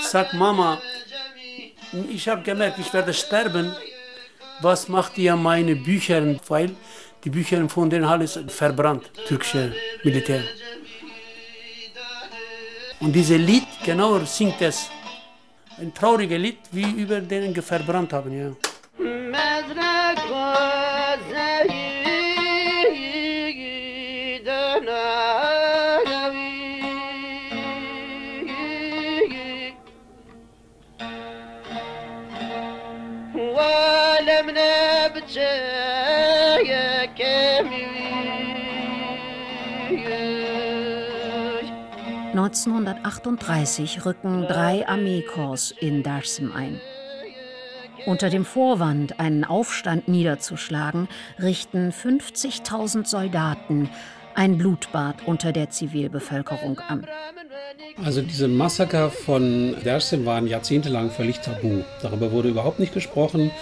Sag 0.00 0.33
Mama, 0.33 0.81
ich 2.09 2.29
habe 2.29 2.42
gemerkt, 2.42 2.79
ich 2.79 2.92
werde 2.92 3.12
sterben. 3.12 3.74
Was 4.61 4.87
macht 4.87 5.18
ihr 5.18 5.35
meine 5.35 5.74
Bücher? 5.74 6.22
Weil 6.46 6.70
die 7.24 7.31
Bücher 7.31 7.68
von 7.68 7.90
denen 7.90 8.05
alles 8.05 8.38
verbrannt, 8.46 9.11
türkische 9.27 9.74
Militär. 10.05 10.44
Und 13.00 13.12
dieses 13.12 13.38
Lied, 13.38 13.66
genau 13.85 14.20
singt 14.20 14.62
es. 14.62 14.88
Ein 15.79 15.92
trauriges 15.92 16.38
Lied, 16.38 16.59
wie 16.70 16.88
über 16.92 17.20
denen 17.20 17.61
verbrannt 17.61 18.12
haben, 18.12 18.33
ja. 18.38 18.53
1938 42.35 44.05
rücken 44.05 44.42
drei 44.48 44.87
Armeekorps 44.88 45.72
in 45.79 46.03
Dersim 46.03 46.53
ein. 46.53 46.81
Unter 48.07 48.29
dem 48.29 48.44
Vorwand, 48.44 49.20
einen 49.20 49.44
Aufstand 49.44 50.09
niederzuschlagen, 50.09 51.09
richten 51.40 51.90
50.000 51.90 53.07
Soldaten 53.07 53.88
ein 54.35 54.59
Blutbad 54.59 55.27
unter 55.27 55.53
der 55.53 55.70
Zivilbevölkerung 55.70 56.81
an. 56.81 57.07
Also 58.05 58.20
diese 58.20 58.48
Massaker 58.48 59.11
von 59.11 59.77
Dersim 59.85 60.27
waren 60.27 60.46
jahrzehntelang 60.46 61.11
völlig 61.11 61.38
tabu. 61.38 61.83
Darüber 62.03 62.33
wurde 62.33 62.48
überhaupt 62.48 62.81
nicht 62.81 62.92
gesprochen. 62.92 63.53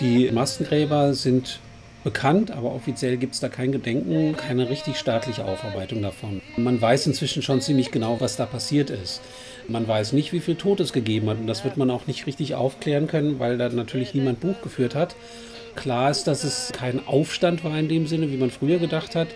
Die 0.00 0.30
Massengräber 0.32 1.14
sind 1.14 1.60
bekannt, 2.04 2.50
aber 2.50 2.72
offiziell 2.72 3.16
gibt 3.16 3.34
es 3.34 3.40
da 3.40 3.48
kein 3.48 3.72
Gedenken, 3.72 4.36
keine 4.36 4.68
richtig 4.68 4.98
staatliche 4.98 5.44
Aufarbeitung 5.44 6.02
davon. 6.02 6.42
Man 6.56 6.80
weiß 6.80 7.06
inzwischen 7.06 7.42
schon 7.42 7.60
ziemlich 7.60 7.90
genau, 7.90 8.20
was 8.20 8.36
da 8.36 8.46
passiert 8.46 8.90
ist. 8.90 9.20
Man 9.66 9.88
weiß 9.88 10.12
nicht, 10.12 10.32
wie 10.32 10.40
viel 10.40 10.56
Tod 10.56 10.80
es 10.80 10.92
gegeben 10.92 11.30
hat 11.30 11.38
und 11.38 11.46
das 11.46 11.64
wird 11.64 11.78
man 11.78 11.90
auch 11.90 12.06
nicht 12.06 12.26
richtig 12.26 12.54
aufklären 12.54 13.06
können, 13.06 13.38
weil 13.38 13.56
da 13.56 13.70
natürlich 13.70 14.14
niemand 14.14 14.40
Buch 14.40 14.60
geführt 14.62 14.94
hat. 14.94 15.16
Klar 15.76 16.10
ist, 16.10 16.24
dass 16.24 16.44
es 16.44 16.72
kein 16.72 17.06
Aufstand 17.06 17.64
war 17.64 17.78
in 17.78 17.88
dem 17.88 18.06
Sinne, 18.06 18.30
wie 18.30 18.36
man 18.36 18.50
früher 18.50 18.78
gedacht 18.78 19.14
hat. 19.14 19.28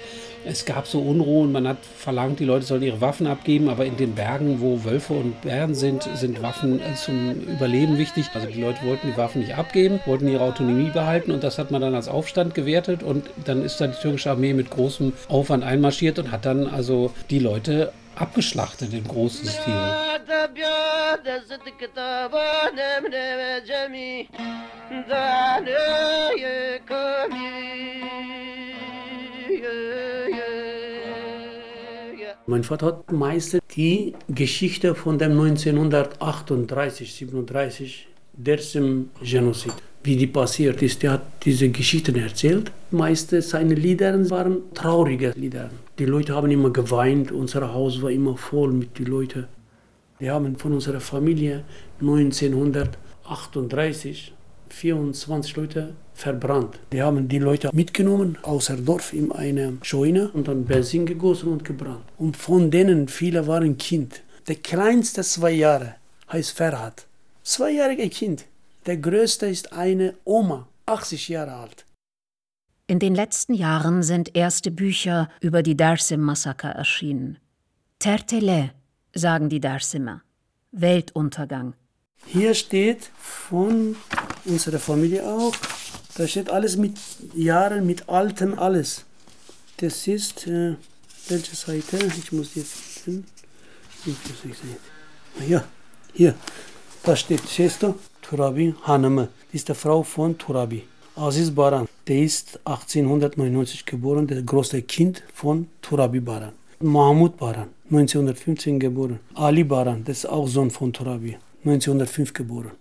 Es 0.44 0.64
gab 0.64 0.86
so 0.86 1.00
Unruhen, 1.00 1.52
man 1.52 1.66
hat 1.66 1.78
verlangt, 1.84 2.38
die 2.40 2.44
Leute 2.44 2.64
sollen 2.64 2.82
ihre 2.82 3.00
Waffen 3.00 3.26
abgeben, 3.26 3.68
aber 3.68 3.84
in 3.84 3.96
den 3.96 4.14
Bergen, 4.14 4.60
wo 4.60 4.84
Wölfe 4.84 5.14
und 5.14 5.40
Bären 5.42 5.74
sind, 5.74 6.08
sind 6.14 6.42
Waffen 6.42 6.80
zum 6.94 7.32
Überleben 7.42 7.98
wichtig. 7.98 8.26
Also 8.34 8.46
die 8.46 8.60
Leute 8.60 8.86
wollten 8.86 9.08
die 9.08 9.16
Waffen 9.16 9.40
nicht 9.42 9.56
abgeben, 9.56 10.00
wollten 10.06 10.28
ihre 10.28 10.44
Autonomie 10.44 10.90
behalten 10.90 11.32
und 11.32 11.42
das 11.42 11.58
hat 11.58 11.70
man 11.70 11.80
dann 11.80 11.94
als 11.94 12.08
Aufstand 12.08 12.54
gewertet 12.54 13.02
und 13.02 13.26
dann 13.44 13.62
ist 13.62 13.80
da 13.80 13.88
die 13.88 14.00
türkische 14.00 14.30
Armee 14.30 14.54
mit 14.54 14.70
großem 14.70 15.12
Aufwand 15.28 15.64
einmarschiert 15.64 16.18
und 16.18 16.30
hat 16.30 16.46
dann 16.46 16.66
also 16.66 17.12
die 17.30 17.40
Leute 17.40 17.92
abgeschlachtet 18.20 18.92
im 18.92 19.06
großen 19.06 19.46
Stil. 19.48 19.74
Mein 32.46 32.64
Vater 32.64 32.86
hat 32.86 33.12
meistens 33.12 33.60
die 33.76 34.14
Geschichte 34.28 34.94
von 34.94 35.18
dem 35.18 35.32
1938, 35.32 37.14
37, 37.14 38.08
Dersim 38.32 39.10
Genozid, 39.22 39.74
wie 40.02 40.16
die 40.16 40.26
passiert 40.26 40.82
ist. 40.82 41.04
Er 41.04 41.12
hat 41.12 41.44
diese 41.44 41.68
Geschichten 41.68 42.16
erzählt. 42.16 42.72
Meistens 42.90 43.50
seine 43.50 43.74
Lieder 43.74 44.28
waren 44.30 44.62
traurige 44.74 45.32
Lieder. 45.36 45.70
Die 45.98 46.06
Leute 46.06 46.34
haben 46.34 46.50
immer 46.50 46.70
geweint, 46.70 47.30
unser 47.32 47.72
Haus 47.72 48.02
war 48.02 48.10
immer 48.10 48.36
voll 48.36 48.72
mit 48.72 48.98
den 48.98 49.06
Leuten. 49.06 49.46
Wir 50.18 50.34
haben 50.34 50.56
von 50.56 50.72
unserer 50.72 51.00
Familie 51.00 51.62
1938 52.00 54.32
24 54.70 55.56
Leute 55.56 55.94
verbrannt. 56.14 56.78
Die 56.92 57.02
haben 57.02 57.28
die 57.28 57.38
Leute 57.38 57.70
mitgenommen 57.72 58.38
aus 58.42 58.66
dem 58.66 58.84
Dorf 58.84 59.12
in 59.12 59.32
eine 59.32 59.78
Scheune 59.82 60.30
und 60.30 60.48
dann 60.48 60.64
Benzin 60.64 61.06
gegossen 61.06 61.52
und 61.52 61.64
gebrannt. 61.64 62.04
Und 62.18 62.36
von 62.36 62.70
denen 62.70 63.08
viele 63.08 63.46
waren 63.46 63.78
Kind. 63.78 64.22
Der 64.46 64.56
kleinste 64.56 65.22
zwei 65.22 65.52
Jahre 65.52 65.94
heißt 66.32 66.52
Ferhat. 66.52 67.06
Zweijähriger 67.42 68.08
Kind. 68.08 68.44
Der 68.86 68.96
größte 68.96 69.46
ist 69.46 69.72
eine 69.72 70.14
Oma, 70.24 70.68
80 70.86 71.28
Jahre 71.28 71.54
alt. 71.54 71.84
In 72.86 72.98
den 72.98 73.14
letzten 73.14 73.52
Jahren 73.52 74.02
sind 74.02 74.34
erste 74.34 74.70
Bücher 74.70 75.28
über 75.40 75.62
die 75.62 75.76
Dersim-Massaker 75.76 76.70
erschienen. 76.70 77.38
Tertele, 77.98 78.70
sagen 79.14 79.50
die 79.50 79.60
Dersimer. 79.60 80.22
Weltuntergang. 80.72 81.74
Hier 82.26 82.54
steht 82.54 83.10
von 83.18 83.96
unserer 84.44 84.78
Familie 84.78 85.26
auch, 85.26 85.54
da 86.14 86.26
steht 86.26 86.50
alles 86.50 86.76
mit 86.76 86.96
Jahren, 87.34 87.86
mit 87.86 88.08
Alten, 88.08 88.58
alles. 88.58 89.04
Das 89.76 90.06
ist, 90.06 90.46
äh, 90.46 90.74
welche 91.28 91.54
Seite? 91.54 91.98
Ich 92.06 92.32
muss 92.32 92.48
finden. 92.48 93.26
Ich 94.04 94.06
muss 94.06 94.44
nicht 94.44 94.60
sehen. 94.60 95.48
Ja, 95.48 95.64
hier. 96.12 96.34
Da 97.02 97.14
steht, 97.14 97.46
siehst 97.46 97.82
du? 97.82 97.94
Turabi 98.28 98.74
Haneme. 98.82 99.28
Das 99.46 99.54
ist 99.54 99.68
die 99.70 99.74
Frau 99.74 100.02
von 100.02 100.36
Turabi. 100.36 100.84
Aziz 101.16 101.50
Baran. 101.50 101.88
Der 102.06 102.18
ist 102.18 102.60
1899 102.66 103.86
geboren, 103.86 104.26
der 104.26 104.42
große 104.42 104.82
Kind 104.82 105.22
von 105.32 105.68
Turabi 105.80 106.20
Baran. 106.20 106.52
Mahmud 106.80 107.38
Baran, 107.38 107.68
1915 107.90 108.78
geboren. 108.78 109.18
Ali 109.34 109.64
Baran, 109.64 110.04
das 110.04 110.18
ist 110.18 110.26
auch 110.26 110.46
Sohn 110.46 110.70
von 110.70 110.92
Turabi, 110.92 111.38
1905 111.64 112.34
geboren. 112.34 112.72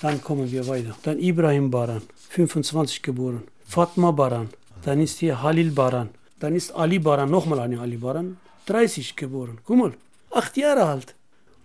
Dann 0.00 0.22
kommen 0.22 0.48
wir 0.52 0.64
weiter. 0.68 0.94
Dann 1.02 1.18
Ibrahim 1.18 1.72
Baran, 1.72 2.02
25 2.28 3.02
geboren. 3.02 3.42
Fatma 3.64 4.12
Baran, 4.12 4.48
dann 4.84 5.00
ist 5.00 5.18
hier 5.18 5.42
Halil 5.42 5.72
Baran. 5.72 6.10
Dann 6.38 6.54
ist 6.54 6.70
Ali 6.70 7.00
Baran, 7.00 7.32
nochmal 7.32 7.58
eine 7.58 7.80
Ali 7.80 7.96
Baran, 7.96 8.36
30 8.66 9.16
geboren. 9.16 9.58
Guck 9.64 9.76
mal, 9.76 9.92
acht 10.30 10.56
Jahre 10.56 10.84
alt. 10.84 11.16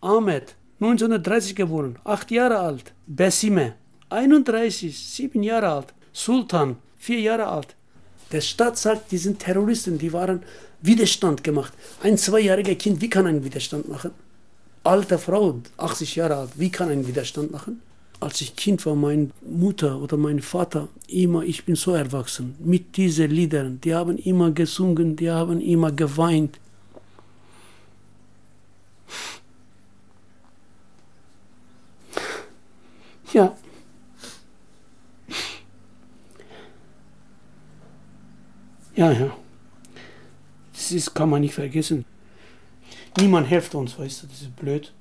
Ahmed, 0.01 0.55
1930 0.81 1.55
geboren, 1.55 1.97
acht 2.05 2.31
Jahre 2.31 2.57
alt. 2.57 2.93
Besime, 3.05 3.75
31, 4.09 4.97
sieben 4.97 5.43
Jahre 5.43 5.67
alt. 5.67 5.93
Sultan, 6.13 6.77
vier 6.97 7.19
Jahre 7.19 7.47
alt. 7.47 7.75
Der 8.31 8.41
Staat 8.41 8.77
sagt, 8.77 9.11
die 9.11 9.17
sind 9.17 9.39
Terroristen, 9.39 9.97
die 9.97 10.13
waren 10.13 10.41
Widerstand 10.81 11.43
gemacht. 11.43 11.73
Ein 12.01 12.17
zweijähriger 12.17 12.75
Kind, 12.75 13.01
wie 13.01 13.09
kann 13.09 13.27
ein 13.27 13.43
Widerstand 13.43 13.89
machen? 13.89 14.11
Alte 14.83 15.17
Frau, 15.17 15.59
80 15.77 16.15
Jahre 16.15 16.37
alt, 16.37 16.51
wie 16.55 16.69
kann 16.69 16.89
ein 16.89 17.05
Widerstand 17.05 17.51
machen? 17.51 17.81
Als 18.21 18.39
ich 18.39 18.55
Kind 18.55 18.85
war, 18.85 18.95
meine 18.95 19.31
Mutter 19.41 19.99
oder 20.01 20.15
mein 20.15 20.41
Vater 20.41 20.87
immer, 21.07 21.43
ich 21.43 21.65
bin 21.65 21.75
so 21.75 21.93
erwachsen, 21.93 22.55
mit 22.59 22.95
diesen 22.95 23.31
Liedern, 23.31 23.81
die 23.81 23.93
haben 23.93 24.17
immer 24.17 24.51
gesungen, 24.51 25.15
die 25.17 25.29
haben 25.29 25.59
immer 25.59 25.91
geweint. 25.91 26.57
Ja. 33.33 33.55
Ja, 38.99 39.13
ja. 39.13 39.31
Das 40.73 40.91
ist, 40.91 41.15
kann 41.15 41.29
man 41.29 41.39
nicht 41.39 41.53
vergessen. 41.53 42.03
Niemand 43.17 43.47
hilft 43.47 43.73
uns, 43.73 43.97
weißt 43.97 44.23
du, 44.23 44.27
das 44.27 44.41
ist 44.41 44.53
blöd. 44.57 44.91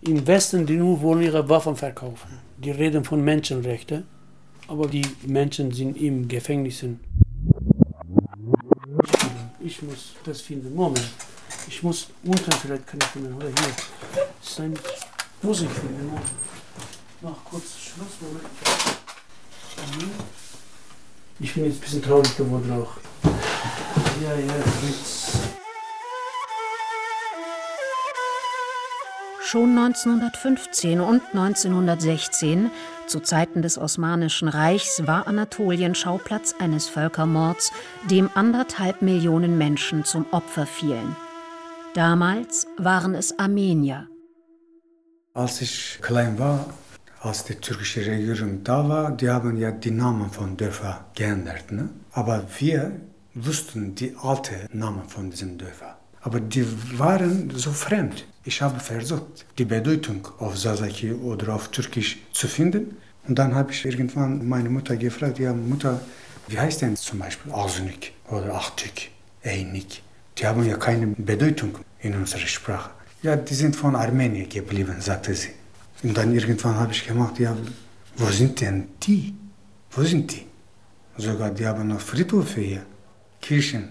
Im 0.00 0.26
Westen, 0.26 0.64
die 0.64 0.76
nur 0.76 1.02
wollen 1.02 1.20
ihre 1.20 1.46
Waffen 1.46 1.76
verkaufen. 1.76 2.30
Die 2.56 2.70
reden 2.70 3.04
von 3.04 3.22
Menschenrechten, 3.22 4.04
aber 4.66 4.86
die 4.86 5.04
Menschen 5.26 5.70
sind 5.72 5.98
im 5.98 6.26
Gefängnis. 6.26 6.82
Ich 9.60 9.82
muss 9.82 10.14
das 10.24 10.40
finden. 10.40 10.74
Moment. 10.74 11.10
Ich 11.68 11.82
muss 11.82 12.08
unten 12.24 12.52
vielleicht 12.52 12.86
kann 12.86 12.98
ich 12.98 13.08
finden. 13.08 13.34
Oder 13.34 13.48
hier. 13.48 13.74
Das 14.40 14.50
ist 14.50 14.60
ein 14.60 14.72
Musik 15.42 15.70
finden. 15.70 16.06
Moment. 16.06 16.30
Mach 17.20 17.44
kurz 17.44 17.76
Schluss. 17.76 18.16
Moment. 18.22 18.46
Ich 21.40 21.52
bin 21.52 21.66
jetzt 21.66 21.76
ein 21.76 21.80
bisschen 21.80 22.02
traurig 22.02 22.34
geworden 22.34 22.72
auch. 22.72 23.07
Ja, 24.20 24.34
ja, 24.34 24.62
Fritz. 24.62 25.32
Schon 29.40 29.78
1915 29.78 31.00
und 31.00 31.22
1916, 31.32 32.70
zu 33.06 33.20
Zeiten 33.20 33.62
des 33.62 33.78
Osmanischen 33.78 34.48
Reichs, 34.48 35.06
war 35.06 35.26
Anatolien 35.28 35.94
Schauplatz 35.94 36.54
eines 36.58 36.88
Völkermords, 36.88 37.70
dem 38.10 38.28
anderthalb 38.34 39.02
Millionen 39.02 39.56
Menschen 39.56 40.04
zum 40.04 40.26
Opfer 40.32 40.66
fielen. 40.66 41.14
Damals 41.94 42.66
waren 42.76 43.14
es 43.14 43.38
Armenier. 43.38 44.08
Als 45.32 45.60
ich 45.60 45.98
klein 46.02 46.38
war, 46.38 46.66
als 47.20 47.44
die 47.44 47.54
türkische 47.54 48.04
Regierung 48.04 48.64
da 48.64 48.88
war, 48.88 49.12
die 49.12 49.30
haben 49.30 49.56
ja 49.58 49.70
die 49.70 49.92
Namen 49.92 50.30
von 50.30 50.56
Dörfern 50.56 51.04
geändert. 51.14 51.70
Ne? 51.70 51.88
Aber 52.12 52.44
wir 52.58 53.00
wussten 53.34 53.94
die 53.94 54.14
alten 54.20 54.68
Namen 54.72 55.08
von 55.08 55.30
diesen 55.30 55.58
Dörfern. 55.58 55.94
Aber 56.20 56.40
die 56.40 56.66
waren 56.98 57.50
so 57.54 57.70
fremd. 57.70 58.24
Ich 58.44 58.60
habe 58.60 58.80
versucht, 58.80 59.46
die 59.56 59.64
Bedeutung 59.64 60.26
auf 60.38 60.58
Sasaki 60.58 61.12
oder 61.12 61.54
auf 61.54 61.68
Türkisch 61.68 62.18
zu 62.32 62.48
finden. 62.48 62.96
Und 63.26 63.38
dann 63.38 63.54
habe 63.54 63.72
ich 63.72 63.84
irgendwann 63.84 64.46
meine 64.48 64.70
Mutter 64.70 64.96
gefragt, 64.96 65.38
ja 65.38 65.52
Mutter, 65.52 66.00
wie 66.48 66.58
heißt 66.58 66.82
denn 66.82 66.96
zum 66.96 67.18
Beispiel 67.18 67.52
Azunik 67.52 68.12
oder 68.30 68.54
Achtik, 68.54 69.10
Einik? 69.44 70.02
Die 70.36 70.46
haben 70.46 70.64
ja 70.64 70.76
keine 70.76 71.08
Bedeutung 71.08 71.78
in 72.00 72.14
unserer 72.14 72.46
Sprache. 72.46 72.90
Ja, 73.22 73.36
die 73.36 73.54
sind 73.54 73.76
von 73.76 73.96
Armenien 73.96 74.48
geblieben, 74.48 74.96
sagte 75.00 75.34
sie. 75.34 75.50
Und 76.02 76.16
dann 76.16 76.32
irgendwann 76.32 76.76
habe 76.76 76.92
ich 76.92 77.06
gemacht, 77.06 77.38
ja, 77.38 77.56
wo 78.16 78.26
sind 78.26 78.60
denn 78.60 78.88
die? 79.02 79.34
Wo 79.90 80.02
sind 80.02 80.32
die? 80.32 80.46
Sogar 81.16 81.50
die 81.50 81.66
haben 81.66 81.88
noch 81.88 82.00
Friedhöfe 82.00 82.60
hier, 82.60 82.82
Kirchen. 83.48 83.88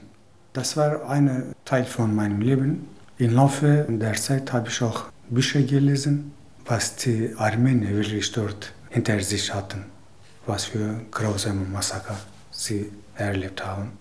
Das 0.53 0.77
war 0.77 1.09
ein 1.09 1.55
Teil 1.65 1.85
von 1.85 2.13
meinem 2.13 2.41
Leben. 2.41 2.87
Im 3.17 3.33
Laufe 3.33 3.87
der 3.89 4.13
Zeit 4.13 4.53
habe 4.53 4.69
ich 4.69 4.83
auch 4.83 5.05
Bücher 5.31 5.63
gelesen, 5.63 6.31
was 6.67 6.95
die 6.97 7.33
Armenier 7.35 7.89
wirklich 7.95 8.31
dort 8.33 8.71
hinter 8.91 9.19
sich 9.19 9.51
hatten, 9.51 9.85
was 10.45 10.65
für 10.65 11.01
grausame 11.09 11.65
Massaker 11.65 12.19
sie 12.51 12.91
erlebt 13.15 13.65
haben. 13.65 13.93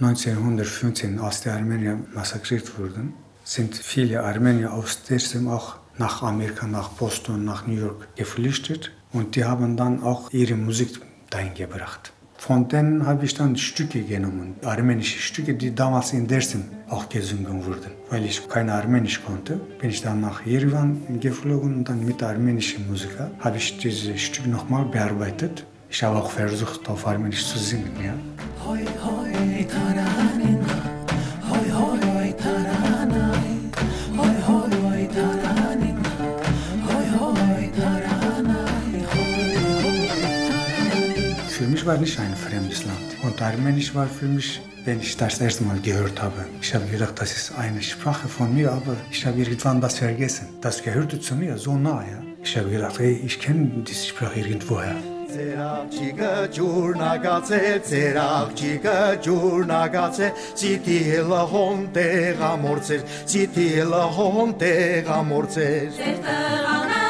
1915, 0.00 1.20
als 1.20 1.42
die 1.42 1.50
Armenier 1.50 2.00
massakriert 2.12 2.76
wurden, 2.76 3.14
sind 3.44 3.76
viele 3.76 4.24
Armenier 4.24 4.72
aus 4.72 5.04
Dersim 5.04 5.46
auch 5.48 5.76
nach 5.98 6.20
Amerika, 6.24 6.66
nach 6.66 6.88
Boston, 6.88 7.44
nach 7.44 7.64
New 7.68 7.80
York 7.80 8.08
geflüchtet 8.16 8.90
und 9.12 9.36
die 9.36 9.44
haben 9.44 9.76
dann 9.76 10.02
auch 10.02 10.32
ihre 10.32 10.56
Musik 10.56 11.00
dahin 11.30 11.54
gebracht. 11.54 12.12
Von 12.46 12.68
denen 12.68 13.04
habe 13.04 13.24
ich 13.24 13.34
dann 13.34 13.56
Stücke 13.56 14.02
genommen, 14.02 14.54
armenische 14.64 15.18
Stücke, 15.18 15.54
die 15.54 15.74
damals 15.74 16.12
in 16.12 16.28
Dersim 16.28 16.62
auch 16.88 17.08
gesungen 17.08 17.66
wurden. 17.66 17.90
Weil 18.08 18.24
ich 18.24 18.48
kein 18.48 18.70
Armenisch 18.70 19.20
konnte, 19.24 19.56
bin 19.80 19.90
ich 19.90 20.00
dann 20.00 20.20
nach 20.20 20.46
Yerevan 20.46 21.18
geflogen 21.18 21.78
und 21.78 21.88
dann 21.88 22.04
mit 22.04 22.22
armenischen 22.22 22.86
Musikern 22.88 23.32
habe 23.40 23.56
ich 23.56 23.78
diese 23.78 24.16
Stücke 24.16 24.48
nochmal 24.48 24.84
bearbeitet. 24.84 25.66
Ich 25.90 26.04
habe 26.04 26.18
auch 26.18 26.30
versucht, 26.30 26.88
auf 26.88 27.04
Armenisch 27.04 27.48
zu 27.48 27.58
singen. 27.58 27.90
Ja. 28.04 28.14
Hoi, 28.64 28.84
hoi. 29.04 29.26
Für 41.85 41.85
mich 41.85 41.85
war 41.85 41.95
nicht 41.95 42.19
ein 42.19 42.35
fremdes 42.35 42.85
Land. 42.85 43.09
Und 43.21 43.39
Armenisch 43.39 43.93
war 43.93 44.07
für 44.07 44.25
mich, 44.25 44.59
wenn 44.83 44.99
ich 44.99 45.15
das 45.15 45.39
erste 45.39 45.63
Mal 45.63 45.79
gehört 45.79 46.19
habe. 46.19 46.47
Ich 46.59 46.73
habe 46.73 46.87
gedacht, 46.87 47.13
das 47.21 47.31
ist 47.33 47.53
eine 47.55 47.83
Sprache 47.83 48.27
von 48.27 48.51
mir, 48.51 48.71
aber 48.71 48.97
ich 49.11 49.23
habe 49.27 49.37
irgendwann 49.37 49.79
das 49.79 49.99
vergessen. 49.99 50.47
Das 50.59 50.81
gehörte 50.81 51.19
zu 51.19 51.35
mir 51.35 51.59
so 51.59 51.77
nah. 51.77 52.01
Ja. 52.01 52.19
Ich 52.41 52.57
habe 52.57 52.71
gedacht, 52.71 52.97
hey, 52.97 53.21
ich 53.23 53.39
kenne 53.39 53.83
diese 53.87 54.07
Sprache 54.07 54.39
irgendwoher. 54.39 54.95
Ձեր 55.31 55.59
աղջիկը 55.63 56.31
ջուրնագացել, 56.55 57.77
ձեր 57.87 58.17
աղջիկը 58.19 58.95
ջուրնագացել, 59.27 60.33
ցիտի 60.59 60.97
լհոն 61.29 61.85
տեղամորցեր, 61.95 63.05
ցիտի 63.31 63.69
լհոն 63.93 64.51
տեղամորցեր։ 64.65 65.87
Ձեր 66.01 66.19
տղան 66.27 67.04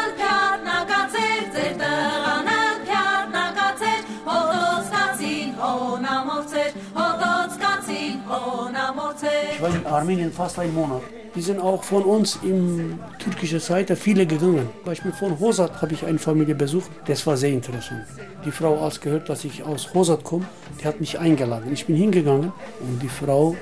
Ich 9.56 9.62
war 9.62 9.74
in 9.74 9.86
Armenien 9.86 10.30
fast 10.30 10.58
einen 10.58 10.74
Monat. 10.74 11.00
Die 11.34 11.40
sind 11.40 11.58
auch 11.58 11.82
von 11.82 12.02
uns 12.02 12.38
im 12.42 12.98
türkischen 13.18 13.58
Seite 13.58 13.96
viele 13.96 14.26
gegangen. 14.26 14.68
Beispiel 14.84 15.12
von 15.12 15.40
Hosat 15.40 15.80
habe 15.80 15.94
ich 15.94 16.04
eine 16.04 16.18
Familie 16.18 16.54
besucht. 16.54 16.90
Das 17.06 17.26
war 17.26 17.38
sehr 17.38 17.52
interessant. 17.52 18.04
Die 18.44 18.50
Frau, 18.50 18.78
als 18.84 19.00
gehört, 19.00 19.30
dass 19.30 19.46
ich 19.46 19.62
aus 19.62 19.94
Hosat 19.94 20.24
komme, 20.24 20.44
die 20.78 20.84
hat 20.84 21.00
mich 21.00 21.18
eingeladen. 21.18 21.72
Ich 21.72 21.86
bin 21.86 21.96
hingegangen 21.96 22.52
und 22.80 23.02
die 23.02 23.08
Frau 23.08 23.56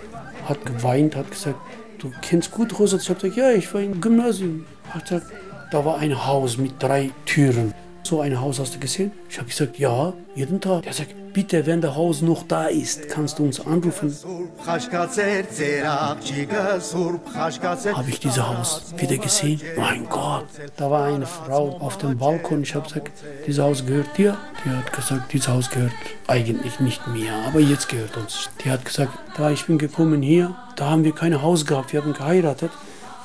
hat 0.49 0.67
geweint, 0.67 1.15
hat 1.15 1.31
gesagt, 1.31 1.61
du 2.01 2.11
kennst 2.23 2.51
gut 2.51 2.77
Hosat? 2.77 3.03
Ich 3.03 3.09
habe 3.09 3.21
gesagt, 3.21 3.37
ja, 3.37 3.53
ich 3.53 3.73
war 3.73 3.81
im 3.81 4.01
Gymnasium. 4.01 4.67
Hat 4.91 5.05
gesagt, 5.05 5.27
da 5.71 5.85
war 5.85 5.99
ein 5.99 6.27
Haus 6.27 6.59
mit 6.59 6.83
drei 6.83 7.13
Türen. 7.25 7.73
So 8.07 8.21
ein 8.21 8.39
Haus 8.39 8.61
hast 8.61 8.75
du 8.75 8.79
gesehen? 8.79 9.13
Ich 9.31 9.39
habe 9.39 9.49
gesagt, 9.49 9.79
ja, 9.79 10.13
jeden 10.35 10.61
Tag. 10.61 10.83
Der 10.83 10.93
sagt, 10.93 11.15
bitte, 11.33 11.65
wenn 11.65 11.81
das 11.81 11.97
Haus 11.97 12.21
noch 12.21 12.43
da 12.47 12.67
ist, 12.67 13.09
kannst 13.09 13.39
du 13.39 13.45
uns 13.45 13.67
anrufen. 13.67 14.15
Habe 14.67 14.79
ich 18.11 18.21
dieses 18.21 18.47
Haus 18.47 18.93
wieder 18.99 19.17
gesehen? 19.17 19.59
Mein 19.79 20.07
Gott, 20.07 20.45
da 20.77 20.91
war 20.91 21.07
eine 21.07 21.25
Frau 21.25 21.79
auf 21.79 21.97
dem 21.97 22.19
Balkon. 22.19 22.63
Ich 22.63 22.75
habe 22.75 22.87
gesagt, 22.87 23.11
dieses 23.47 23.65
Haus 23.65 23.87
gehört 23.87 24.19
dir. 24.19 24.37
Die 24.67 24.69
hat 24.69 24.93
gesagt, 24.93 25.33
dieses 25.33 25.49
Haus 25.49 25.71
gehört 25.71 25.95
eigentlich 26.27 26.81
nicht 26.81 27.09
mir, 27.09 27.33
aber 27.49 27.61
jetzt 27.61 27.89
gehört 27.89 28.19
uns. 28.19 28.51
Die 28.63 28.71
hat 28.71 28.85
gesagt, 28.85 29.19
da 29.35 29.51
ich 29.51 29.65
bin 29.65 29.79
gekommen 29.79 30.21
hier, 30.21 30.55
da 30.77 30.91
haben 30.91 31.05
wir 31.05 31.15
kein 31.15 31.41
Haus 31.41 31.65
gehabt, 31.65 31.95
wir 31.95 32.03
haben 32.03 32.13
geheiratet. 32.13 32.71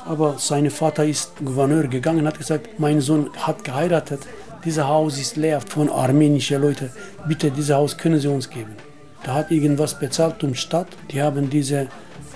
Aber 0.05 0.35
sein 0.37 0.71
Vater 0.71 1.03
ist 1.03 1.33
Gouverneur 1.43 1.87
gegangen 1.87 2.19
und 2.19 2.27
hat 2.27 2.37
gesagt, 2.37 2.79
mein 2.79 3.01
Sohn 3.01 3.29
hat 3.35 3.65
geheiratet. 3.65 4.21
Dieses 4.65 4.83
Haus 4.83 5.17
ist 5.19 5.37
leer 5.37 5.61
von 5.61 5.89
armenischen 5.89 6.61
Leuten. 6.61 6.89
Bitte, 7.27 7.49
dieses 7.49 7.75
Haus 7.75 7.97
können 7.97 8.19
Sie 8.19 8.27
uns 8.27 8.49
geben. 8.49 8.75
Da 9.23 9.35
hat 9.35 9.51
irgendwas 9.51 9.97
bezahlt 9.97 10.43
um 10.43 10.53
Stadt. 10.55 10.87
Die 11.11 11.21
haben 11.21 11.49
diese 11.49 11.87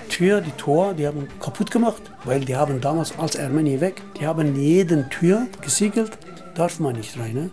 Tür, 0.09 0.41
die 0.41 0.51
Tor, 0.51 0.93
die 0.93 1.07
haben 1.07 1.27
kaputt 1.39 1.71
gemacht, 1.71 2.03
weil 2.23 2.41
die 2.41 2.55
haben 2.55 2.79
damals 2.79 3.17
als 3.17 3.37
Armenier 3.37 3.81
weg, 3.81 4.01
die 4.19 4.27
haben 4.27 4.55
jeden 4.55 5.09
Tür 5.09 5.47
gesiegelt, 5.61 6.11
darf 6.55 6.79
man 6.79 6.95
nicht 6.95 7.17
rein. 7.17 7.33
Ne? 7.33 7.49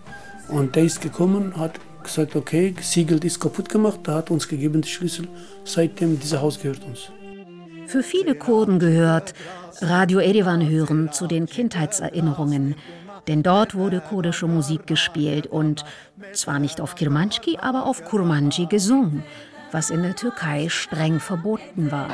Und 0.48 0.76
der 0.76 0.84
ist 0.84 1.00
gekommen, 1.00 1.56
hat 1.56 1.80
gesagt, 2.02 2.36
okay, 2.36 2.72
gesiegelt 2.72 3.24
ist 3.24 3.40
kaputt 3.40 3.68
gemacht, 3.68 4.00
da 4.02 4.16
hat 4.16 4.30
uns 4.30 4.46
gegeben 4.46 4.82
die 4.82 4.88
Schlüssel. 4.88 5.26
Seitdem 5.64 6.20
dieses 6.20 6.40
Haus 6.40 6.60
gehört 6.60 6.84
uns. 6.84 7.10
Für 7.86 8.02
viele 8.02 8.34
Kurden 8.34 8.78
gehört 8.78 9.34
Radio 9.80 10.18
Erivan 10.18 10.68
hören 10.68 11.10
zu 11.12 11.26
den 11.26 11.46
Kindheitserinnerungen, 11.46 12.74
denn 13.30 13.44
dort 13.44 13.76
wurde 13.76 14.00
kurdische 14.00 14.48
Musik 14.48 14.88
gespielt 14.88 15.46
und 15.46 15.84
zwar 16.32 16.58
nicht 16.58 16.80
auf 16.80 16.96
Kirmanski, 16.96 17.58
aber 17.58 17.86
auf 17.86 18.04
Kurmanji 18.04 18.66
gesungen, 18.66 19.22
was 19.70 19.90
in 19.90 20.02
der 20.02 20.16
Türkei 20.16 20.68
streng 20.68 21.20
verboten 21.20 21.92
war. 21.92 22.08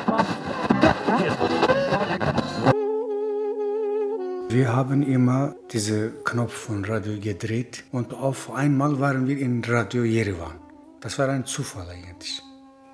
Wir 4.51 4.75
haben 4.75 5.03
immer 5.03 5.55
diesen 5.73 6.13
Knopf 6.23 6.53
von 6.53 6.85
Radio 6.85 7.19
gedreht 7.19 7.85
und 7.93 8.13
auf 8.13 8.53
einmal 8.53 9.01
waren 9.01 9.27
wir 9.27 9.39
in 9.39 9.65
Radio 9.65 10.03
Yerevan. 10.05 10.57
Das 11.01 11.19
war 11.19 11.31
ein 11.31 11.47
Zufall 11.47 11.89
eigentlich. 11.89 12.43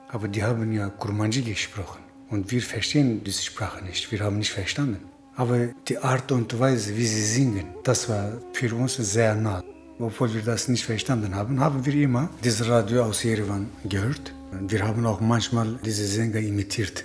Aber 0.07 0.29
die 0.29 0.45
haben 0.45 0.73
ja 0.73 0.91
Kurmanji 0.91 1.43
gesprochen 1.43 2.03
und 2.31 2.53
wir 2.53 2.62
verstehen 2.62 3.25
diese 3.25 3.43
Sprache 3.43 3.85
nicht. 3.85 4.12
Wir 4.12 4.20
haben 4.20 4.39
nicht 4.39 4.53
verstanden. 4.53 5.09
Aber 5.35 5.68
die 5.89 5.99
Art 5.99 6.30
und 6.30 6.59
Weise, 6.59 6.97
wie 6.97 7.07
sie 7.07 7.22
singen, 7.22 7.66
das 7.85 8.09
war 8.09 8.33
für 8.53 8.74
uns 8.74 8.97
sehr 8.97 9.35
nah. 9.35 9.62
Obwohl 9.99 10.35
wir 10.35 10.43
das 10.43 10.68
nicht 10.68 10.85
verstanden 10.85 11.35
haben, 11.35 11.61
haben 11.61 11.85
wir 11.87 11.95
immer 11.95 12.28
dieses 12.45 12.68
Radio 12.68 13.05
aus 13.05 13.22
Yerevan 13.22 13.68
gehört. 13.85 14.35
Wir 14.68 14.87
haben 14.87 15.07
auch 15.07 15.20
manchmal 15.20 15.78
diese 15.85 16.07
Sänger 16.07 16.39
imitiert. 16.39 17.05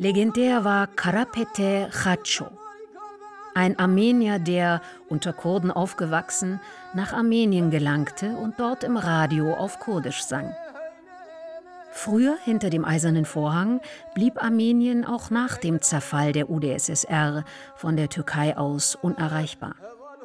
Legendär 0.00 0.64
war 0.64 0.86
Karapete 0.86 1.90
Khacho, 1.90 2.46
ein 3.58 3.76
Armenier, 3.76 4.38
der, 4.38 4.80
unter 5.08 5.32
Kurden 5.32 5.72
aufgewachsen, 5.72 6.60
nach 6.94 7.12
Armenien 7.12 7.70
gelangte 7.70 8.36
und 8.36 8.60
dort 8.60 8.84
im 8.84 8.96
Radio 8.96 9.52
auf 9.54 9.80
Kurdisch 9.80 10.22
sang. 10.22 10.54
Früher, 11.90 12.36
hinter 12.44 12.70
dem 12.70 12.84
eisernen 12.84 13.24
Vorhang, 13.24 13.80
blieb 14.14 14.40
Armenien 14.40 15.04
auch 15.04 15.30
nach 15.30 15.56
dem 15.56 15.82
Zerfall 15.82 16.30
der 16.30 16.48
UdSSR 16.48 17.44
von 17.74 17.96
der 17.96 18.08
Türkei 18.08 18.56
aus 18.56 18.94
unerreichbar. 18.94 19.74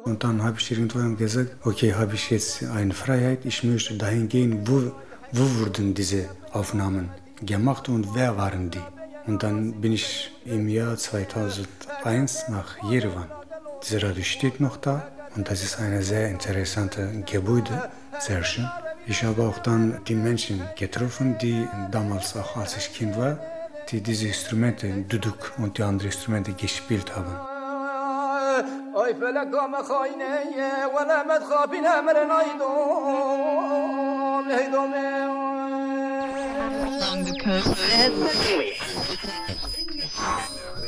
Und 0.04 0.22
dann 0.22 0.44
habe 0.44 0.58
ich 0.60 0.70
irgendwann 0.70 1.16
gesagt, 1.16 1.56
okay, 1.64 1.92
habe 1.92 2.14
ich 2.14 2.30
jetzt 2.30 2.62
eine 2.62 2.94
Freiheit, 2.94 3.44
ich 3.44 3.64
möchte 3.64 3.94
dahin 3.94 4.28
gehen, 4.28 4.68
wo, 4.68 4.92
wo 5.32 5.44
wurden 5.58 5.92
diese 5.92 6.28
Aufnahmen 6.52 7.10
gemacht 7.44 7.88
und 7.88 8.14
wer 8.14 8.36
waren 8.36 8.70
die? 8.70 8.93
Und 9.26 9.42
dann 9.42 9.80
bin 9.80 9.92
ich 9.92 10.30
im 10.44 10.68
Jahr 10.68 10.96
2001 10.96 12.48
nach 12.48 12.82
Jerewan. 12.90 13.30
Dieses 13.82 14.02
Radio 14.02 14.22
steht 14.22 14.60
noch 14.60 14.76
da 14.76 15.08
und 15.34 15.50
das 15.50 15.62
ist 15.62 15.78
ein 15.78 16.02
sehr 16.02 16.28
interessantes 16.28 17.08
Gebäude, 17.24 17.90
sehr 18.18 18.44
schön. 18.44 18.68
Ich 19.06 19.22
habe 19.22 19.42
auch 19.42 19.58
dann 19.58 20.00
die 20.06 20.14
Menschen 20.14 20.62
getroffen, 20.76 21.36
die 21.38 21.66
damals 21.90 22.36
auch 22.36 22.56
als 22.56 22.76
ich 22.76 22.92
Kind 22.94 23.16
war, 23.16 23.38
die 23.90 24.00
diese 24.00 24.28
Instrumente, 24.28 24.88
Duduk 25.08 25.52
und 25.58 25.78
die 25.78 25.82
anderen 25.82 26.10
Instrumente 26.10 26.52
gespielt 26.52 27.14
haben. 27.14 27.34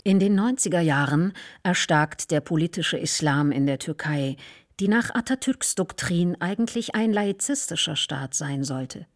In 0.04 0.20
den 0.20 0.38
90er 0.38 0.80
Jahren 0.80 1.32
erstarkt 1.62 2.30
der 2.30 2.40
politische 2.40 2.96
Islam 2.96 3.50
in 3.50 3.66
der 3.66 3.78
Türkei, 3.78 4.36
die 4.78 4.88
nach 4.88 5.14
Atatürks 5.14 5.74
Doktrin 5.74 6.36
eigentlich 6.40 6.94
ein 6.94 7.12
laizistischer 7.12 7.96
Staat 7.96 8.34
sein 8.34 8.62
sollte. 8.62 9.06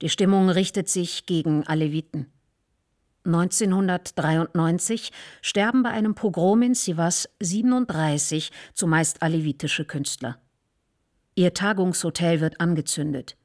Die 0.00 0.08
Stimmung 0.08 0.48
richtet 0.48 0.88
sich 0.88 1.26
gegen 1.26 1.66
Aleviten. 1.66 2.32
1993 3.24 5.12
sterben 5.42 5.82
bei 5.82 5.90
einem 5.90 6.14
Pogrom 6.14 6.62
in 6.62 6.74
Sivas 6.74 7.28
37 7.40 8.50
zumeist 8.74 9.22
alevitische 9.22 9.84
Künstler. 9.84 10.38
Ihr 11.34 11.52
Tagungshotel 11.52 12.40
wird 12.40 12.60
angezündet. 12.60 13.36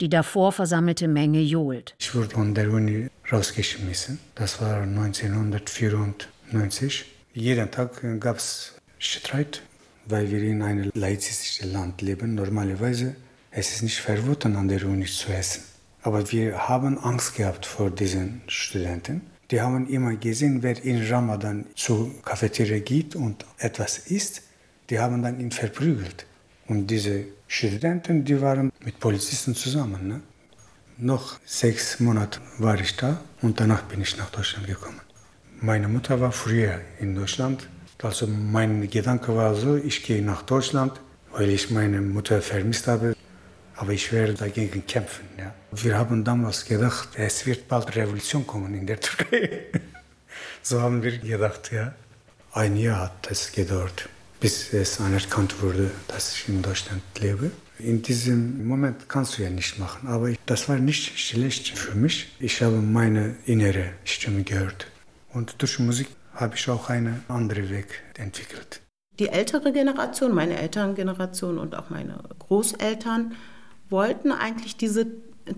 Die 0.00 0.08
davor 0.08 0.52
versammelte 0.52 1.08
Menge 1.08 1.40
johlt. 1.40 1.94
Ich 1.98 2.14
wurde 2.14 2.30
von 2.30 2.54
der 2.54 2.70
Uni 2.70 3.08
rausgeschmissen. 3.32 4.18
Das 4.34 4.60
war 4.60 4.82
1994. 4.82 7.06
Jeden 7.34 7.70
Tag 7.70 8.02
gab 8.20 8.36
es 8.36 8.74
Streit, 8.98 9.62
weil 10.06 10.30
wir 10.30 10.42
in 10.42 10.60
einem 10.62 10.90
laizistischen 10.94 11.72
Land 11.72 12.02
leben. 12.02 12.34
Normalerweise 12.34 13.16
es 13.54 13.74
ist 13.74 13.82
nicht 13.82 13.98
verboten, 13.98 14.56
an 14.56 14.68
der 14.68 14.82
Uni 14.86 15.04
zu 15.04 15.30
essen. 15.30 15.62
Aber 16.02 16.32
wir 16.32 16.68
haben 16.68 16.98
Angst 16.98 17.36
gehabt 17.36 17.66
vor 17.66 17.90
diesen 17.90 18.40
Studenten. 18.46 19.20
Die 19.50 19.60
haben 19.60 19.86
immer 19.88 20.16
gesehen, 20.16 20.62
wer 20.62 20.82
in 20.82 21.06
Ramadan 21.06 21.66
zur 21.74 22.10
Cafeteria 22.22 22.78
geht 22.78 23.14
und 23.14 23.44
etwas 23.58 23.98
isst, 23.98 24.42
die 24.88 24.98
haben 24.98 25.22
dann 25.22 25.38
ihn 25.38 25.50
verprügelt. 25.50 26.24
Und 26.66 26.86
diese 26.86 27.26
Studenten, 27.46 28.24
die 28.24 28.40
waren 28.40 28.72
mit 28.82 28.98
Polizisten 28.98 29.54
zusammen. 29.54 30.08
Ne? 30.08 30.20
Noch 30.98 31.38
sechs 31.44 32.00
Monate 32.00 32.40
war 32.58 32.78
ich 32.78 32.96
da 32.96 33.20
und 33.40 33.60
danach 33.60 33.82
bin 33.82 34.00
ich 34.00 34.16
nach 34.16 34.30
Deutschland 34.30 34.66
gekommen. 34.66 35.00
Meine 35.60 35.88
Mutter 35.88 36.20
war 36.20 36.32
früher 36.32 36.80
in 37.00 37.14
Deutschland. 37.14 37.68
Also 38.02 38.26
mein 38.26 38.88
Gedanke 38.90 39.34
war 39.36 39.54
so, 39.54 39.76
ich 39.76 40.02
gehe 40.02 40.22
nach 40.22 40.42
Deutschland, 40.42 41.00
weil 41.32 41.48
ich 41.50 41.70
meine 41.70 42.00
Mutter 42.00 42.42
vermisst 42.42 42.88
habe. 42.88 43.14
Aber 43.76 43.92
ich 43.92 44.12
werde 44.12 44.34
dagegen 44.34 44.86
kämpfen. 44.86 45.24
Ja. 45.38 45.54
Wir 45.72 45.96
haben 45.98 46.24
damals 46.24 46.64
gedacht, 46.64 47.10
es 47.16 47.46
wird 47.46 47.68
bald 47.68 47.94
Revolution 47.96 48.46
kommen 48.46 48.74
in 48.74 48.86
der 48.86 49.00
Türkei. 49.00 49.66
so 50.62 50.80
haben 50.80 51.02
wir 51.02 51.18
gedacht, 51.18 51.70
ja. 51.72 51.94
Ein 52.52 52.76
Jahr 52.76 53.00
hat 53.00 53.30
es 53.30 53.50
gedauert 53.50 54.08
bis 54.42 54.72
es 54.72 55.00
anerkannt 55.00 55.62
wurde, 55.62 55.88
dass 56.08 56.34
ich 56.34 56.48
in 56.48 56.62
Deutschland 56.62 57.02
lebe. 57.20 57.52
In 57.84 58.00
diesem 58.00 58.66
Moment 58.68 59.08
kannst 59.08 59.38
du 59.38 59.42
ja 59.42 59.50
nicht 59.50 59.78
machen, 59.78 60.06
aber 60.06 60.32
das 60.46 60.68
war 60.68 60.76
nicht 60.78 61.18
schlecht 61.18 61.68
für 61.76 61.96
mich. 61.96 62.28
Ich 62.38 62.62
habe 62.62 62.76
meine 62.76 63.34
innere 63.44 63.94
Stimme 64.04 64.44
gehört. 64.44 64.86
Und 65.32 65.60
durch 65.60 65.80
Musik 65.80 66.06
habe 66.34 66.54
ich 66.54 66.68
auch 66.70 66.90
einen 66.90 67.24
anderen 67.26 67.70
Weg 67.70 68.02
entwickelt. 68.16 68.80
Die 69.18 69.28
ältere 69.28 69.72
Generation, 69.72 70.32
meine 70.32 70.58
Elterngeneration 70.58 71.58
und 71.58 71.74
auch 71.74 71.90
meine 71.90 72.20
Großeltern 72.38 73.32
wollten 73.88 74.30
eigentlich 74.30 74.76
diese 74.76 75.06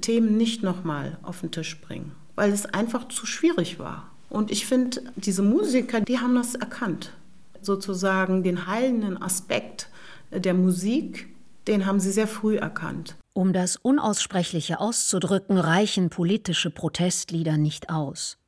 Themen 0.00 0.36
nicht 0.38 0.62
nochmal 0.62 1.18
auf 1.22 1.40
den 1.40 1.50
Tisch 1.50 1.78
bringen, 1.80 2.12
weil 2.36 2.52
es 2.52 2.64
einfach 2.64 3.08
zu 3.08 3.26
schwierig 3.26 3.78
war. 3.78 4.10
Und 4.30 4.50
ich 4.50 4.66
finde, 4.66 5.02
diese 5.16 5.42
Musiker, 5.42 6.00
die 6.00 6.18
haben 6.18 6.34
das 6.34 6.54
erkannt 6.54 7.12
sozusagen 7.60 8.42
den 8.42 8.66
heilenden 8.66 9.20
Aspekt 9.20 9.88
der 10.30 10.54
Musik, 10.54 11.28
den 11.66 11.86
haben 11.86 12.00
sie 12.00 12.12
sehr 12.12 12.28
früh 12.28 12.56
erkannt. 12.56 13.16
Um 13.32 13.52
das 13.52 13.76
Unaussprechliche 13.76 14.80
auszudrücken, 14.80 15.58
reichen 15.58 16.10
politische 16.10 16.70
Protestlieder 16.70 17.56
nicht 17.56 17.90
aus. 17.90 18.38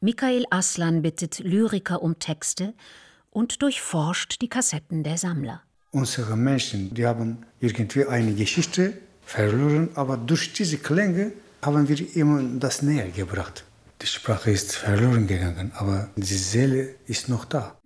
Michael 0.00 0.44
Aslan 0.50 1.02
bittet 1.02 1.38
Lyriker 1.38 2.02
um 2.02 2.18
Texte 2.18 2.74
und 3.30 3.62
durchforscht 3.62 4.42
die 4.42 4.48
Kassetten 4.48 5.02
der 5.02 5.16
Sammler. 5.16 5.62
Unsere 5.92 6.36
Menschen, 6.36 6.92
die 6.92 7.06
haben 7.06 7.38
irgendwie 7.60 8.04
eine 8.04 8.34
Geschichte 8.34 8.94
verloren, 9.24 9.88
aber 9.94 10.16
durch 10.16 10.52
diese 10.52 10.78
Klänge 10.78 11.32
haben 11.62 11.88
wir 11.88 12.16
immer 12.16 12.42
das 12.58 12.82
näher 12.82 13.08
gebracht. 13.08 13.64
Die 14.02 14.06
Sprache 14.06 14.50
ist 14.50 14.76
verloren 14.76 15.26
gegangen, 15.26 15.72
aber 15.76 16.08
die 16.16 16.24
Seele 16.34 16.96
ist 17.06 17.28
noch 17.28 17.44
da. 17.46 17.78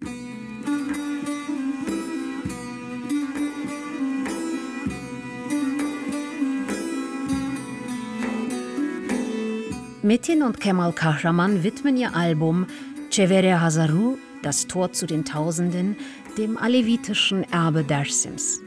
Metin 10.03 10.42
und 10.42 10.61
Kemal 10.61 10.92
Kahraman 10.92 11.64
widmen 11.64 11.96
ihr 11.96 12.14
Album 12.14 12.66
Chevere 13.11 13.61
Hazaru, 13.61 14.16
das 14.44 14.68
Tor 14.68 14.92
zu 14.92 15.07
den 15.07 15.24
Tausenden, 15.24 15.96
dem 16.36 16.57
alevitischen 16.57 17.42
Erbe 17.51 17.82
Dersims. 17.82 18.61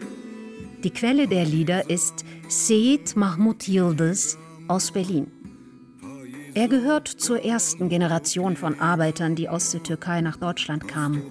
Die 0.83 0.89
Quelle 0.89 1.29
der 1.29 1.45
Lieder 1.45 1.89
ist 1.89 2.25
Seyit 2.49 3.15
Mahmud 3.15 3.65
Yildiz 3.65 4.37
aus 4.67 4.91
Berlin. 4.91 5.31
Er 6.53 6.67
gehört 6.67 7.07
zur 7.07 7.45
ersten 7.45 7.87
Generation 7.87 8.57
von 8.57 8.81
Arbeitern, 8.81 9.35
die 9.35 9.47
aus 9.47 9.71
der 9.71 9.83
Türkei 9.83 10.19
nach 10.19 10.35
Deutschland 10.35 10.89
kamen. 10.89 11.21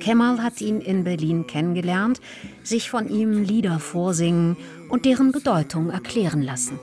Kemal 0.00 0.42
hat 0.42 0.60
ihn 0.60 0.80
in 0.80 1.04
Berlin 1.04 1.46
kennengelernt, 1.46 2.20
sich 2.64 2.90
von 2.90 3.08
ihm 3.08 3.44
Lieder 3.44 3.78
vorsingen 3.78 4.56
und 4.88 5.04
deren 5.04 5.30
Bedeutung 5.30 5.90
erklären 5.90 6.42
lassen. 6.42 6.80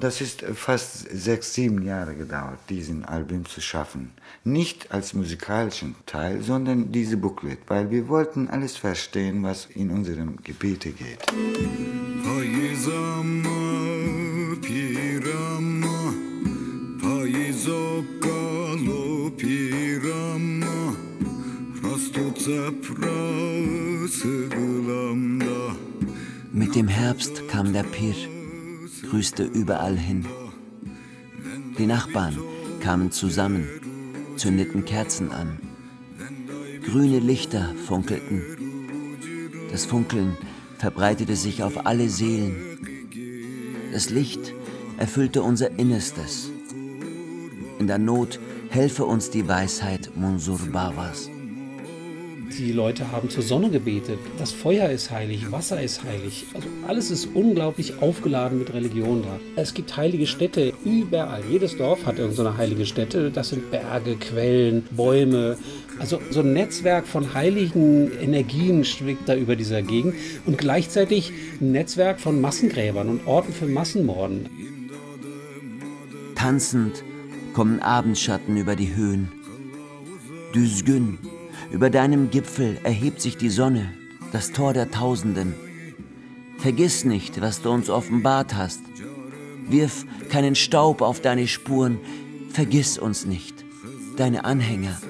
Das 0.00 0.22
ist 0.22 0.42
fast 0.54 1.10
sechs, 1.12 1.52
sieben 1.52 1.82
Jahre 1.82 2.14
gedauert, 2.14 2.58
diesen 2.70 3.04
Album 3.04 3.44
zu 3.44 3.60
schaffen. 3.60 4.12
Nicht 4.44 4.92
als 4.92 5.12
musikalischen 5.12 5.94
Teil, 6.06 6.40
sondern 6.40 6.90
diese 6.90 7.18
Booklet, 7.18 7.58
weil 7.66 7.90
wir 7.90 8.08
wollten 8.08 8.48
alles 8.48 8.78
verstehen, 8.78 9.42
was 9.42 9.66
in 9.66 9.90
unserem 9.90 10.38
Gebete 10.42 10.92
geht. 10.92 11.18
Mit 26.52 26.74
dem 26.74 26.88
Herbst 26.88 27.48
kam 27.48 27.72
der 27.74 27.82
Pir, 27.82 28.14
grüßte 29.10 29.42
überall 29.42 29.96
hin. 29.96 30.24
Die 31.78 31.86
Nachbarn 31.86 32.38
kamen 32.80 33.10
zusammen, 33.10 33.68
zündeten 34.36 34.84
Kerzen 34.84 35.32
an. 35.32 35.58
Grüne 36.84 37.18
Lichter 37.18 37.74
funkelten. 37.86 38.42
Das 39.72 39.84
Funkeln 39.84 40.36
verbreitete 40.78 41.34
sich 41.34 41.62
auf 41.62 41.86
alle 41.86 42.08
Seelen. 42.08 42.54
Das 43.92 44.10
Licht 44.10 44.54
erfüllte 44.96 45.42
unser 45.42 45.78
Innerstes. 45.78 46.50
In 47.78 47.86
der 47.88 47.98
Not 47.98 48.38
helfe 48.68 49.04
uns 49.04 49.30
die 49.30 49.48
Weisheit 49.48 50.12
Munsur 50.14 50.60
Bawas. 50.72 51.28
Die 52.60 52.72
Leute 52.72 53.10
haben 53.10 53.30
zur 53.30 53.42
Sonne 53.42 53.70
gebetet. 53.70 54.18
Das 54.36 54.52
Feuer 54.52 54.90
ist 54.90 55.10
heilig, 55.10 55.50
Wasser 55.50 55.82
ist 55.82 56.04
heilig. 56.04 56.44
Also 56.52 56.68
alles 56.86 57.10
ist 57.10 57.30
unglaublich 57.32 58.02
aufgeladen 58.02 58.58
mit 58.58 58.74
Religion 58.74 59.22
da. 59.22 59.40
Es 59.56 59.72
gibt 59.72 59.96
heilige 59.96 60.26
Städte 60.26 60.74
überall. 60.84 61.42
Jedes 61.50 61.78
Dorf 61.78 62.04
hat 62.04 62.18
irgendeine 62.18 62.58
heilige 62.58 62.84
Stätte. 62.84 63.30
Das 63.30 63.48
sind 63.48 63.70
Berge, 63.70 64.16
Quellen, 64.16 64.82
Bäume. 64.90 65.56
Also 65.98 66.20
so 66.30 66.40
ein 66.40 66.52
Netzwerk 66.52 67.06
von 67.06 67.32
heiligen 67.32 68.12
Energien 68.20 68.84
schwingt 68.84 69.26
da 69.26 69.34
über 69.34 69.56
dieser 69.56 69.80
Gegend 69.80 70.16
und 70.44 70.58
gleichzeitig 70.58 71.32
ein 71.62 71.72
Netzwerk 71.72 72.20
von 72.20 72.42
Massengräbern 72.42 73.08
und 73.08 73.26
Orten 73.26 73.54
für 73.54 73.66
Massenmorden. 73.66 74.50
Tanzend 76.34 77.04
kommen 77.54 77.80
Abendschatten 77.80 78.58
über 78.58 78.76
die 78.76 78.94
Höhen. 78.94 79.32
Düsgün, 80.54 81.18
über 81.70 81.90
deinem 81.90 82.30
Gipfel 82.30 82.78
erhebt 82.82 83.20
sich 83.20 83.36
die 83.36 83.48
Sonne, 83.48 83.92
das 84.32 84.52
Tor 84.52 84.72
der 84.72 84.90
Tausenden. 84.90 85.54
Vergiss 86.58 87.04
nicht, 87.04 87.40
was 87.40 87.62
du 87.62 87.70
uns 87.70 87.88
offenbart 87.88 88.54
hast. 88.54 88.80
Wirf 89.68 90.04
keinen 90.30 90.54
Staub 90.54 91.00
auf 91.00 91.20
deine 91.20 91.46
Spuren, 91.46 91.98
vergiss 92.50 92.98
uns 92.98 93.24
nicht, 93.24 93.64
deine 94.16 94.44
Anhänger. 94.44 95.00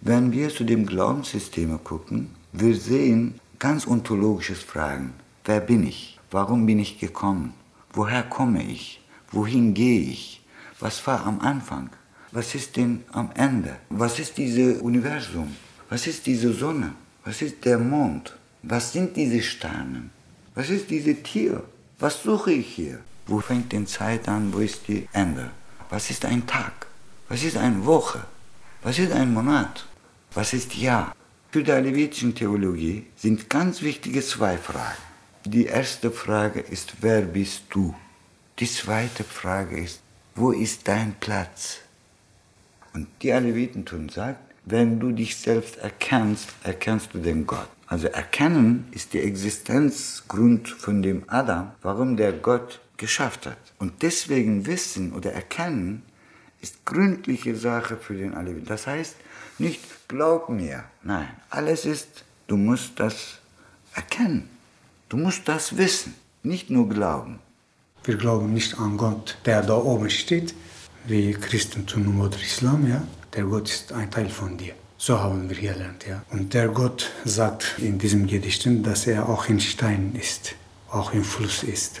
Wenn 0.00 0.32
wir 0.32 0.50
zu 0.50 0.64
dem 0.64 0.86
Glaubenssystem 0.86 1.82
gucken, 1.82 2.30
wir 2.52 2.76
sehen 2.76 3.40
ganz 3.58 3.86
ontologisches 3.86 4.60
Fragen. 4.60 5.14
Wer 5.44 5.60
bin 5.60 5.86
ich? 5.86 6.20
Warum 6.30 6.66
bin 6.66 6.78
ich 6.78 6.98
gekommen? 6.98 7.54
Woher 7.92 8.22
komme 8.22 8.62
ich? 8.62 9.00
Wohin 9.32 9.74
gehe 9.74 10.00
ich? 10.00 10.42
Was 10.78 11.06
war 11.06 11.26
am 11.26 11.40
Anfang? 11.40 11.90
Was 12.36 12.52
ist 12.56 12.76
denn 12.76 13.04
am 13.12 13.30
Ende? 13.36 13.76
Was 13.90 14.18
ist 14.18 14.36
dieses 14.36 14.82
Universum? 14.82 15.54
Was 15.88 16.08
ist 16.08 16.26
diese 16.26 16.52
Sonne? 16.52 16.92
Was 17.24 17.40
ist 17.42 17.64
der 17.64 17.78
Mond? 17.78 18.34
Was 18.64 18.92
sind 18.92 19.16
diese 19.16 19.40
Sterne? 19.40 20.10
Was 20.56 20.68
ist 20.68 20.90
dieses 20.90 21.22
Tier? 21.22 21.62
Was 22.00 22.24
suche 22.24 22.50
ich 22.50 22.66
hier? 22.74 22.98
Wo 23.28 23.38
fängt 23.38 23.70
die 23.70 23.84
Zeit 23.84 24.26
an? 24.28 24.52
Wo 24.52 24.58
ist 24.58 24.80
die 24.88 25.06
Ende? 25.12 25.52
Was 25.90 26.10
ist 26.10 26.24
ein 26.24 26.44
Tag? 26.44 26.88
Was 27.28 27.44
ist 27.44 27.56
eine 27.56 27.86
Woche? 27.86 28.24
Was 28.82 28.98
ist 28.98 29.12
ein 29.12 29.32
Monat? 29.32 29.86
Was 30.32 30.54
ist 30.54 30.74
Jahr? 30.74 31.14
Für 31.52 31.62
die 31.62 31.70
alevitischen 31.70 32.34
Theologie 32.34 33.06
sind 33.14 33.48
ganz 33.48 33.80
wichtige 33.80 34.22
zwei 34.22 34.58
Fragen. 34.58 35.04
Die 35.44 35.66
erste 35.66 36.10
Frage 36.10 36.58
ist, 36.58 36.94
wer 37.00 37.20
bist 37.20 37.62
du? 37.70 37.94
Die 38.58 38.66
zweite 38.68 39.22
Frage 39.22 39.78
ist, 39.78 40.00
wo 40.34 40.50
ist 40.50 40.88
dein 40.88 41.14
Platz? 41.20 41.83
Und 42.94 43.08
die 43.22 43.32
Aleviten 43.32 43.84
tun 43.84 44.08
sagt, 44.08 44.40
wenn 44.64 44.98
du 44.98 45.12
dich 45.12 45.36
selbst 45.36 45.76
erkennst, 45.78 46.48
erkennst 46.62 47.12
du 47.12 47.18
den 47.18 47.46
Gott. 47.46 47.68
Also 47.86 48.06
erkennen 48.06 48.86
ist 48.92 49.12
der 49.12 49.24
Existenzgrund 49.24 50.68
von 50.68 51.02
dem 51.02 51.24
Adam, 51.26 51.72
warum 51.82 52.16
der 52.16 52.32
Gott 52.32 52.80
geschafft 52.96 53.46
hat. 53.46 53.58
Und 53.78 54.02
deswegen 54.02 54.66
wissen 54.66 55.12
oder 55.12 55.32
erkennen 55.32 56.02
ist 56.62 56.86
gründliche 56.86 57.56
Sache 57.56 57.96
für 57.96 58.14
den 58.14 58.32
Aleviten. 58.32 58.66
Das 58.66 58.86
heißt 58.86 59.16
nicht, 59.58 59.80
glaub 60.08 60.48
mir. 60.48 60.84
Nein, 61.02 61.28
alles 61.50 61.84
ist, 61.84 62.24
du 62.46 62.56
musst 62.56 62.98
das 62.98 63.38
erkennen. 63.94 64.48
Du 65.08 65.16
musst 65.16 65.46
das 65.46 65.76
wissen, 65.76 66.14
nicht 66.42 66.70
nur 66.70 66.88
glauben. 66.88 67.38
Wir 68.04 68.16
glauben 68.16 68.54
nicht 68.54 68.78
an 68.78 68.96
Gott, 68.96 69.36
der 69.44 69.62
da 69.62 69.76
oben 69.76 70.10
steht, 70.10 70.54
wie 71.06 71.32
Christentum 71.32 72.20
oder 72.20 72.40
Islam, 72.40 72.88
ja. 72.88 73.02
Der 73.34 73.44
Gott 73.44 73.68
ist 73.68 73.92
ein 73.92 74.10
Teil 74.10 74.28
von 74.28 74.56
dir. 74.56 74.74
So 74.96 75.18
haben 75.18 75.48
wir 75.50 75.56
gelernt, 75.56 76.06
ja. 76.06 76.22
Und 76.30 76.54
der 76.54 76.68
Gott 76.68 77.10
sagt 77.24 77.76
in 77.78 77.98
diesem 77.98 78.26
Gedichten, 78.26 78.82
dass 78.82 79.06
er 79.06 79.28
auch 79.28 79.48
in 79.48 79.60
Stein 79.60 80.14
ist, 80.18 80.54
auch 80.90 81.12
im 81.12 81.24
Fluss 81.24 81.62
ist. 81.62 82.00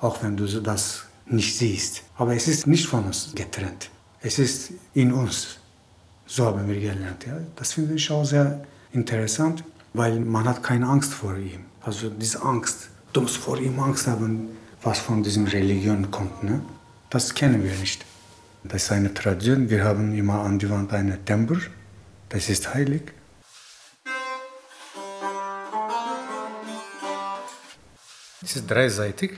Auch 0.00 0.22
wenn 0.22 0.36
du 0.36 0.46
das 0.62 1.04
nicht 1.26 1.58
siehst. 1.58 2.02
Aber 2.16 2.34
es 2.34 2.48
ist 2.48 2.66
nicht 2.66 2.86
von 2.86 3.04
uns 3.04 3.32
getrennt. 3.34 3.90
Es 4.20 4.38
ist 4.38 4.72
in 4.94 5.12
uns. 5.12 5.58
So 6.26 6.46
haben 6.46 6.66
wir 6.68 6.80
gelernt, 6.80 7.26
ja. 7.26 7.38
Das 7.56 7.72
finde 7.74 7.94
ich 7.94 8.10
auch 8.10 8.24
sehr 8.24 8.64
interessant, 8.92 9.64
weil 9.92 10.20
man 10.20 10.48
hat 10.48 10.62
keine 10.62 10.86
Angst 10.86 11.12
vor 11.12 11.36
ihm. 11.36 11.64
Also 11.82 12.08
diese 12.10 12.42
Angst, 12.42 12.88
du 13.12 13.22
musst 13.22 13.36
vor 13.36 13.58
ihm 13.58 13.78
Angst 13.80 14.06
haben, 14.06 14.48
was 14.82 14.98
von 15.00 15.22
dieser 15.22 15.50
Religion 15.52 16.10
kommt, 16.10 16.44
ne? 16.44 16.60
Das 17.10 17.34
kennen 17.34 17.64
wir 17.64 17.74
nicht. 17.76 18.04
Das 18.64 18.84
ist 18.84 18.92
eine 18.92 19.14
Tradition. 19.14 19.70
Wir 19.70 19.84
haben 19.84 20.16
immer 20.16 20.40
an 20.40 20.58
die 20.58 20.68
Wand 20.68 20.92
einen 20.92 21.24
Tempel. 21.24 21.60
Das 22.28 22.48
ist 22.48 22.74
heilig. 22.74 23.02
Es 28.42 28.56
ist 28.56 28.66
dreiseitig. 28.70 29.32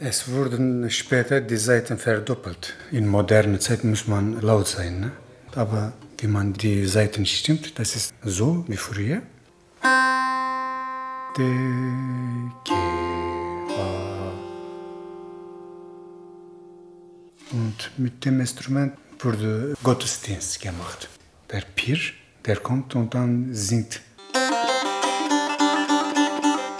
Es 0.00 0.28
wurden 0.30 0.90
später 0.90 1.40
die 1.40 1.56
Seiten 1.56 1.98
verdoppelt. 1.98 2.74
In 2.90 3.06
moderner 3.06 3.60
Zeit 3.60 3.84
muss 3.84 4.06
man 4.08 4.40
laut 4.40 4.66
sein. 4.66 5.00
Ne? 5.00 5.12
Aber 5.54 5.92
wie 6.18 6.26
man 6.26 6.52
die 6.52 6.86
Seiten 6.86 7.26
stimmt, 7.26 7.78
das 7.78 7.94
ist 7.94 8.14
so 8.22 8.64
wie 8.66 8.76
früher. 8.76 9.22
De, 11.36 13.13
Und 17.52 17.90
mit 17.96 18.24
dem 18.24 18.40
Instrument 18.40 18.94
wurde 19.18 19.74
Gottesdienst 19.82 20.60
gemacht. 20.60 21.08
Der 21.50 21.62
Pir, 21.74 21.98
der 22.44 22.56
kommt 22.56 22.94
und 22.94 23.14
dann 23.14 23.54
singt. 23.54 24.00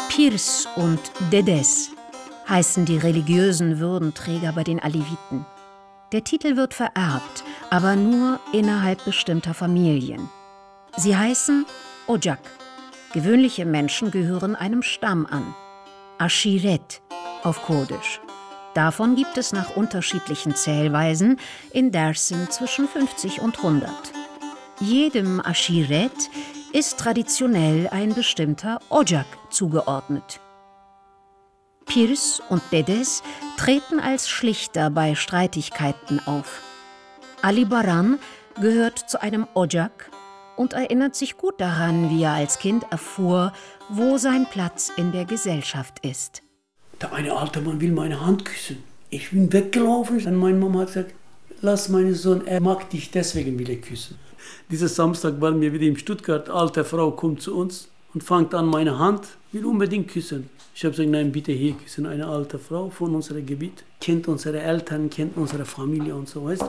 Pirs 0.09 0.69
und 0.77 1.01
Dedes 1.33 1.91
heißen 2.49 2.85
die 2.85 2.99
religiösen 2.99 3.79
Würdenträger 3.79 4.53
bei 4.53 4.63
den 4.63 4.81
Aleviten. 4.81 5.45
Der 6.13 6.23
Titel 6.23 6.57
wird 6.57 6.75
vererbt, 6.75 7.43
aber 7.71 7.97
nur 7.97 8.39
innerhalb 8.53 9.05
bestimmter 9.05 9.55
Familien. 9.55 10.29
Sie 10.97 11.17
heißen 11.17 11.67
Ojak. 12.07 12.39
Gewöhnliche 13.13 13.65
Menschen 13.65 14.11
gehören 14.11 14.55
einem 14.55 14.83
Stamm 14.83 15.27
an. 15.27 15.55
Ashiret 16.19 17.01
auf 17.43 17.63
Kurdisch. 17.63 18.21
Davon 18.75 19.15
gibt 19.15 19.39
es 19.39 19.53
nach 19.53 19.77
unterschiedlichen 19.77 20.57
Zählweisen 20.57 21.39
in 21.73 21.93
Dersim 21.93 22.51
zwischen 22.51 22.89
50 22.89 23.41
und 23.41 23.59
100. 23.59 23.91
Jedem 24.81 25.41
Ashiret 25.41 26.31
ist 26.73 26.99
traditionell 26.99 27.89
ein 27.89 28.15
bestimmter 28.15 28.81
Ojak 28.91 29.27
zugeordnet. 29.51 30.41
Pirs 31.87 32.43
und 32.49 32.63
Dedes 32.73 33.23
treten 33.57 34.01
als 34.01 34.29
Schlichter 34.29 34.91
bei 34.91 35.15
Streitigkeiten 35.15 36.21
auf. 36.27 36.61
Ali 37.43 37.65
Baran 37.65 38.19
gehört 38.61 38.99
zu 38.99 39.23
einem 39.23 39.47
Ojak 39.55 40.11
und 40.57 40.73
erinnert 40.73 41.15
sich 41.15 41.37
gut 41.37 41.61
daran, 41.61 42.11
wie 42.11 42.25
er 42.25 42.33
als 42.33 42.59
Kind 42.59 42.85
erfuhr, 42.91 43.53
wo 43.89 44.19
sein 44.19 44.47
Platz 44.51 44.91
in 44.97 45.13
der 45.13 45.27
Gesellschaft 45.27 46.05
ist. 46.05 46.43
Der 47.05 47.13
eine 47.13 47.37
alte 47.37 47.61
Mann 47.61 47.83
will 47.83 47.93
meine 47.93 48.25
Hand 48.25 48.47
küssen. 48.47 48.79
Ich 49.11 49.29
bin 49.29 49.53
weggelaufen 49.53 50.25
und 50.27 50.37
meine 50.37 50.57
Mama 50.57 50.81
hat 50.81 50.87
gesagt, 50.87 51.15
lass 51.61 51.91
meinen 51.91 52.15
Sohn, 52.15 52.47
er 52.47 52.63
mag 52.63 52.89
dich, 52.89 53.11
deswegen 53.11 53.59
will 53.59 53.69
er 53.69 53.77
küssen. 53.77 54.17
Dieser 54.71 54.89
Samstag 54.89 55.39
waren 55.39 55.61
wir 55.61 55.75
wieder 55.75 55.85
in 55.85 55.99
Stuttgart, 55.99 56.49
alte 56.49 56.83
Frau 56.83 57.11
kommt 57.11 57.43
zu 57.43 57.55
uns 57.55 57.91
und 58.15 58.25
fängt 58.25 58.55
an 58.55 58.69
meine 58.69 58.99
Hand, 58.99 59.37
will 59.53 59.67
unbedingt 59.67 60.09
küssen. 60.09 60.49
Ich 60.75 60.83
habe 60.83 60.93
gesagt, 60.93 61.11
nein, 61.11 61.31
bitte 61.31 61.53
hier 61.53 61.75
küssen. 61.75 62.07
Eine 62.07 62.27
alte 62.27 62.59
Frau 62.59 62.89
von 62.89 63.15
unserem 63.15 63.45
Gebiet, 63.45 63.85
kennt 64.01 64.27
unsere 64.27 64.63
Eltern, 64.63 65.11
kennt 65.11 65.37
unsere 65.37 65.67
Familie 65.67 66.15
und 66.15 66.27
so, 66.27 66.47
weißt 66.47 66.63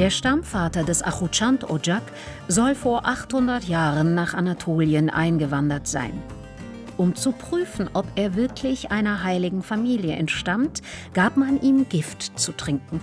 Der 0.00 0.08
Stammvater 0.08 0.82
des 0.82 1.02
Achuchant 1.02 1.68
Ojak 1.68 2.02
soll 2.48 2.74
vor 2.74 3.04
800 3.04 3.64
Jahren 3.64 4.14
nach 4.14 4.32
Anatolien 4.32 5.10
eingewandert 5.10 5.86
sein. 5.86 6.22
Um 6.96 7.14
zu 7.14 7.32
prüfen, 7.32 7.90
ob 7.92 8.06
er 8.14 8.34
wirklich 8.34 8.90
einer 8.90 9.22
heiligen 9.22 9.62
Familie 9.62 10.14
entstammt, 10.14 10.80
gab 11.12 11.36
man 11.36 11.60
ihm 11.60 11.86
Gift 11.86 12.38
zu 12.38 12.52
trinken. 12.52 13.02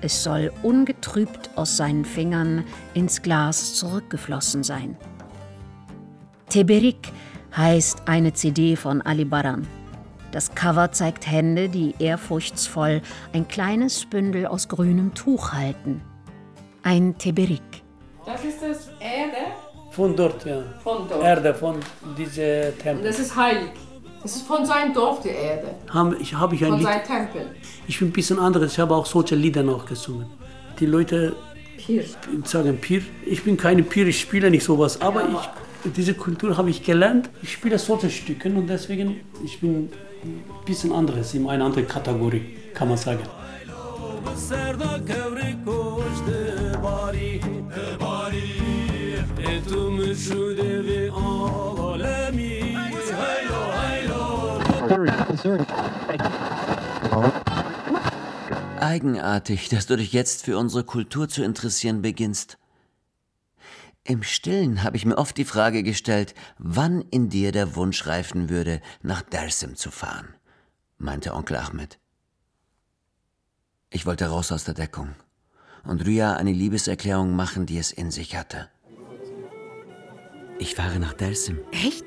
Es 0.00 0.24
soll 0.24 0.50
ungetrübt 0.62 1.50
aus 1.54 1.76
seinen 1.76 2.06
Fingern 2.06 2.64
ins 2.94 3.20
Glas 3.20 3.74
zurückgeflossen 3.74 4.62
sein. 4.62 4.96
Teberik 6.48 7.12
heißt 7.54 8.08
eine 8.08 8.32
CD 8.32 8.76
von 8.76 9.02
Ali 9.02 9.26
Baran. 9.26 9.68
Das 10.30 10.54
Cover 10.54 10.92
zeigt 10.92 11.30
Hände, 11.30 11.68
die 11.68 11.94
ehrfurchtsvoll 11.98 13.02
ein 13.34 13.48
kleines 13.48 14.06
Bündel 14.06 14.46
aus 14.46 14.68
grünem 14.68 15.12
Tuch 15.12 15.52
halten. 15.52 16.00
Ein 16.82 17.16
Teberik. 17.18 17.62
Das 18.26 18.44
ist 18.44 18.60
das 18.62 18.88
Erde 19.00 19.52
Von 19.90 20.16
dort, 20.16 20.44
ja. 20.44 20.62
von 20.82 21.08
dort. 21.08 21.22
Erde, 21.22 21.54
von 21.54 21.76
diesem 22.16 22.44
Und 22.72 22.78
Tempel. 22.78 23.04
das 23.04 23.18
ist 23.18 23.34
heilig. 23.36 23.70
Das 24.22 24.36
ist 24.36 24.46
von 24.46 24.64
seinem 24.64 24.94
Dorf, 24.94 25.20
die 25.22 25.28
Erde. 25.30 25.74
Habe 25.90 26.16
ich, 26.20 26.32
hab 26.34 26.52
ich 26.52 26.62
ein 26.64 26.70
Von 26.70 26.78
Lied. 26.78 26.88
seinem 26.88 27.04
Tempel. 27.04 27.46
Ich 27.88 27.98
bin 27.98 28.08
ein 28.08 28.12
bisschen 28.12 28.38
anderes. 28.38 28.72
Ich 28.72 28.78
habe 28.78 28.94
auch 28.94 29.06
solche 29.06 29.34
Lieder 29.34 29.62
noch 29.64 29.84
gesungen. 29.84 30.26
Die 30.78 30.86
Leute 30.86 31.34
Pir. 31.76 32.04
sagen 32.44 32.78
Pir. 32.78 33.02
Ich 33.26 33.42
bin 33.42 33.56
keine 33.56 33.82
Pir, 33.82 34.06
ich 34.06 34.20
spiele 34.20 34.50
nicht 34.50 34.64
sowas. 34.64 35.00
Aber 35.00 35.22
ich, 35.28 35.92
diese 35.92 36.14
Kultur 36.14 36.56
habe 36.56 36.70
ich 36.70 36.82
gelernt. 36.84 37.30
Ich 37.42 37.52
spiele 37.52 37.78
solche 37.78 38.10
Stücke 38.10 38.48
und 38.48 38.68
deswegen 38.68 39.20
ich 39.44 39.60
bin 39.60 39.88
ein 40.24 40.44
bisschen 40.64 40.92
anderes, 40.92 41.34
in 41.34 41.48
einer 41.48 41.64
anderen 41.64 41.88
Kategorie, 41.88 42.56
kann 42.74 42.88
man 42.88 42.96
sagen. 42.96 43.22
Eigenartig, 58.80 59.68
dass 59.68 59.86
du 59.86 59.96
dich 59.96 60.12
jetzt 60.12 60.44
für 60.44 60.58
unsere 60.58 60.84
Kultur 60.84 61.28
zu 61.28 61.42
interessieren 61.42 62.02
beginnst. 62.02 62.58
Im 64.04 64.22
Stillen 64.22 64.82
habe 64.82 64.96
ich 64.96 65.06
mir 65.06 65.16
oft 65.16 65.36
die 65.36 65.44
Frage 65.44 65.82
gestellt, 65.82 66.34
wann 66.58 67.02
in 67.10 67.28
dir 67.28 67.52
der 67.52 67.76
Wunsch 67.76 68.06
reifen 68.06 68.50
würde, 68.50 68.80
nach 69.02 69.22
Dersim 69.22 69.76
zu 69.76 69.90
fahren, 69.90 70.34
meinte 70.98 71.34
Onkel 71.34 71.56
Ahmed. 71.56 72.01
Ich 73.94 74.06
wollte 74.06 74.26
raus 74.26 74.50
aus 74.52 74.64
der 74.64 74.72
Deckung 74.72 75.10
und 75.84 76.06
Rüya 76.06 76.34
eine 76.34 76.52
Liebeserklärung 76.52 77.36
machen, 77.36 77.66
die 77.66 77.76
es 77.76 77.92
in 77.92 78.10
sich 78.10 78.34
hatte. 78.36 78.68
Ich 80.58 80.74
fahre 80.74 80.98
nach 80.98 81.12
Dersim. 81.12 81.58
Echt? 81.72 82.06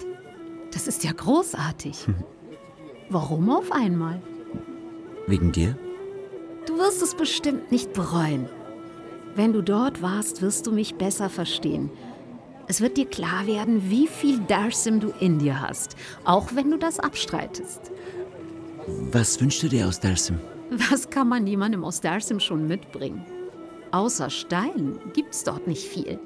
Das 0.74 0.88
ist 0.88 1.04
ja 1.04 1.12
großartig. 1.12 2.08
Warum 3.10 3.52
auf 3.52 3.72
einmal? 3.72 4.20
Wegen 5.28 5.52
dir? 5.52 5.78
Du 6.66 6.80
wirst 6.80 7.04
es 7.04 7.14
bestimmt 7.14 7.72
nicht 7.72 7.94
bereuen. 7.94 8.50
Wenn 9.36 9.54
du 9.54 9.62
dort 9.62 10.02
warst, 10.02 10.42
wirst 10.42 10.66
du 10.66 10.72
mich 10.72 10.96
besser 10.96 11.30
verstehen. 11.30 11.92
Es 12.68 12.82
wird 12.82 12.98
dir 12.98 13.06
klar 13.06 13.46
werden, 13.46 13.92
wie 13.92 14.08
viel 14.08 14.40
Darsim 14.40 15.00
du 15.00 15.10
in 15.20 15.38
dir 15.38 15.62
hast, 15.62 15.96
auch 16.24 16.56
wenn 16.56 16.72
du 16.72 16.80
das 16.80 17.00
abstreitest. 17.00 17.92
Was 19.12 19.40
wünschst 19.40 19.62
du 19.62 19.68
dir 19.68 19.88
aus 19.88 20.00
Dersim? 20.00 20.40
Was 20.70 21.10
kann 21.10 21.30
man 21.30 21.46
jemandem 21.48 21.84
aus 21.84 22.02
Darsim 22.02 22.40
schon 22.40 22.68
mitbringen? 22.68 23.26
Außer 23.92 24.30
Stein 24.30 25.00
gibt's 25.14 25.44
dort 25.44 25.68
nicht 25.68 25.88
viel. 25.88 26.20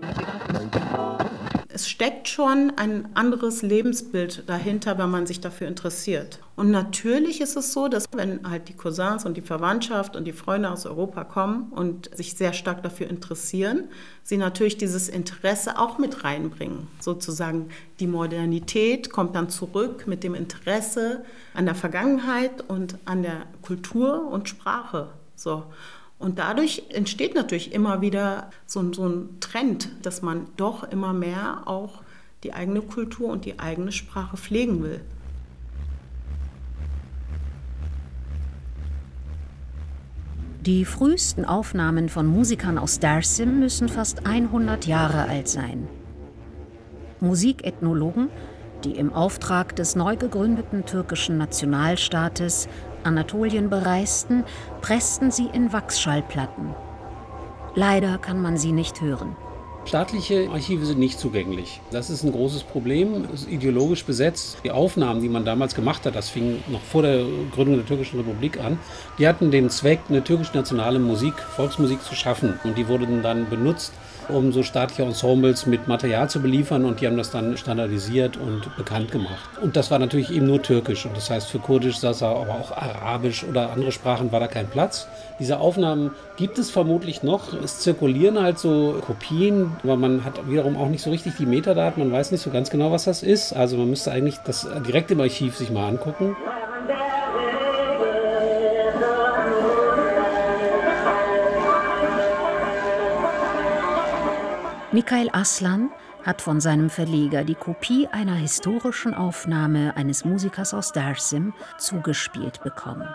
Es 1.80 1.88
steckt 1.88 2.28
schon 2.28 2.74
ein 2.76 3.08
anderes 3.16 3.62
Lebensbild 3.62 4.44
dahinter, 4.48 4.98
wenn 4.98 5.10
man 5.10 5.26
sich 5.26 5.40
dafür 5.40 5.70
interessiert. 5.70 6.40
Und 6.58 6.72
natürlich 6.72 7.40
ist 7.40 7.56
es 7.56 7.72
so, 7.72 7.88
dass 7.88 8.04
wenn 8.12 8.50
halt 8.50 8.68
die 8.68 8.74
Cousins 8.74 9.26
und 9.26 9.38
die 9.38 9.42
Verwandtschaft 9.42 10.18
und 10.18 10.26
die 10.26 10.34
Freunde 10.34 10.72
aus 10.72 10.86
Europa 10.86 11.24
kommen 11.24 11.72
und 11.72 12.14
sich 12.14 12.34
sehr 12.34 12.52
stark 12.52 12.84
dafür 12.84 13.10
interessieren, 13.10 13.86
sie 14.24 14.36
natürlich 14.36 14.76
dieses 14.76 15.08
Interesse 15.08 15.80
auch 15.80 16.00
mit 16.00 16.26
reinbringen. 16.26 16.88
Sozusagen 17.00 17.70
die 18.02 18.08
Modernität 18.08 19.10
kommt 19.10 19.38
dann 19.38 19.48
zurück 19.48 20.06
mit 20.06 20.26
dem 20.26 20.36
Interesse 20.36 21.24
an 21.54 21.64
der 21.64 21.76
Vergangenheit 21.76 22.62
und 22.68 22.98
an 23.06 23.24
der 23.24 23.46
Kultur 23.62 24.28
und 24.30 24.50
Sprache. 24.50 25.12
So. 25.36 25.64
Und 26.20 26.38
dadurch 26.38 26.84
entsteht 26.90 27.34
natürlich 27.34 27.74
immer 27.74 28.02
wieder 28.02 28.50
so, 28.66 28.82
ein- 28.82 28.94
so 28.94 29.08
ein 29.08 29.40
Trend, 29.40 29.90
dass 30.04 30.22
man 30.22 30.48
doch 30.58 30.84
immer 30.84 31.14
mehr 31.14 31.64
auch 31.66 32.04
die 32.44 32.54
eigene 32.54 32.82
Kultur 32.82 33.30
und 33.30 33.46
die 33.46 33.58
eigene 33.60 33.92
Sprache 33.94 34.36
pflegen 34.38 34.84
will. 34.84 35.02
Die 40.66 40.84
frühesten 40.84 41.46
Aufnahmen 41.46 42.10
von 42.10 42.28
Musikern 42.28 42.78
aus 42.78 43.00
Darsim 43.00 43.60
müssen 43.62 43.88
fast 43.88 44.26
100 44.26 44.86
Jahre 44.88 45.24
alt 45.30 45.48
sein. 45.48 45.88
Musikethnologen, 47.22 48.30
die 48.84 48.92
im 48.92 49.14
Auftrag 49.14 49.76
des 49.76 49.96
neu 49.96 50.16
gegründeten 50.18 50.86
türkischen 50.86 51.38
Nationalstaates 51.38 52.68
Anatolien 53.04 53.70
bereisten, 53.70 54.44
pressten 54.82 55.32
sie 55.32 55.48
in 55.52 55.72
Wachsschallplatten. 55.74 56.74
Leider 57.76 58.18
kann 58.18 58.42
man 58.42 58.58
sie 58.58 58.72
nicht 58.72 59.02
hören. 59.02 59.36
Staatliche 59.86 60.50
Archive 60.52 60.86
sind 60.86 61.00
nicht 61.00 61.20
zugänglich. 61.20 61.82
Das 61.90 62.10
ist 62.10 62.24
ein 62.24 62.32
großes 62.32 62.64
Problem. 62.64 63.26
Ist 63.34 63.50
ideologisch 63.50 64.06
besetzt. 64.06 64.58
Die 64.64 64.72
Aufnahmen, 64.72 65.22
die 65.22 65.30
man 65.30 65.46
damals 65.46 65.74
gemacht 65.74 66.06
hat, 66.06 66.16
das 66.16 66.30
fing 66.30 66.62
noch 66.68 66.82
vor 66.82 67.02
der 67.02 67.24
Gründung 67.52 67.78
der 67.78 67.86
Türkischen 67.86 68.20
Republik 68.20 68.60
an, 68.60 68.78
die 69.18 69.28
hatten 69.28 69.50
den 69.50 69.70
Zweck, 69.70 70.02
eine 70.10 70.24
türkisch-nationale 70.24 71.00
Musik, 71.00 71.34
Volksmusik 71.40 72.04
zu 72.04 72.14
schaffen. 72.14 72.60
Und 72.64 72.78
die 72.78 72.88
wurden 72.88 73.24
dann 73.24 73.50
benutzt, 73.50 73.94
um 74.30 74.52
so 74.52 74.64
staatliche 74.64 75.04
Ensembles 75.04 75.66
mit 75.66 75.88
Material 75.88 76.30
zu 76.30 76.42
beliefern. 76.42 76.86
Und 76.86 77.02
die 77.02 77.08
haben 77.08 77.18
das 77.18 77.32
dann 77.32 77.58
standardisiert 77.58 78.38
und 78.38 78.76
bekannt 78.78 79.12
gemacht. 79.12 79.50
Und 79.62 79.76
das 79.76 79.92
war 79.92 80.00
natürlich 80.00 80.32
eben 80.32 80.48
nur 80.48 80.62
Türkisch. 80.62 81.06
Und 81.06 81.16
das 81.18 81.30
heißt, 81.30 81.50
für 81.50 81.60
Kurdisch, 81.60 81.98
Sasa, 81.98 82.30
aber 82.30 82.54
auch 82.54 82.72
Arabisch 82.72 83.44
oder 83.44 83.72
andere 83.72 83.92
Sprachen 83.92 84.32
war 84.32 84.40
da 84.40 84.48
kein 84.48 84.68
Platz. 84.68 85.08
Diese 85.40 85.60
Aufnahmen 85.60 86.12
gibt 86.36 86.60
es 86.60 86.70
vermutlich 86.70 87.24
noch. 87.24 87.54
Es 87.54 87.80
zirkulieren 87.80 88.42
halt 88.42 88.60
so 88.60 89.02
Kopien, 89.06 89.72
aber 89.84 89.96
man 89.96 90.26
hat 90.26 90.50
wiederum 90.50 90.76
auch 90.76 90.90
nicht 90.90 91.02
so 91.02 91.10
richtig 91.10 91.36
die 91.38 91.46
Metadaten. 91.46 92.04
Man 92.04 92.12
weiß 92.12 92.32
nicht 92.32 92.42
so 92.42 92.50
ganz 92.50 92.70
genau, 92.70 92.92
was 92.92 93.06
das 93.06 93.24
ist. 93.24 93.54
Also 93.54 93.78
man 93.78 93.90
müsste 93.90 94.12
eigentlich 94.12 94.38
das 94.46 94.68
direkt 94.86 95.12
im 95.12 95.22
Archiv 95.22 95.56
sich 95.56 95.72
mal 95.72 95.88
angucken. 95.88 96.36
Mikhail 104.92 105.30
Aslan 105.34 105.92
hat 106.26 106.42
von 106.42 106.60
seinem 106.60 106.90
Verleger 106.90 107.44
die 107.44 107.54
Kopie 107.54 108.08
einer 108.08 108.34
historischen 108.34 109.14
Aufnahme 109.14 109.96
eines 109.96 110.26
Musikers 110.26 110.74
aus 110.74 110.92
Darsim 110.92 111.54
zugespielt 111.78 112.64
bekommen. 112.64 113.08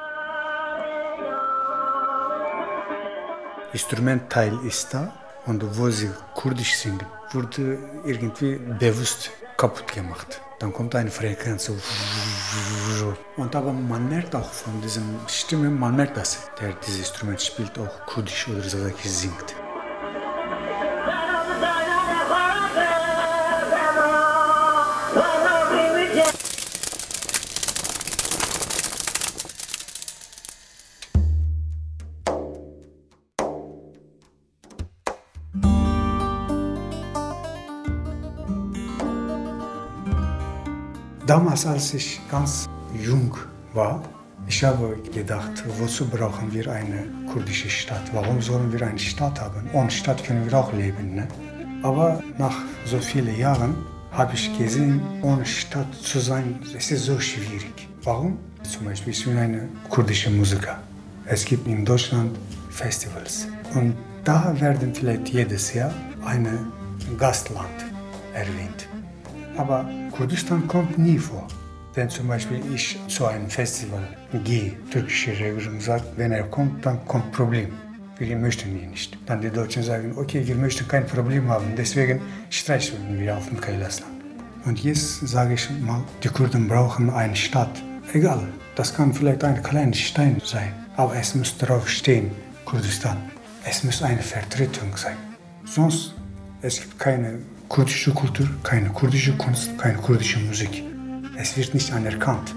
Instrumentteil 3.72 4.56
ist 4.64 4.94
da 4.94 5.12
und 5.46 5.76
wo 5.76 5.90
sie 5.90 6.10
kurdisch 6.34 6.76
singen, 6.76 7.02
wurde 7.32 7.76
irgendwie 8.04 8.56
bewusst 8.78 9.32
kaputt 9.56 9.92
gemacht. 9.92 10.40
Dann 10.60 10.72
kommt 10.72 10.94
eine 10.94 11.10
Frequenz 11.10 11.68
und 13.36 13.56
aber 13.56 13.72
man 13.72 14.08
merkt 14.08 14.36
auch 14.36 14.48
von 14.48 14.80
diesem 14.80 15.18
Stimme, 15.26 15.70
man 15.70 15.96
merkt, 15.96 16.16
dass 16.16 16.50
der 16.60 16.72
dieses 16.86 17.00
Instrument 17.00 17.42
spielt 17.42 17.76
auch 17.80 18.06
kurdisch 18.06 18.46
oder 18.48 18.62
so 18.62 18.78
singt. 19.02 19.56
Damals, 41.26 41.64
als 41.64 41.94
ich 41.94 42.20
ganz 42.30 42.68
jung 43.02 43.34
war, 43.72 44.02
ich 44.46 44.62
habe 44.62 44.94
gedacht, 45.10 45.64
wozu 45.78 46.06
brauchen 46.06 46.52
wir 46.52 46.70
eine 46.70 47.06
kurdische 47.32 47.70
Stadt? 47.70 48.02
Warum 48.12 48.42
sollen 48.42 48.70
wir 48.70 48.86
eine 48.86 48.98
Stadt 48.98 49.40
haben? 49.40 49.70
Ohne 49.72 49.90
Stadt 49.90 50.22
können 50.22 50.44
wir 50.44 50.58
auch 50.58 50.70
leben. 50.74 51.14
Ne? 51.14 51.26
Aber 51.82 52.22
nach 52.36 52.58
so 52.84 52.98
vielen 52.98 53.38
Jahren 53.38 53.74
habe 54.12 54.34
ich 54.34 54.56
gesehen, 54.58 55.00
ohne 55.22 55.46
Stadt 55.46 55.94
zu 55.94 56.20
sein, 56.20 56.60
es 56.76 56.90
ist 56.90 57.06
so 57.06 57.18
schwierig. 57.18 57.88
Warum? 58.02 58.36
Zum 58.62 58.84
Beispiel, 58.84 59.14
ich 59.14 59.24
bin 59.24 59.38
ein 59.38 59.70
kurdischer 59.88 60.30
Musiker. 60.30 60.78
Es 61.24 61.42
gibt 61.46 61.66
in 61.66 61.86
Deutschland 61.86 62.36
Festivals. 62.68 63.48
Und 63.74 63.94
da 64.24 64.54
werden 64.60 64.94
vielleicht 64.94 65.30
jedes 65.30 65.72
Jahr 65.72 65.94
ein 66.26 66.46
Gastland 67.16 67.78
erwähnt. 68.34 68.88
Aber 69.56 69.88
Kurdistan 70.14 70.68
kommt 70.68 70.96
nie 70.96 71.18
vor. 71.18 71.44
Wenn 71.94 72.08
zum 72.08 72.28
Beispiel 72.28 72.60
ich 72.72 72.96
zu 73.08 73.26
einem 73.26 73.50
Festival 73.50 74.06
gehe, 74.44 74.74
türkische 74.88 75.32
Regierung 75.32 75.80
sagt, 75.80 76.04
wenn 76.16 76.30
er 76.30 76.44
kommt, 76.44 76.86
dann 76.86 77.04
kommt 77.04 77.32
Problem. 77.32 77.72
Wir 78.18 78.36
möchten 78.36 78.78
ihn 78.78 78.90
nicht. 78.90 79.18
Dann 79.26 79.40
die 79.40 79.50
Deutschen 79.50 79.82
sagen, 79.82 80.12
okay, 80.16 80.46
wir 80.46 80.54
möchten 80.54 80.86
kein 80.86 81.04
Problem 81.04 81.48
haben, 81.48 81.74
deswegen 81.76 82.20
streichen 82.48 83.18
wir 83.18 83.36
auf 83.36 83.48
dem 83.48 83.60
Kailasland. 83.60 84.12
Und 84.64 84.84
jetzt 84.84 85.26
sage 85.26 85.54
ich 85.54 85.68
mal, 85.80 86.04
die 86.22 86.28
Kurden 86.28 86.68
brauchen 86.68 87.10
eine 87.10 87.34
Stadt. 87.34 87.82
Egal, 88.12 88.46
das 88.76 88.94
kann 88.94 89.12
vielleicht 89.12 89.42
ein 89.42 89.64
kleiner 89.64 89.94
Stein 89.94 90.40
sein, 90.44 90.72
aber 90.96 91.16
es 91.16 91.34
muss 91.34 91.58
darauf 91.58 91.88
stehen, 91.88 92.30
Kurdistan. 92.64 93.16
Es 93.64 93.82
muss 93.82 94.00
eine 94.00 94.22
Vertretung 94.22 94.96
sein. 94.96 95.16
Sonst 95.64 96.14
es 96.62 96.80
gibt 96.80 97.00
keine 97.00 97.40
kurdische 97.68 98.12
Kultur, 98.12 98.48
keine 98.62 98.88
kurdische 98.90 99.32
Kunst, 99.36 99.76
keine 99.78 99.98
kurdische 99.98 100.38
Musik. 100.38 100.82
Es 101.36 101.56
wird 101.56 101.74
nicht 101.74 101.92
anerkannt. 101.92 102.54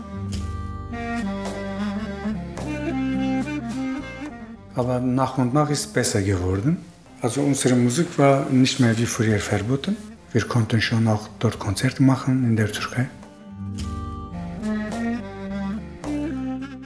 Aber 4.76 4.99
nach 4.99 5.38
und 5.38 5.53
nach 5.53 5.70
ist 5.70 5.80
es 5.80 5.88
besser 5.88 6.22
geworden. 6.22 6.78
Also 7.22 7.41
unsere 7.41 7.76
Musik 7.76 8.08
war 8.18 8.47
nicht 8.49 8.80
mehr 8.80 8.95
wie 8.97 9.08
früher 9.08 9.39
verboten. 9.39 9.97
Wir 10.32 10.43
konnten 10.43 10.82
schon 10.82 11.08
auch 11.08 11.28
dort 11.39 11.58
Konzerte 11.58 12.03
machen 12.03 12.43
in 12.43 12.55
der 12.55 12.72
Türkei. 12.72 13.10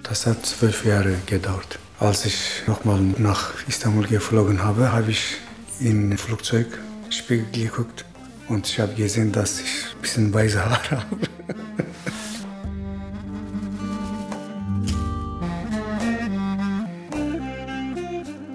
Das 0.04 0.26
hat 0.26 0.46
zwölf 0.46 0.86
Jahre 0.86 1.16
gedauert. 1.26 1.80
Als 2.00 2.26
ich 2.26 2.64
nochmal 2.68 3.02
nach 3.18 3.54
Istanbul 3.68 4.08
geflogen 4.08 4.64
habe, 4.64 4.92
habe 4.92 5.12
ich 5.12 5.38
im 5.80 6.18
Flugzeug 6.18 6.68
Spiegel 7.10 7.46
geguckt 7.52 8.06
und 8.48 8.68
ich 8.68 8.80
habe 8.80 8.94
gesehen, 8.94 9.32
dass 9.32 9.62
ich 9.62 9.96
ein 9.96 10.02
bisschen 10.02 10.34
weiße 10.34 10.64
Haare 10.64 10.92
habe. 10.92 11.18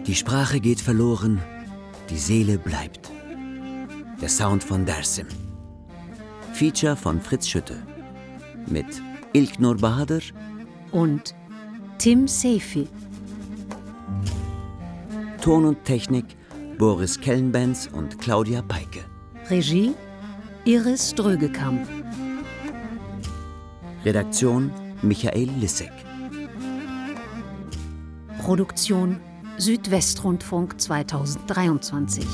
Die 0.07 0.15
Sprache 0.15 0.61
geht 0.61 0.81
verloren, 0.81 1.43
die 2.11 2.19
Seele 2.19 2.59
bleibt. 2.59 3.11
Der 4.21 4.29
Sound 4.29 4.63
von 4.63 4.87
Dersim. 4.87 5.27
Feature 6.53 6.97
von 6.97 7.21
Fritz 7.21 7.49
Schütte. 7.49 7.83
Mit 8.67 8.87
Ilknur 9.33 9.77
Bahadır 9.77 10.23
und 10.93 11.35
Tim 11.99 12.29
Sefi. 12.29 12.89
Ton 15.43 15.65
und 15.65 15.85
Technik 15.85 16.25
Boris 16.79 17.21
Kellenbenz 17.21 17.89
und 17.93 18.19
Claudia 18.19 18.63
Peike. 18.63 19.05
Regie 19.49 19.95
Iris 20.65 21.15
Drögekamp. 21.15 21.87
Redaktion 24.05 24.73
Michael 25.03 25.49
Lissek. 25.61 25.93
Produktion 28.43 29.21
Südwestrundfunk 29.59 30.81
2023. 30.81 32.27